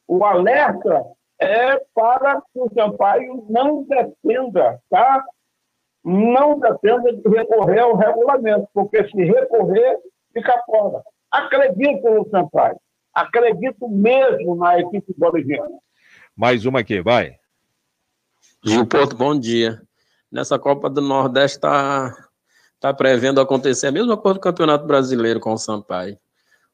o 0.08 0.24
alerta 0.24 1.04
é 1.38 1.78
para 1.94 2.40
que 2.40 2.58
o 2.58 2.70
Sampaio 2.72 3.44
não 3.50 3.82
dependa, 3.82 4.80
tá? 4.88 5.22
Não 6.02 6.58
dependa 6.58 7.12
de 7.12 7.28
recorrer 7.28 7.80
ao 7.80 7.96
regulamento, 7.96 8.66
porque 8.72 9.06
se 9.08 9.24
recorrer, 9.24 9.98
fica 10.32 10.58
fora. 10.64 11.02
Acredito 11.30 12.08
no 12.08 12.28
Sampaio. 12.30 12.80
Acredito 13.14 13.88
mesmo 13.88 14.56
na 14.56 14.80
equipe 14.80 15.14
boliviana. 15.16 15.78
Mais 16.36 16.64
uma 16.64 16.80
aqui, 16.80 17.00
vai. 17.00 17.36
Gil 18.64 18.86
Porto, 18.86 19.16
bom 19.16 19.38
dia 19.38 19.82
nessa 20.32 20.58
Copa 20.58 20.88
do 20.88 21.02
Nordeste 21.02 21.58
está 21.58 22.16
tá 22.80 22.94
prevendo 22.94 23.40
acontecer 23.40 23.88
a 23.88 23.92
mesma 23.92 24.16
coisa 24.16 24.38
do 24.38 24.40
Campeonato 24.40 24.86
Brasileiro 24.86 25.38
com 25.38 25.52
o 25.52 25.58
Sampaio. 25.58 26.18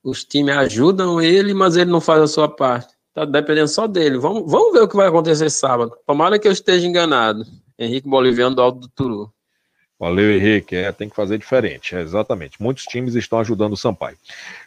Os 0.02 0.24
times 0.24 0.56
ajudam 0.56 1.20
ele, 1.20 1.52
mas 1.52 1.76
ele 1.76 1.90
não 1.90 2.00
faz 2.00 2.22
a 2.22 2.28
sua 2.28 2.48
parte. 2.48 2.94
Está 3.08 3.24
dependendo 3.24 3.66
só 3.66 3.88
dele. 3.88 4.16
Vamos, 4.16 4.50
vamos 4.50 4.72
ver 4.72 4.82
o 4.82 4.88
que 4.88 4.96
vai 4.96 5.08
acontecer 5.08 5.50
sábado. 5.50 5.92
Tomara 6.06 6.38
que 6.38 6.46
eu 6.46 6.52
esteja 6.52 6.86
enganado. 6.86 7.44
Henrique 7.76 8.08
Boliviano 8.08 8.54
do 8.54 8.62
Alto 8.62 8.78
do 8.78 8.88
Turu. 8.88 9.32
Valeu, 9.98 10.32
Henrique. 10.32 10.76
É, 10.76 10.92
tem 10.92 11.08
que 11.08 11.16
fazer 11.16 11.38
diferente. 11.38 11.96
É, 11.96 12.00
exatamente. 12.00 12.62
Muitos 12.62 12.84
times 12.84 13.14
estão 13.14 13.40
ajudando 13.40 13.72
o 13.72 13.76
Sampaio. 13.76 14.16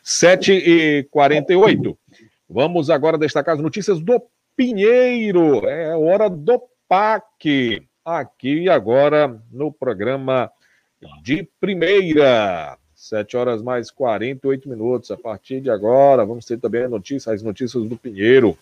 7 0.03 0.51
e 0.51 1.03
48 1.09 1.97
Vamos 2.53 2.89
agora 2.89 3.17
destacar 3.17 3.55
as 3.55 3.61
notícias 3.61 4.01
do 4.01 4.21
Pinheiro. 4.57 5.65
É 5.65 5.95
hora 5.95 6.29
do 6.29 6.61
PAC 6.85 7.81
aqui 8.03 8.67
agora 8.67 9.41
no 9.49 9.71
programa 9.71 10.51
de 11.23 11.47
primeira. 11.61 12.77
Sete 12.93 13.37
horas 13.37 13.61
mais 13.61 13.89
48 13.89 14.67
minutos. 14.67 15.11
A 15.11 15.17
partir 15.17 15.61
de 15.61 15.69
agora, 15.69 16.25
vamos 16.25 16.45
ter 16.45 16.59
também 16.59 16.87
notícia, 16.89 17.31
as 17.31 17.41
notícias 17.41 17.85
do 17.85 17.95
Pinheiro. 17.95 18.57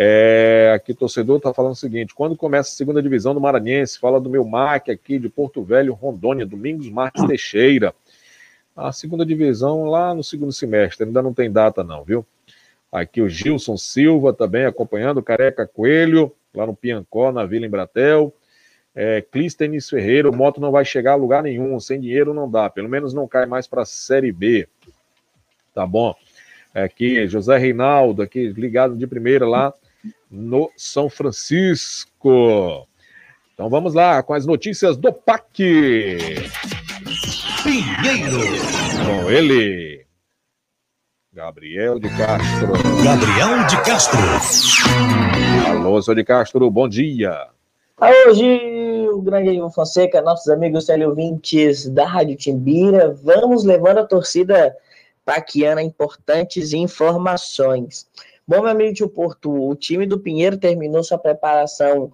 É, 0.00 0.70
aqui, 0.76 0.94
torcedor 0.94 1.38
está 1.38 1.52
falando 1.52 1.72
o 1.72 1.74
seguinte: 1.74 2.14
quando 2.14 2.36
começa 2.36 2.70
a 2.70 2.72
segunda 2.72 3.02
divisão 3.02 3.34
do 3.34 3.40
Maranhense, 3.40 3.98
fala 3.98 4.20
do 4.20 4.30
meu 4.30 4.44
MAC 4.44 4.92
aqui 4.92 5.18
de 5.18 5.28
Porto 5.28 5.60
Velho, 5.60 5.92
Rondônia, 5.92 6.46
Domingos 6.46 6.88
Marques 6.88 7.26
Teixeira. 7.26 7.92
A 8.76 8.92
segunda 8.92 9.26
divisão 9.26 9.86
lá 9.86 10.14
no 10.14 10.22
segundo 10.22 10.52
semestre, 10.52 11.04
ainda 11.04 11.20
não 11.20 11.34
tem 11.34 11.50
data, 11.50 11.82
não, 11.82 12.04
viu? 12.04 12.24
Aqui 12.92 13.20
o 13.20 13.28
Gilson 13.28 13.76
Silva 13.76 14.32
também 14.32 14.66
acompanhando, 14.66 15.20
Careca 15.20 15.66
Coelho, 15.66 16.32
lá 16.54 16.64
no 16.64 16.76
Piancó, 16.76 17.32
na 17.32 17.44
Vila 17.44 17.66
Embratel. 17.66 18.32
É, 18.94 19.20
Clístenes 19.20 19.90
Ferreira, 19.90 20.30
o 20.30 20.36
moto 20.36 20.60
não 20.60 20.70
vai 20.70 20.84
chegar 20.84 21.14
a 21.14 21.16
lugar 21.16 21.42
nenhum, 21.42 21.80
sem 21.80 22.00
dinheiro 22.00 22.32
não 22.32 22.48
dá, 22.48 22.70
pelo 22.70 22.88
menos 22.88 23.12
não 23.12 23.26
cai 23.26 23.46
mais 23.46 23.66
para 23.66 23.82
a 23.82 23.84
Série 23.84 24.30
B. 24.30 24.68
Tá 25.74 25.84
bom? 25.84 26.14
Aqui, 26.72 27.26
José 27.26 27.58
Reinaldo, 27.58 28.22
aqui 28.22 28.46
ligado 28.50 28.94
de 28.94 29.04
primeira 29.04 29.44
lá 29.44 29.74
no 30.30 30.70
São 30.76 31.08
Francisco. 31.08 32.86
Então 33.54 33.68
vamos 33.68 33.94
lá 33.94 34.22
com 34.22 34.34
as 34.34 34.46
notícias 34.46 34.96
do 34.96 35.12
PAC. 35.12 36.18
Pinheiro. 37.64 38.38
Com 39.04 39.30
ele, 39.30 40.06
Gabriel 41.32 41.98
de 42.00 42.08
Castro. 42.16 42.72
Gabriel 43.04 43.66
de 43.68 43.82
Castro. 43.82 44.18
Alô, 45.70 46.02
senhor 46.02 46.16
de 46.16 46.24
Castro, 46.24 46.70
bom 46.70 46.88
dia. 46.88 47.48
Hoje, 48.00 49.08
o 49.12 49.22
grande 49.22 49.50
Ivan 49.50 49.70
Fonseca, 49.70 50.20
nossos 50.20 50.48
amigos 50.48 50.86
teleouvintes 50.86 51.88
da 51.88 52.06
Rádio 52.06 52.36
Timbira, 52.36 53.16
vamos 53.22 53.64
levando 53.64 53.98
a 53.98 54.04
torcida 54.04 54.76
paquiana 55.24 55.82
importantes 55.82 56.72
informações. 56.72 58.08
Bom, 58.48 58.62
meu 58.62 58.70
amigo 58.70 59.06
Porto, 59.10 59.52
o 59.52 59.74
time 59.74 60.06
do 60.06 60.18
Pinheiro 60.18 60.56
terminou 60.56 61.04
sua 61.04 61.18
preparação 61.18 62.10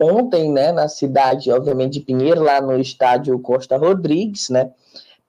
ontem, 0.00 0.50
né, 0.50 0.72
na 0.72 0.88
cidade, 0.88 1.52
obviamente, 1.52 1.98
de 1.98 2.00
Pinheiro, 2.00 2.42
lá 2.42 2.58
no 2.58 2.80
estádio 2.80 3.38
Costa 3.38 3.76
Rodrigues, 3.76 4.48
né, 4.48 4.72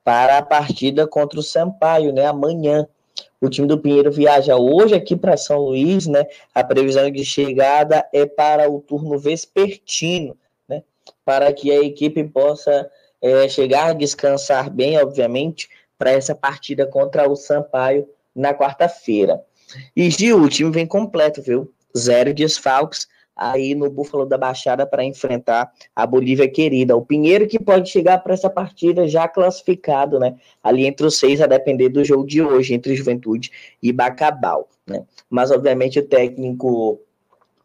para 0.01 0.38
a 0.38 0.41
partida 0.41 1.06
contra 1.06 1.38
o 1.38 1.43
Sampaio, 1.43 2.14
né, 2.14 2.26
amanhã. 2.26 2.88
O 3.41 3.49
time 3.49 3.68
do 3.68 3.78
Pinheiro 3.78 4.10
viaja 4.10 4.56
hoje 4.56 4.95
aqui 4.95 5.14
para 5.14 5.36
São 5.36 5.60
Luís, 5.60 6.08
né? 6.08 6.26
A 6.53 6.64
previsão 6.64 7.12
de 7.12 7.26
chegada 7.26 8.08
é 8.14 8.26
para 8.26 8.72
o 8.72 8.80
turno 8.80 9.20
vespertino, 9.20 10.38
né? 10.70 10.84
Para 11.26 11.51
que 11.51 11.70
a 11.70 11.84
equipe 11.84 12.24
possa 12.24 12.89
é, 13.22 13.49
chegar, 13.49 13.93
descansar 13.93 14.70
bem, 14.70 14.97
obviamente, 14.97 15.70
para 15.97 16.12
essa 16.12 16.34
partida 16.34 16.86
contra 16.88 17.30
o 17.30 17.36
Sampaio 17.36 18.08
na 18.34 18.53
quarta-feira. 18.53 19.43
E 19.95 20.09
Gil, 20.09 20.41
o 20.41 20.49
time 20.49 20.72
vem 20.72 20.86
completo, 20.86 21.41
viu? 21.41 21.72
Zero 21.97 22.34
desfalques 22.34 23.07
aí 23.36 23.76
no 23.76 23.89
Búfalo 23.89 24.26
da 24.26 24.38
Baixada 24.38 24.86
para 24.86 25.03
enfrentar 25.03 25.70
a 25.95 26.07
Bolívia 26.07 26.49
querida. 26.49 26.95
O 26.95 27.05
Pinheiro 27.05 27.47
que 27.47 27.59
pode 27.59 27.89
chegar 27.89 28.20
para 28.20 28.34
essa 28.34 28.49
partida 28.49 29.07
já 29.07 29.28
classificado, 29.28 30.18
né? 30.18 30.36
Ali 30.63 30.86
entre 30.86 31.05
os 31.05 31.18
seis, 31.20 31.41
a 31.41 31.47
depender 31.47 31.89
do 31.89 32.03
jogo 32.03 32.26
de 32.26 32.41
hoje, 32.41 32.74
entre 32.74 32.95
Juventude 32.95 33.51
e 33.84 33.91
Bacabal, 33.91 34.70
né? 34.88 35.03
Mas, 35.30 35.51
obviamente, 35.51 35.99
o 35.99 36.07
técnico 36.07 37.01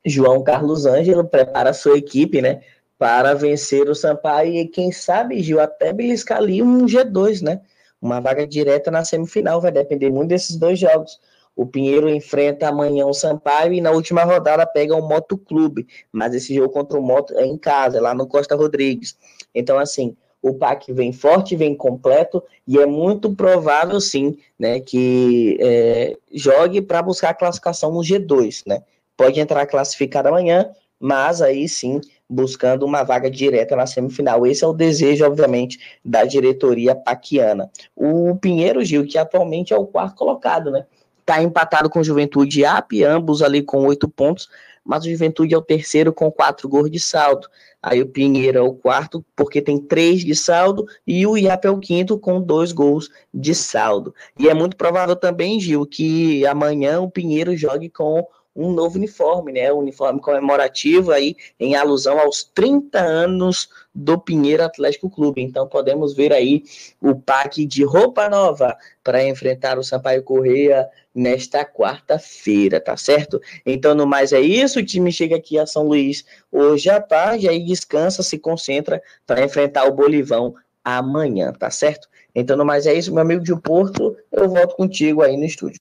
João 0.05 0.43
Carlos 0.43 0.87
Ângelo 0.87 1.25
prepara 1.25 1.71
a 1.71 1.75
sua 1.75 1.97
equipe, 1.97 2.43
né? 2.43 2.61
Para 2.99 3.33
vencer 3.35 3.89
o 3.89 3.95
Sampaio 3.95 4.53
e, 4.55 4.67
quem 4.67 4.91
sabe, 4.91 5.41
Gil, 5.41 5.61
até 5.61 5.93
beliscar 5.93 6.39
ali 6.39 6.63
um 6.63 6.85
G2, 6.87 7.43
né? 7.43 7.61
Uma 8.03 8.19
vaga 8.21 8.47
direta 8.47 8.91
na 8.91 9.05
semifinal, 9.05 9.61
vai 9.61 9.71
depender 9.71 10.11
muito 10.11 10.31
desses 10.31 10.57
dois 10.57 10.79
jogos. 10.79 11.21
O 11.61 11.67
Pinheiro 11.67 12.09
enfrenta 12.09 12.69
amanhã 12.69 13.05
o 13.05 13.13
Sampaio 13.13 13.75
e 13.75 13.83
na 13.83 13.91
última 13.91 14.25
rodada 14.25 14.65
pega 14.65 14.97
o 14.97 15.07
Moto 15.07 15.37
Clube. 15.37 15.87
Mas 16.11 16.33
esse 16.33 16.55
jogo 16.55 16.73
contra 16.73 16.99
o 16.99 17.03
Moto 17.03 17.35
é 17.37 17.45
em 17.45 17.59
casa, 17.59 18.01
lá 18.01 18.15
no 18.15 18.27
Costa 18.27 18.57
Rodrigues. 18.57 19.15
Então, 19.55 19.79
assim, 19.79 20.17
o 20.41 20.55
PAC 20.55 20.91
vem 20.91 21.13
forte, 21.13 21.55
vem 21.55 21.75
completo 21.75 22.43
e 22.67 22.79
é 22.79 22.87
muito 22.87 23.37
provável, 23.37 24.01
sim, 24.01 24.39
né, 24.59 24.81
que 24.81 25.59
é, 25.61 26.17
jogue 26.33 26.81
para 26.81 27.03
buscar 27.03 27.29
a 27.29 27.35
classificação 27.35 27.93
no 27.93 28.01
G2, 28.01 28.63
né? 28.67 28.83
Pode 29.15 29.39
entrar 29.39 29.67
classificado 29.67 30.29
amanhã, 30.29 30.71
mas 30.99 31.43
aí 31.43 31.69
sim 31.69 32.01
buscando 32.27 32.87
uma 32.87 33.03
vaga 33.03 33.31
direta 33.31 33.77
na 33.77 33.87
semifinal. 33.87 34.47
Esse 34.47 34.65
é 34.65 34.67
o 34.67 34.73
desejo, 34.73 35.27
obviamente, 35.27 35.79
da 36.03 36.25
diretoria 36.25 36.95
paquiana. 36.95 37.71
O 37.95 38.35
Pinheiro 38.37 38.83
Gil, 38.83 39.07
que 39.07 39.19
atualmente 39.19 39.75
é 39.75 39.77
o 39.77 39.87
quarto 39.87 40.17
colocado, 40.17 40.71
né? 40.71 40.87
Está 41.31 41.41
empatado 41.41 41.89
com 41.89 42.03
Juventude 42.03 42.59
e 42.59 42.65
AP, 42.65 43.05
ambos 43.07 43.41
ali 43.41 43.63
com 43.63 43.87
oito 43.87 44.09
pontos, 44.09 44.49
mas 44.85 45.05
o 45.05 45.09
Juventude 45.09 45.55
é 45.55 45.57
o 45.57 45.63
terceiro 45.63 46.13
com 46.13 46.29
quatro 46.29 46.69
gols 46.69 46.91
de 46.91 46.99
saldo. 46.99 47.47
Aí 47.81 48.03
o 48.03 48.09
Pinheiro 48.09 48.59
é 48.59 48.61
o 48.61 48.75
quarto, 48.75 49.25
porque 49.37 49.63
tem 49.63 49.79
três 49.79 50.25
de 50.25 50.35
saldo, 50.35 50.85
e 51.07 51.25
o 51.25 51.39
IAP 51.39 51.67
é 51.67 51.71
o 51.71 51.79
quinto 51.79 52.19
com 52.19 52.43
dois 52.43 52.73
gols 52.73 53.09
de 53.33 53.55
saldo. 53.55 54.13
E 54.37 54.49
é 54.49 54.55
muito 54.55 54.77
provável 54.77 55.15
também, 55.15 55.61
Gil, 55.61 55.87
que 55.87 56.45
amanhã 56.47 57.01
o 57.01 57.09
Pinheiro 57.09 57.57
jogue 57.57 57.89
com 57.89 58.27
um 58.61 58.73
novo 58.73 58.99
uniforme, 58.99 59.53
né? 59.53 59.73
Um 59.73 59.79
uniforme 59.79 60.21
comemorativo 60.21 61.11
aí 61.13 61.35
em 61.59 61.75
alusão 61.75 62.19
aos 62.19 62.45
30 62.45 62.99
anos 62.99 63.69
do 63.95 64.19
Pinheiro 64.19 64.63
Atlético 64.63 65.09
Clube. 65.09 65.41
Então 65.41 65.67
podemos 65.67 66.15
ver 66.15 66.33
aí 66.33 66.63
o 67.01 67.15
pack 67.15 67.65
de 67.65 67.83
roupa 67.85 68.29
nova 68.29 68.77
para 69.03 69.25
enfrentar 69.25 69.79
o 69.79 69.85
Sampaio 69.85 70.23
Correia 70.23 70.89
nesta 71.15 71.65
quarta-feira, 71.65 72.81
tá 72.81 72.97
certo? 72.97 73.41
Então, 73.65 73.95
no 73.95 74.07
mais 74.07 74.33
é 74.33 74.41
isso, 74.41 74.79
o 74.79 74.85
time 74.85 75.11
chega 75.11 75.37
aqui 75.37 75.59
a 75.59 75.67
São 75.67 75.85
Luís 75.85 76.25
hoje 76.53 76.89
à 76.89 77.01
tarde, 77.01 77.49
aí 77.49 77.65
descansa, 77.65 78.23
se 78.23 78.39
concentra 78.39 79.03
para 79.27 79.45
enfrentar 79.45 79.87
o 79.87 79.93
Bolivão 79.93 80.55
amanhã, 80.85 81.53
tá 81.53 81.71
certo? 81.71 82.09
Então, 82.35 82.57
no 82.57 82.65
mais 82.65 82.87
é 82.87 82.95
isso, 82.95 83.13
meu 83.13 83.23
amigo 83.23 83.43
de 83.43 83.59
Porto, 83.61 84.17
eu 84.31 84.49
volto 84.49 84.77
contigo 84.77 85.23
aí 85.23 85.37
no 85.37 85.45
estúdio. 85.45 85.81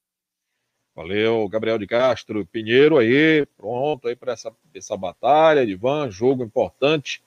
Valeu, 0.95 1.47
Gabriel 1.47 1.77
de 1.77 1.87
Castro, 1.87 2.45
Pinheiro 2.45 2.97
aí, 2.97 3.45
pronto 3.57 4.07
aí 4.07 4.15
para 4.15 4.33
essa, 4.33 4.51
essa 4.75 4.97
batalha, 4.97 5.63
Ivan, 5.63 6.09
jogo 6.09 6.43
importante 6.43 7.21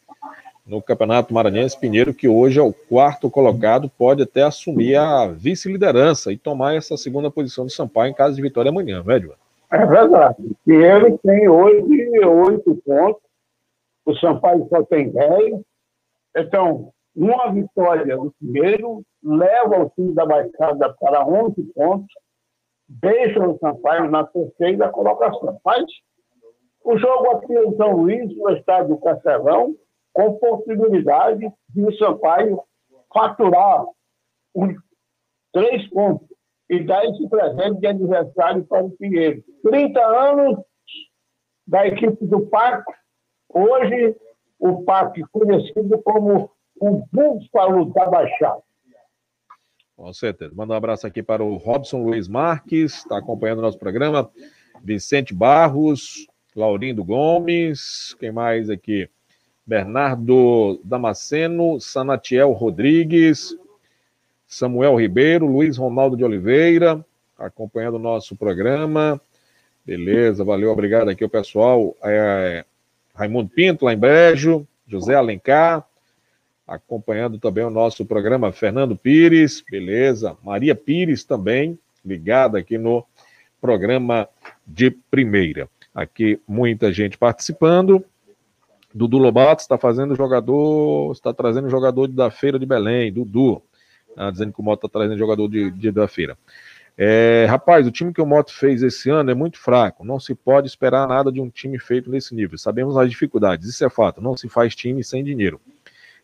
no 0.67 0.83
Campeonato 0.83 1.33
Maranhense. 1.33 1.79
Pinheiro, 1.79 2.15
que 2.15 2.29
hoje 2.29 2.59
é 2.59 2.63
o 2.63 2.73
quarto 2.73 3.31
colocado, 3.31 3.89
pode 3.89 4.23
até 4.23 4.43
assumir 4.43 4.97
a 4.97 5.27
vice-liderança 5.27 6.33
e 6.33 6.37
tomar 6.37 6.75
essa 6.75 6.97
segunda 6.97 7.31
posição 7.31 7.65
do 7.65 7.73
Sampaio 7.73 8.11
em 8.11 8.15
caso 8.15 8.37
de 8.37 8.43
vitória 8.43 8.69
amanhã, 8.69 9.03
velho. 9.03 9.35
É 9.71 9.87
verdade. 9.87 10.37
Pinheiro 10.65 11.19
tem 11.23 11.49
hoje 11.49 12.19
oito 12.19 12.77
pontos, 12.85 13.23
o 14.05 14.15
Sampaio 14.17 14.67
só 14.69 14.83
tem 14.83 15.11
dez. 15.11 15.61
Então, 16.37 16.93
uma 17.15 17.51
vitória 17.51 18.17
do 18.17 18.35
Pinheiro 18.39 19.03
leva 19.23 19.85
o 19.85 19.91
time 19.91 20.15
da 20.15 20.27
Baixada 20.27 20.95
para 21.01 21.27
11 21.27 21.63
pontos 21.75 22.13
deixa 23.01 23.41
o 23.41 23.59
Sampaio 23.59 24.11
na 24.11 24.25
terceira 24.25 24.91
colocação. 24.91 25.59
Mas 25.65 25.85
o 26.85 26.99
jogo 26.99 27.37
aqui 27.37 27.55
em 27.55 27.77
São 27.77 27.97
Luís, 27.97 28.37
no 28.37 28.51
estádio 28.51 28.97
do 28.97 29.01
Castelão, 29.01 29.75
com 30.13 30.39
possibilidade 30.39 31.51
de 31.71 31.83
o 31.83 31.97
Sampaio 31.97 32.63
faturar 33.13 33.87
os 34.55 34.75
três 35.53 35.89
pontos 35.91 36.29
e 36.69 36.81
dar 36.85 37.05
esse 37.05 37.29
presente 37.29 37.81
de 37.81 37.87
aniversário 37.87 38.65
para 38.65 38.85
o 38.85 38.91
Pinheiro. 38.91 39.43
30 39.63 40.01
anos 40.01 40.59
da 41.67 41.87
equipe 41.87 42.27
do 42.27 42.47
PAC, 42.47 42.85
hoje 43.49 44.17
o 44.59 44.83
PAC 44.85 45.23
conhecido 45.31 46.01
como 46.03 46.51
o 46.81 47.07
Búfalo 47.13 47.93
da 47.93 48.07
Baixada. 48.07 48.63
Com 49.97 50.13
certeza. 50.13 50.53
Manda 50.55 50.75
um 50.75 50.77
abraço 50.77 51.07
aqui 51.07 51.23
para 51.23 51.45
o 51.45 51.57
Robson 51.57 52.03
Luiz 52.03 52.29
Marques, 52.29 52.99
está 52.99 53.19
acompanhando 53.19 53.59
o 53.59 53.63
nosso 53.63 53.79
programa. 53.79 54.31
Vicente 54.83 55.35
Barros, 55.35 56.27
Laurindo 56.57 57.05
Gomes, 57.05 58.15
quem 58.19 58.33
mais 58.33 58.69
aqui? 58.69 59.09
Bernardo 59.67 60.81
Damasceno, 60.83 61.81
Sanatiel 61.81 62.51
Rodrigues, 62.53 63.57
Samuel 64.47 64.97
Ribeiro, 64.97 65.47
Luiz 65.47 65.77
Ronaldo 65.77 66.17
de 66.17 66.25
Oliveira, 66.25 67.05
acompanhando 67.39 67.95
o 67.95 68.01
nosso 68.01 68.35
programa. 68.35 69.21
Beleza, 69.85 70.45
valeu, 70.45 70.71
obrigado 70.71 71.09
aqui 71.09 71.25
o 71.25 71.29
pessoal. 71.29 71.97
É, 72.03 72.65
Raimundo 73.15 73.51
Pinto, 73.51 73.85
lá 73.85 73.93
em 73.93 73.99
Brejo, 73.99 74.67
José 74.87 75.15
Alencar, 75.15 75.87
acompanhando 76.75 77.39
também 77.39 77.65
o 77.65 77.71
nosso 77.71 78.05
programa 78.07 78.51
Fernando 78.51 78.97
Pires, 78.97 79.63
beleza? 79.71 80.37
Maria 80.43 80.75
Pires 80.75 81.23
também, 81.23 81.79
ligada 82.05 82.59
aqui 82.59 82.79
no 82.79 83.05
programa 83.61 84.29
de 84.67 84.91
primeira. 84.91 85.69
Aqui 85.95 86.41
muita 86.49 86.93
gente 86.93 87.19
participando. 87.19 88.05
Dudu 88.95 89.19
Lobato 89.19 89.63
está 89.63 89.77
fazendo 89.77 90.15
jogador, 90.15 91.13
está 91.13 91.33
trazendo 91.33 91.69
jogador 91.69 92.09
da 92.09 92.31
Feira 92.31 92.59
de 92.59 92.67
Belém, 92.67 93.13
Dudu. 93.13 93.63
Tá 94.15 94.31
dizendo 94.31 94.53
que 94.53 94.61
o 94.61 94.63
Moto 94.63 94.87
está 94.87 94.99
trazendo 94.99 95.19
jogador 95.19 95.49
de, 95.49 95.71
de 95.71 95.91
da 95.91 96.09
feira. 96.09 96.37
É, 96.97 97.47
rapaz, 97.49 97.87
o 97.87 97.91
time 97.91 98.13
que 98.13 98.21
o 98.21 98.27
Moto 98.27 98.53
fez 98.53 98.83
esse 98.83 99.09
ano 99.09 99.31
é 99.31 99.35
muito 99.35 99.59
fraco. 99.59 100.05
Não 100.05 100.21
se 100.21 100.35
pode 100.35 100.69
esperar 100.69 101.09
nada 101.09 101.33
de 101.33 101.41
um 101.41 101.49
time 101.49 101.79
feito 101.79 102.11
nesse 102.11 102.35
nível. 102.35 102.59
Sabemos 102.59 102.97
as 102.97 103.09
dificuldades, 103.09 103.69
isso 103.69 103.85
é 103.85 103.89
fato. 103.89 104.21
Não 104.21 104.37
se 104.37 104.49
faz 104.49 104.75
time 104.75 105.03
sem 105.03 105.25
dinheiro. 105.25 105.61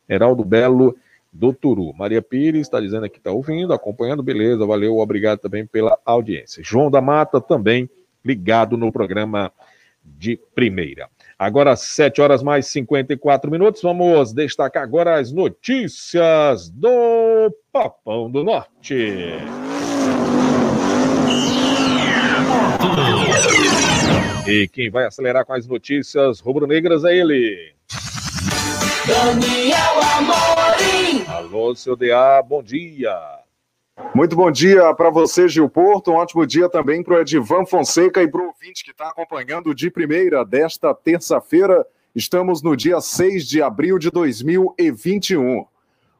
Heraldo 0.09 0.44
Belo 0.44 0.96
do 1.32 1.52
Turu. 1.52 1.92
Maria 1.94 2.22
Pires 2.22 2.62
está 2.62 2.80
dizendo 2.80 3.04
aqui 3.04 3.18
está 3.18 3.30
ouvindo, 3.30 3.72
acompanhando, 3.72 4.22
beleza, 4.22 4.66
valeu, 4.66 4.98
obrigado 4.98 5.38
também 5.38 5.66
pela 5.66 5.98
audiência. 6.04 6.62
João 6.64 6.90
da 6.90 7.00
Mata 7.00 7.40
também 7.40 7.88
ligado 8.24 8.76
no 8.76 8.90
programa 8.90 9.52
de 10.04 10.38
primeira. 10.54 11.09
Agora, 11.38 11.76
7 11.76 12.20
horas 12.20 12.42
mais 12.42 12.66
54 12.66 13.50
minutos, 13.50 13.82
vamos 13.82 14.32
destacar 14.32 14.82
agora 14.82 15.18
as 15.18 15.30
notícias 15.30 16.68
do 16.68 17.54
Papão 17.70 18.30
do 18.30 18.42
Norte. 18.42 19.14
E 24.48 24.66
quem 24.68 24.90
vai 24.90 25.04
acelerar 25.04 25.44
com 25.44 25.52
as 25.52 25.66
notícias 25.66 26.40
rubro-negras 26.40 27.04
é 27.04 27.16
ele, 27.16 27.72
Daniel 29.09 30.02
Amorim. 30.18 31.24
Alô, 31.26 31.74
seu 31.74 31.96
DA, 31.96 32.42
bom 32.46 32.62
dia. 32.62 33.18
Muito 34.14 34.36
bom 34.36 34.50
dia 34.50 34.92
para 34.92 35.09
você, 35.09 35.48
Gil 35.48 35.66
Porto. 35.66 36.11
Um 36.11 36.16
ótimo 36.16 36.46
dia 36.46 36.68
também 36.68 37.02
para 37.02 37.14
o 37.14 37.20
Edivan 37.20 37.64
Fonseca 37.64 38.22
e 38.22 38.28
para 38.28 38.42
o 38.42 38.48
ouvinte 38.48 38.84
que 38.84 38.90
está 38.90 39.09
acompanhando 39.09 39.74
de 39.74 39.90
primeira 39.90 40.44
desta 40.44 40.94
terça-feira. 40.94 41.86
Estamos 42.14 42.62
no 42.62 42.76
dia 42.76 43.00
6 43.00 43.48
de 43.48 43.62
abril 43.62 43.98
de 43.98 44.11
2021. 44.11 45.64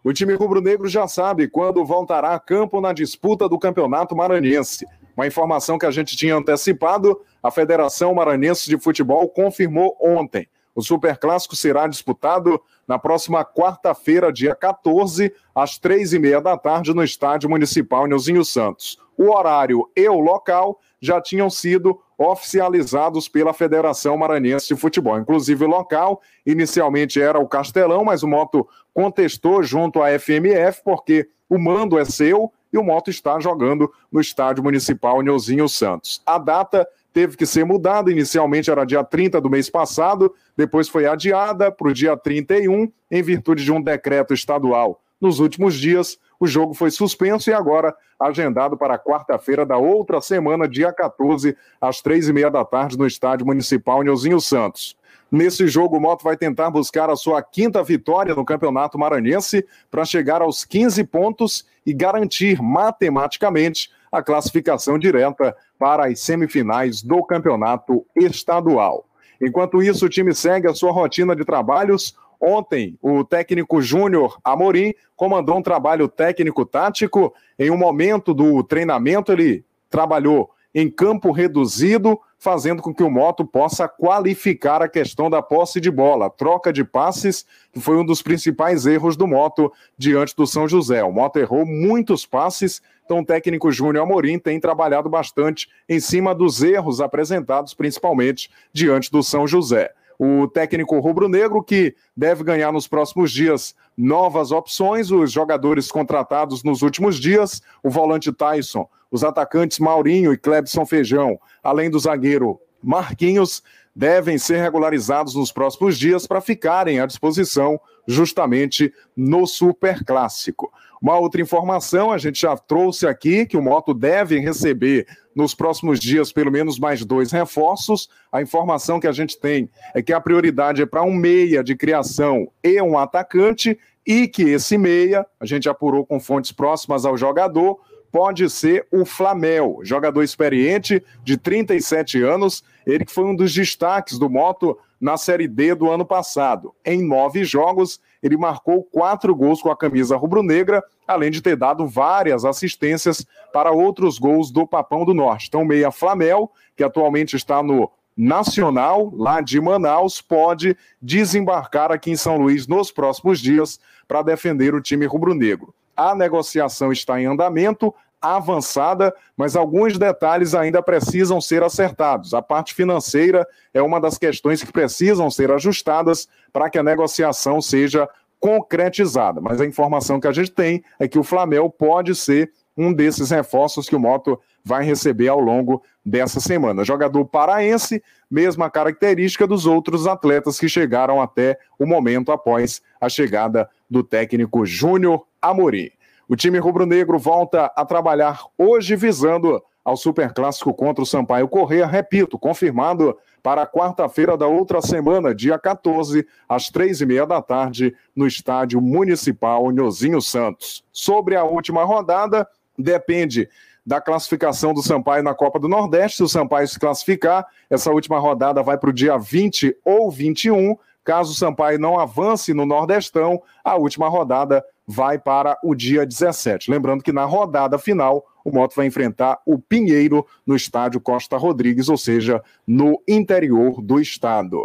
O 0.03 0.13
time 0.15 0.33
rubro-negro 0.33 0.89
já 0.89 1.07
sabe 1.07 1.47
quando 1.47 1.85
voltará 1.85 2.33
a 2.33 2.41
campo 2.41 2.81
na 2.81 2.95
disputa 2.95 3.47
do 3.51 3.59
Campeonato 3.59 4.17
Maranhense. 4.17 4.87
Uma 5.15 5.27
informação 5.27 5.77
que 5.77 5.85
a 5.85 5.91
gente 5.91 6.17
tinha 6.17 6.35
antecipado, 6.35 7.21
a 7.43 7.51
Federação 7.51 8.15
Maranhense 8.15 8.67
de 8.67 8.79
Futebol 8.79 9.29
confirmou 9.29 9.95
ontem. 10.01 10.49
O 10.79 10.81
Superclássico 10.81 11.57
será 11.57 11.89
disputado 11.89 12.63
na 12.87 13.01
próxima 13.01 13.45
quarta-feira, 13.45 14.33
dia 14.33 14.55
14, 14.55 15.35
às 15.53 15.77
três 15.77 16.13
e 16.13 16.21
meia 16.21 16.41
da 16.41 16.57
tarde, 16.57 16.95
no 16.95 17.03
Estádio 17.03 17.51
Municipal 17.51 18.07
Nilzinho 18.07 18.45
Santos. 18.45 18.97
O 19.17 19.35
horário 19.35 19.91
e 19.97 20.09
o 20.09 20.21
local 20.21 20.79
já 21.01 21.21
tinham 21.21 21.51
sido 21.51 22.01
oficializados 22.17 23.29
pela 23.29 23.53
Federação 23.53 24.17
Maranhense 24.17 24.69
de 24.69 24.77
Futebol. 24.77 25.19
Inclusive, 25.19 25.65
o 25.65 25.69
local 25.69 26.23
inicialmente 26.47 27.21
era 27.21 27.41
o 27.41 27.49
Castelão, 27.49 28.05
mas 28.05 28.23
o 28.23 28.29
Moto 28.29 28.65
contestou 28.95 29.65
junto 29.65 30.01
à 30.01 30.17
FMF, 30.17 30.81
porque 30.85 31.29
o 31.51 31.59
mando 31.59 31.99
é 31.99 32.05
seu 32.05 32.53
e 32.73 32.79
o 32.79 32.85
Moto 32.85 33.11
está 33.11 33.41
jogando 33.41 33.93
no 34.13 34.21
Estádio 34.21 34.63
Municipal 34.63 35.23
Neuzinho 35.23 35.69
Santos. 35.69 36.23
A 36.25 36.39
data 36.39 36.87
teve 37.19 37.37
que 37.37 37.47
ser 37.47 37.65
mudada, 37.65 38.13
inicialmente 38.13 38.71
era 38.71 38.85
dia 38.85 39.03
30 39.03 39.41
do 39.41 39.51
mês 39.51 39.69
passado, 39.69 40.33
depois 40.57 40.89
foi 40.89 41.05
adiada 41.05 41.69
para 41.69 41.89
o 41.89 41.93
dia 41.93 42.17
31, 42.17 42.93
em 43.11 43.23
virtude 43.25 43.65
de 43.65 43.73
um 43.73 43.83
decreto 43.83 44.33
estadual. 44.33 45.03
Nos 45.21 45.41
últimos 45.41 45.75
dias, 45.75 46.17
o 46.39 46.47
jogo 46.47 46.75
foi 46.75 46.93
suspenso 46.93 47.51
e 47.51 47.53
agora 47.53 47.93
agendado 48.21 48.77
para 48.77 48.97
quarta-feira 48.97 49.67
da 49.67 49.77
outra 49.77 50.21
semana, 50.21 50.69
dia 50.69 50.93
14, 50.93 51.57
às 51.81 52.01
três 52.01 52.29
e 52.29 52.33
meia 52.33 52.53
da 52.53 52.65
tarde, 52.65 52.97
no 52.97 53.05
Estádio 53.05 53.45
Municipal 53.45 54.01
Neuzinho 54.05 54.41
Santos. 54.41 54.97
Nesse 55.29 55.67
jogo, 55.67 55.97
o 55.97 56.01
Moto 56.01 56.23
vai 56.23 56.37
tentar 56.37 56.71
buscar 56.71 57.11
a 57.11 57.17
sua 57.17 57.43
quinta 57.43 57.83
vitória 57.83 58.33
no 58.33 58.45
Campeonato 58.45 58.97
Maranhense 58.97 59.67
para 59.91 60.05
chegar 60.05 60.41
aos 60.41 60.65
15 60.65 61.03
pontos 61.03 61.67
e 61.85 61.93
garantir 61.93 62.63
matematicamente 62.63 63.91
a 64.11 64.23
classificação 64.23 64.99
direta 64.99 65.57
para 65.79 66.07
as 66.07 66.21
semifinais 66.21 67.03
do 67.03 67.23
Campeonato 67.25 68.05
Estadual. 68.17 69.07
Enquanto 69.41 69.83
isso, 69.83 70.07
o 70.07 70.09
time 70.09 70.35
segue 70.35 70.69
a 70.69 70.75
sua 70.75 70.91
rotina 70.91 71.35
de 71.35 71.45
trabalhos. 71.45 72.17
Ontem, 72.41 72.99
o 73.03 73.25
técnico 73.25 73.81
Júnior 73.81 74.39
Amorim 74.43 74.95
comandou 75.17 75.57
um 75.57 75.63
trabalho 75.63 76.09
técnico-tático. 76.09 77.33
Em 77.59 77.71
um 77.71 77.77
momento 77.77 78.33
do 78.35 78.63
treinamento, 78.63 79.33
ele 79.33 79.65
trabalhou 79.91 80.51
em 80.75 80.89
campo 80.89 81.33
reduzido, 81.33 82.21
fazendo 82.39 82.83
com 82.83 82.95
que 82.95 83.03
o 83.03 83.11
Moto 83.11 83.45
possa 83.45 83.89
qualificar 83.89 84.83
a 84.83 84.89
questão 84.89 85.29
da 85.29 85.43
posse 85.43 85.81
de 85.81 85.91
bola, 85.91 86.31
troca 86.31 86.73
de 86.73 86.85
passes, 86.85 87.45
que 87.73 87.81
foi 87.81 87.97
um 87.97 88.05
dos 88.05 88.23
principais 88.23 88.87
erros 88.87 89.17
do 89.17 89.27
Moto 89.27 89.73
diante 89.97 90.37
do 90.37 90.47
São 90.47 90.69
José. 90.69 91.03
O 91.03 91.11
Moto 91.11 91.39
errou 91.39 91.67
muitos 91.67 92.27
passes, 92.27 92.81
então 93.09 93.21
o 93.21 93.25
técnico 93.25 93.73
Júnior 93.73 94.05
Amorim 94.05 94.39
tem 94.39 94.61
trabalhado 94.61 95.09
bastante 95.09 95.67
em 95.89 95.99
cima 95.99 96.35
dos 96.35 96.63
erros 96.63 97.01
apresentados, 97.01 97.73
principalmente 97.73 98.51
diante 98.71 99.11
do 99.11 99.23
São 99.23 99.47
José 99.47 99.95
o 100.19 100.49
técnico 100.49 100.99
rubro-negro 100.99 101.63
que 101.63 101.95
deve 102.17 102.43
ganhar 102.43 102.73
nos 102.73 102.89
próximos 102.89 103.31
dias 103.31 103.73
novas 103.97 104.51
opções, 104.51 105.13
os 105.13 105.31
jogadores 105.31 105.93
contratados 105.93 106.65
nos 106.65 106.83
últimos 106.83 107.21
dias, 107.21 107.63
o 107.85 107.89
volante 107.89 108.33
Tyson, 108.33 108.89
os 109.13 109.23
atacantes 109.23 109.79
Maurinho 109.79 110.33
e 110.33 110.37
Clebson 110.37 110.85
Feijão, 110.85 111.39
além 111.63 111.89
do 111.89 112.01
zagueiro 112.01 112.61
Marquinhos, 112.83 113.63
devem 113.95 114.39
ser 114.39 114.61
regularizados 114.61 115.37
nos 115.37 115.53
próximos 115.53 115.97
dias 115.97 116.27
para 116.27 116.41
ficarem 116.41 116.99
à 116.99 117.07
disposição 117.07 117.81
justamente 118.07 118.93
no 119.17 119.47
Super 119.47 120.05
Clássico. 120.05 120.73
Uma 121.01 121.19
outra 121.19 121.41
informação, 121.41 122.11
a 122.11 122.19
gente 122.19 122.41
já 122.41 122.57
trouxe 122.57 123.07
aqui 123.07 123.47
que 123.47 123.57
o 123.57 123.63
Moto 123.63 123.95
deve 123.95 124.39
receber 124.39 125.07
nos 125.35 125.55
próximos 125.55 126.01
dias 126.01 126.33
pelo 126.33 126.51
menos 126.51 126.79
mais 126.79 127.05
dois 127.05 127.31
reforços. 127.31 128.09
A 128.33 128.43
informação 128.43 128.99
que 128.99 129.07
a 129.07 129.13
gente 129.13 129.39
tem 129.39 129.71
é 129.95 130.03
que 130.03 130.13
a 130.13 130.21
prioridade 130.21 130.83
é 130.83 130.87
para 130.87 131.05
um 131.05 131.15
meia 131.15 131.63
de 131.63 131.77
criação 131.77 132.51
e 132.63 132.81
um 132.83 132.99
atacante, 132.99 133.79
e 134.05 134.27
que 134.27 134.43
esse 134.43 134.77
meia, 134.77 135.25
a 135.39 135.47
gente 135.47 135.69
apurou 135.69 136.05
com 136.05 136.19
fontes 136.19 136.51
próximas 136.51 137.05
ao 137.05 137.17
jogador, 137.17 137.79
pode 138.11 138.49
ser 138.49 138.87
o 138.91 139.05
Flamel, 139.05 139.81
jogador 139.83 140.23
experiente 140.23 141.05
de 141.23 141.37
37 141.37 142.23
anos, 142.23 142.65
ele 142.87 143.05
que 143.05 143.13
foi 143.13 143.25
um 143.25 143.37
dos 143.37 143.53
destaques 143.53 144.19
do 144.19 144.31
Moto 144.31 144.79
na 145.01 145.17
Série 145.17 145.47
D 145.47 145.75
do 145.75 145.91
ano 145.91 146.05
passado. 146.05 146.75
Em 146.85 147.07
nove 147.07 147.45
jogos, 147.45 148.01
ele 148.23 148.37
marcou 148.37 148.83
quatro 148.83 149.35
gols 149.35 149.63
com 149.63 149.71
a 149.71 149.77
camisa 149.77 150.17
rubro-negra, 150.17 150.83
além 151.07 151.31
de 151.31 151.41
ter 151.41 151.57
dado 151.57 151.87
várias 151.87 152.45
assistências 152.45 153.25
para 153.53 153.71
outros 153.71 154.19
gols 154.19 154.51
do 154.51 154.67
Papão 154.67 155.05
do 155.05 155.15
Norte. 155.15 155.47
Então, 155.49 155.65
meia 155.65 155.91
Flamel, 155.91 156.51
que 156.77 156.85
atualmente 156.85 157.37
está 157.37 157.63
no 157.63 157.91
Nacional, 158.17 159.13
lá 159.15 159.41
de 159.41 159.61
Manaus, 159.61 160.21
pode 160.21 160.77
desembarcar 161.01 161.93
aqui 161.93 162.11
em 162.11 162.17
São 162.17 162.37
Luís 162.37 162.67
nos 162.67 162.91
próximos 162.91 163.39
dias 163.39 163.79
para 164.09 164.23
defender 164.23 164.75
o 164.75 164.81
time 164.81 165.07
rubro-negro. 165.07 165.73
A 165.97 166.17
negociação 166.17 166.91
está 166.91 167.21
em 167.21 167.27
andamento, 167.27 167.95
avançada, 168.21 169.15
mas 169.37 169.55
alguns 169.55 169.97
detalhes 169.97 170.55
ainda 170.55 170.83
precisam 170.83 171.41
ser 171.41 171.63
acertados. 171.63 172.35
A 172.35 172.43
parte 172.43 172.75
financeira 172.75 173.47
é 173.73 173.81
uma 173.81 174.01
das 174.01 174.19
questões 174.19 174.63
que 174.63 174.73
precisam 174.73 175.31
ser 175.31 175.51
ajustadas 175.51 176.29
para 176.53 176.69
que 176.69 176.79
a 176.79 176.83
negociação 176.83 177.61
seja 177.61 178.09
concretizada. 178.41 179.41
Mas 179.41 179.61
a 179.61 179.67
informação 179.67 180.21
que 180.21 180.27
a 180.27 180.33
gente 180.33 180.51
tem 180.51 180.83
é 180.99 181.07
que 181.07 181.19
o 181.19 181.25
Flamengo 181.25 181.71
pode 181.71 182.15
ser 182.15 182.53
um 182.77 182.93
desses 182.93 183.31
reforços 183.31 183.89
que 183.89 183.97
o 183.97 184.01
Moto 184.01 184.41
vai 184.65 184.85
receber 184.85 185.29
ao 185.29 185.41
longo 185.41 185.83
dessa 186.05 186.39
semana. 186.39 186.85
Jogador 186.85 187.25
paraense, 187.25 188.03
mesma 188.31 188.71
característica 188.71 189.47
dos 189.47 189.67
outros 189.67 190.07
atletas 190.07 190.61
que 190.61 190.69
chegaram 190.69 191.21
até 191.21 191.59
o 191.79 191.85
momento 191.85 192.31
após 192.31 192.81
a 193.01 193.09
chegada 193.09 193.69
do 193.91 194.05
técnico 194.05 194.65
Júnior 194.65 195.27
Amorim. 195.43 195.91
O 196.29 196.37
time 196.37 196.59
rubro-negro 196.59 197.19
volta 197.19 197.73
a 197.75 197.87
trabalhar 197.87 198.43
hoje 198.59 198.95
visando 198.95 199.63
ao 199.83 199.97
Superclássico 199.97 200.75
contra 200.75 201.03
o 201.03 201.07
Sampaio 201.07 201.49
Correia, 201.49 201.87
repito, 201.87 202.39
confirmado 202.39 203.17
para 203.43 203.67
quarta-feira 203.67 204.37
da 204.37 204.47
outra 204.47 204.83
semana, 204.83 205.35
dia 205.35 205.59
14, 205.59 206.27
às 206.47 206.69
três 206.69 207.01
e 207.01 207.07
meia 207.07 207.27
da 207.27 207.41
tarde, 207.41 207.97
no 208.15 208.27
Estádio 208.27 208.79
Municipal 208.79 209.73
Nhozinho 209.73 210.21
Santos. 210.21 210.85
Sobre 210.93 211.35
a 211.35 211.45
última 211.45 211.83
rodada, 211.83 212.47
depende 212.79 213.49
da 213.87 213.99
classificação 213.99 214.75
do 214.75 214.83
Sampaio 214.83 215.23
na 215.23 215.35
Copa 215.35 215.59
do 215.59 215.67
Nordeste. 215.67 216.19
Se 216.19 216.23
o 216.25 216.29
Sampaio 216.29 216.69
se 216.69 216.79
classificar, 216.79 217.47
essa 217.71 217.91
última 217.91 218.19
rodada 218.19 218.63
vai 218.63 218.77
para 218.77 218.91
o 218.91 218.93
dia 218.93 219.17
20 219.17 219.79
ou 219.83 220.11
21. 220.11 220.77
Caso 221.09 221.33
o 221.33 221.35
Sampaio 221.35 221.79
não 221.79 221.99
avance 221.99 222.53
no 222.53 222.67
Nordestão, 222.67 223.41
a 223.65 223.77
última 223.77 224.11
rodada 224.11 224.63
vai 224.87 225.19
para 225.19 225.57
o 225.65 225.75
dia 225.75 226.05
17. 226.05 226.71
Lembrando 226.71 227.03
que 227.03 227.15
na 227.15 227.25
rodada 227.25 227.79
final, 227.79 228.27
o 228.45 228.51
Moto 228.51 228.77
vai 228.77 228.85
enfrentar 228.85 229.41
o 229.47 229.59
Pinheiro 229.59 230.27
no 230.47 230.55
estádio 230.55 231.01
Costa 231.01 231.39
Rodrigues, 231.39 231.89
ou 231.89 231.97
seja, 231.97 232.43
no 232.67 233.03
interior 233.09 233.81
do 233.81 233.99
estado. 233.99 234.61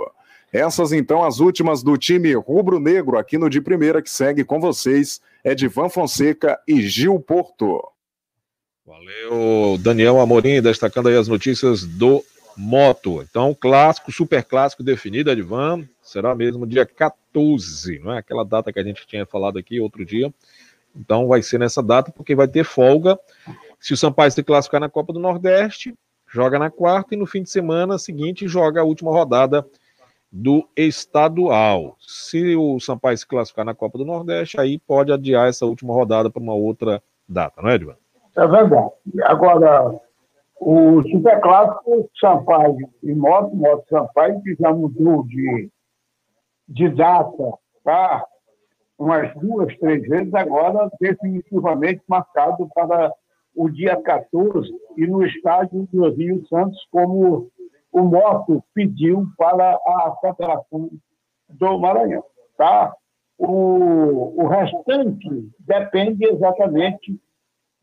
Essas 0.51 0.91
então 0.91 1.23
as 1.23 1.39
últimas 1.39 1.81
do 1.81 1.97
time 1.97 2.33
rubro-negro 2.33 3.17
aqui 3.17 3.37
no 3.37 3.49
de 3.49 3.61
primeira 3.61 4.01
que 4.01 4.09
segue 4.09 4.43
com 4.43 4.59
vocês 4.59 5.21
é 5.45 5.55
de 5.55 5.69
Van 5.69 5.87
Fonseca 5.87 6.59
e 6.67 6.81
Gil 6.81 7.21
Porto. 7.21 7.81
Valeu, 8.85 9.77
Daniel 9.79 10.19
Amorim, 10.19 10.61
destacando 10.61 11.07
aí 11.07 11.15
as 11.15 11.29
notícias 11.29 11.85
do 11.85 12.21
Moto. 12.55 13.21
Então, 13.21 13.53
clássico, 13.53 14.11
super 14.11 14.43
clássico 14.43 14.83
definido, 14.83 15.31
Edvan, 15.31 15.87
será 16.01 16.35
mesmo 16.35 16.67
dia 16.67 16.85
14, 16.85 17.99
não 17.99 18.13
é? 18.13 18.19
Aquela 18.19 18.45
data 18.45 18.71
que 18.71 18.79
a 18.79 18.83
gente 18.83 19.05
tinha 19.07 19.25
falado 19.25 19.57
aqui 19.57 19.79
outro 19.79 20.05
dia. 20.05 20.33
Então, 20.95 21.27
vai 21.27 21.41
ser 21.41 21.59
nessa 21.59 21.81
data, 21.81 22.11
porque 22.11 22.35
vai 22.35 22.47
ter 22.47 22.63
folga. 22.63 23.19
Se 23.79 23.93
o 23.93 23.97
Sampaio 23.97 24.31
se 24.31 24.43
classificar 24.43 24.79
na 24.79 24.89
Copa 24.89 25.11
do 25.11 25.19
Nordeste, 25.19 25.93
joga 26.31 26.59
na 26.59 26.69
quarta 26.69 27.13
e 27.13 27.17
no 27.17 27.25
fim 27.25 27.43
de 27.43 27.49
semana 27.49 27.97
seguinte 27.97 28.47
joga 28.47 28.81
a 28.81 28.83
última 28.83 29.11
rodada 29.11 29.65
do 30.31 30.67
estadual. 30.75 31.95
Se 31.99 32.55
o 32.55 32.79
Sampaio 32.79 33.17
se 33.17 33.27
classificar 33.27 33.65
na 33.65 33.75
Copa 33.75 33.97
do 33.97 34.05
Nordeste, 34.05 34.59
aí 34.59 34.79
pode 34.79 35.11
adiar 35.11 35.47
essa 35.47 35.65
última 35.65 35.93
rodada 35.93 36.29
para 36.29 36.41
uma 36.41 36.55
outra 36.55 37.03
data, 37.27 37.61
não 37.61 37.69
é, 37.69 37.75
Edvan? 37.75 37.95
É 38.35 38.47
verdade. 38.47 38.91
Agora, 39.23 39.99
o 40.65 41.03
Superclássico, 41.03 42.09
Sampaio 42.19 42.89
e 43.01 43.13
Moto, 43.13 43.53
Moto 43.55 43.85
Sampaio, 43.89 44.41
que 44.41 44.55
já 44.55 44.71
mudou 44.73 45.23
de, 45.25 45.69
de 46.67 46.89
data 46.89 47.57
tá? 47.83 48.25
umas 48.97 49.33
duas, 49.35 49.77
três 49.77 50.01
vezes, 50.07 50.33
agora 50.33 50.89
definitivamente 50.99 52.01
marcado 52.07 52.69
para 52.73 53.13
o 53.55 53.69
dia 53.69 54.01
14 54.01 54.69
e 54.97 55.05
no 55.05 55.25
estádio 55.25 55.87
do 55.91 56.09
Rio 56.09 56.45
Santos, 56.47 56.79
como 56.89 57.51
o 57.91 58.01
Moto 58.01 58.63
pediu 58.73 59.27
para 59.37 59.75
a 59.75 60.15
Federação 60.21 60.89
do 61.49 61.77
Maranhão. 61.77 62.23
Tá? 62.57 62.95
O, 63.37 64.43
o 64.43 64.47
restante 64.47 65.49
depende 65.59 66.25
exatamente 66.25 67.19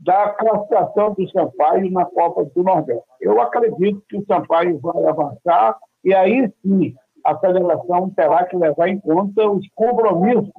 da 0.00 0.30
classificação 0.30 1.14
do 1.14 1.30
Sampaio 1.30 1.90
na 1.90 2.06
Copa 2.06 2.44
do 2.44 2.62
Nordeste. 2.62 3.04
Eu 3.20 3.40
acredito 3.40 4.02
que 4.08 4.16
o 4.16 4.24
Sampaio 4.24 4.78
vai 4.78 5.04
avançar 5.04 5.78
e 6.02 6.14
aí 6.14 6.50
sim 6.62 6.94
a 7.22 7.36
federação 7.38 8.08
terá 8.10 8.44
que 8.46 8.56
levar 8.56 8.88
em 8.88 8.98
conta 8.98 9.48
os 9.48 9.66
compromissos 9.74 10.50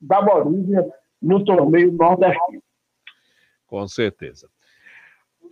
da 0.00 0.22
Bolívia 0.22 0.90
no 1.20 1.44
torneio 1.44 1.92
nordestino. 1.92 2.62
Com 3.66 3.86
certeza. 3.86 4.48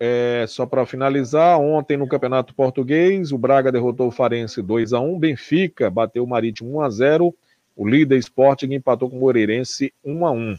É, 0.03 0.47
só 0.49 0.65
para 0.65 0.87
finalizar, 0.87 1.61
ontem 1.61 1.99
no 1.99 2.09
Campeonato 2.09 2.55
Português, 2.55 3.33
o 3.33 3.39
Braga 3.39 3.71
derrotou 3.71 4.09
o 4.09 4.11
Farense 4.11 4.63
2 4.63 4.95
a 4.95 5.01
1 5.01 5.19
Benfica 5.19 5.91
bateu 5.91 6.25
o 6.25 6.27
Marítimo 6.27 6.79
1 6.79 6.81
a 6.81 6.91
0 6.91 7.35
o 7.77 7.87
líder 7.87 8.17
Sporting 8.17 8.73
empatou 8.73 9.11
com 9.11 9.17
o 9.17 9.21
Moreirense 9.21 9.93
1 10.03 10.27
a 10.27 10.31
1 10.31 10.57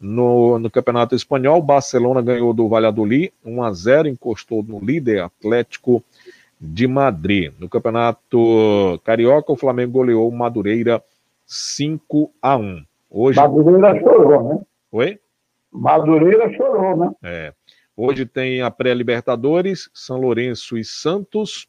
No, 0.00 0.58
no 0.58 0.70
Campeonato 0.70 1.14
Espanhol, 1.14 1.60
Barcelona 1.60 2.22
ganhou 2.22 2.54
do 2.54 2.66
Valladolid 2.68 3.32
1 3.44 3.62
a 3.62 3.72
0, 3.72 4.08
encostou 4.08 4.62
no 4.62 4.80
líder 4.80 5.22
Atlético 5.22 6.02
de 6.58 6.86
Madrid. 6.86 7.52
No 7.58 7.68
Campeonato 7.68 8.98
Carioca, 9.04 9.52
o 9.52 9.56
Flamengo 9.56 9.92
goleou 9.92 10.30
Madureira 10.30 11.02
5 11.46 12.32
a 12.40 12.56
1. 12.56 12.82
Hoje 13.10 13.38
Madureira 13.38 14.00
chorou, 14.00 14.54
né? 14.54 14.60
Oi? 14.92 15.18
Madureira 15.70 16.50
chorou, 16.54 16.96
né? 16.96 17.10
É. 17.22 17.52
Hoje 17.94 18.24
tem 18.24 18.62
a 18.62 18.70
pré-Libertadores, 18.70 19.90
São 19.92 20.18
Lourenço 20.18 20.78
e 20.78 20.84
Santos. 20.84 21.68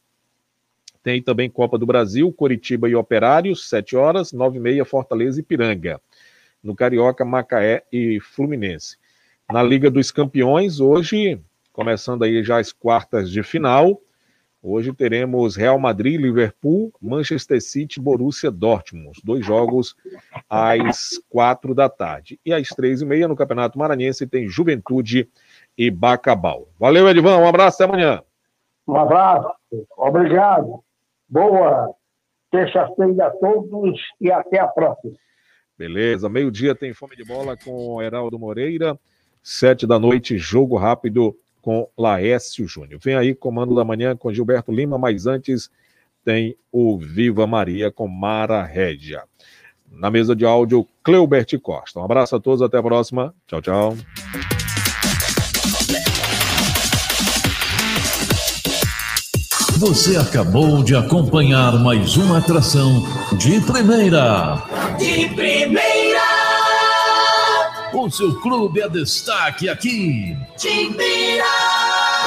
Tem 1.03 1.21
também 1.21 1.49
Copa 1.49 1.77
do 1.77 1.85
Brasil, 1.85 2.31
Coritiba 2.31 2.87
e 2.87 2.95
Operários, 2.95 3.67
7 3.67 3.97
horas, 3.97 4.31
9 4.31 4.57
e 4.57 4.61
meia, 4.61 4.85
Fortaleza 4.85 5.39
e 5.39 5.43
Piranga. 5.43 5.99
No 6.63 6.75
Carioca, 6.75 7.25
Macaé 7.25 7.83
e 7.91 8.19
Fluminense. 8.19 8.97
Na 9.51 9.61
Liga 9.63 9.89
dos 9.89 10.11
Campeões, 10.11 10.79
hoje, 10.79 11.41
começando 11.73 12.23
aí 12.23 12.43
já 12.43 12.59
as 12.59 12.71
quartas 12.71 13.29
de 13.29 13.43
final, 13.43 13.99
hoje 14.61 14.93
teremos 14.93 15.55
Real 15.55 15.77
Madrid, 15.79 16.21
Liverpool, 16.21 16.93
Manchester 17.01 17.61
City, 17.61 17.99
Borussia 17.99 18.51
Dortmund. 18.51 19.19
Dois 19.23 19.45
jogos 19.45 19.95
às 20.49 21.17
quatro 21.29 21.73
da 21.73 21.89
tarde. 21.89 22.39
E 22.45 22.53
às 22.53 22.69
três 22.69 23.01
e 23.01 23.05
meia, 23.05 23.27
no 23.27 23.35
Campeonato 23.35 23.77
Maranhense, 23.77 24.27
tem 24.27 24.47
Juventude 24.47 25.27
e 25.77 25.89
Bacabal. 25.89 26.67
Valeu, 26.79 27.09
Edvan, 27.09 27.37
um 27.37 27.47
abraço, 27.47 27.83
até 27.83 27.91
amanhã. 27.91 28.21
Um 28.87 28.95
abraço, 28.95 29.51
obrigado. 29.97 30.83
Boa 31.27 31.93
terça-feira 32.51 33.27
a 33.27 33.31
todos 33.31 33.99
e 34.19 34.31
até 34.31 34.59
a 34.59 34.67
próxima. 34.67 35.13
Beleza, 35.81 36.29
meio-dia 36.29 36.75
tem 36.75 36.93
Fome 36.93 37.15
de 37.15 37.23
Bola 37.23 37.57
com 37.57 37.99
Heraldo 37.99 38.37
Moreira, 38.37 38.99
sete 39.41 39.87
da 39.87 39.97
noite, 39.97 40.37
jogo 40.37 40.77
rápido 40.77 41.35
com 41.59 41.89
Laércio 41.97 42.67
Júnior. 42.67 43.01
Vem 43.03 43.15
aí, 43.15 43.33
comando 43.33 43.73
da 43.73 43.83
manhã 43.83 44.15
com 44.15 44.31
Gilberto 44.31 44.71
Lima, 44.71 44.99
mas 44.99 45.25
antes 45.25 45.71
tem 46.23 46.55
o 46.71 46.99
Viva 46.99 47.47
Maria 47.47 47.89
com 47.89 48.07
Mara 48.07 48.61
Régia. 48.61 49.23
Na 49.91 50.11
mesa 50.11 50.35
de 50.35 50.45
áudio, 50.45 50.87
Cleubert 51.03 51.59
Costa. 51.59 51.99
Um 51.99 52.05
abraço 52.05 52.35
a 52.35 52.39
todos, 52.39 52.61
até 52.61 52.77
a 52.77 52.83
próxima. 52.83 53.33
Tchau, 53.47 53.59
tchau. 53.63 53.97
Você 59.81 60.15
acabou 60.15 60.83
de 60.83 60.95
acompanhar 60.95 61.73
mais 61.79 62.15
uma 62.15 62.37
atração 62.37 63.03
de 63.35 63.59
primeira. 63.61 64.61
De 64.99 65.27
primeira, 65.29 66.21
O 67.91 68.07
seu 68.07 68.39
clube 68.41 68.79
é 68.79 68.87
destaque 68.87 69.67
aqui. 69.67 70.37
Timbira. 70.55 71.90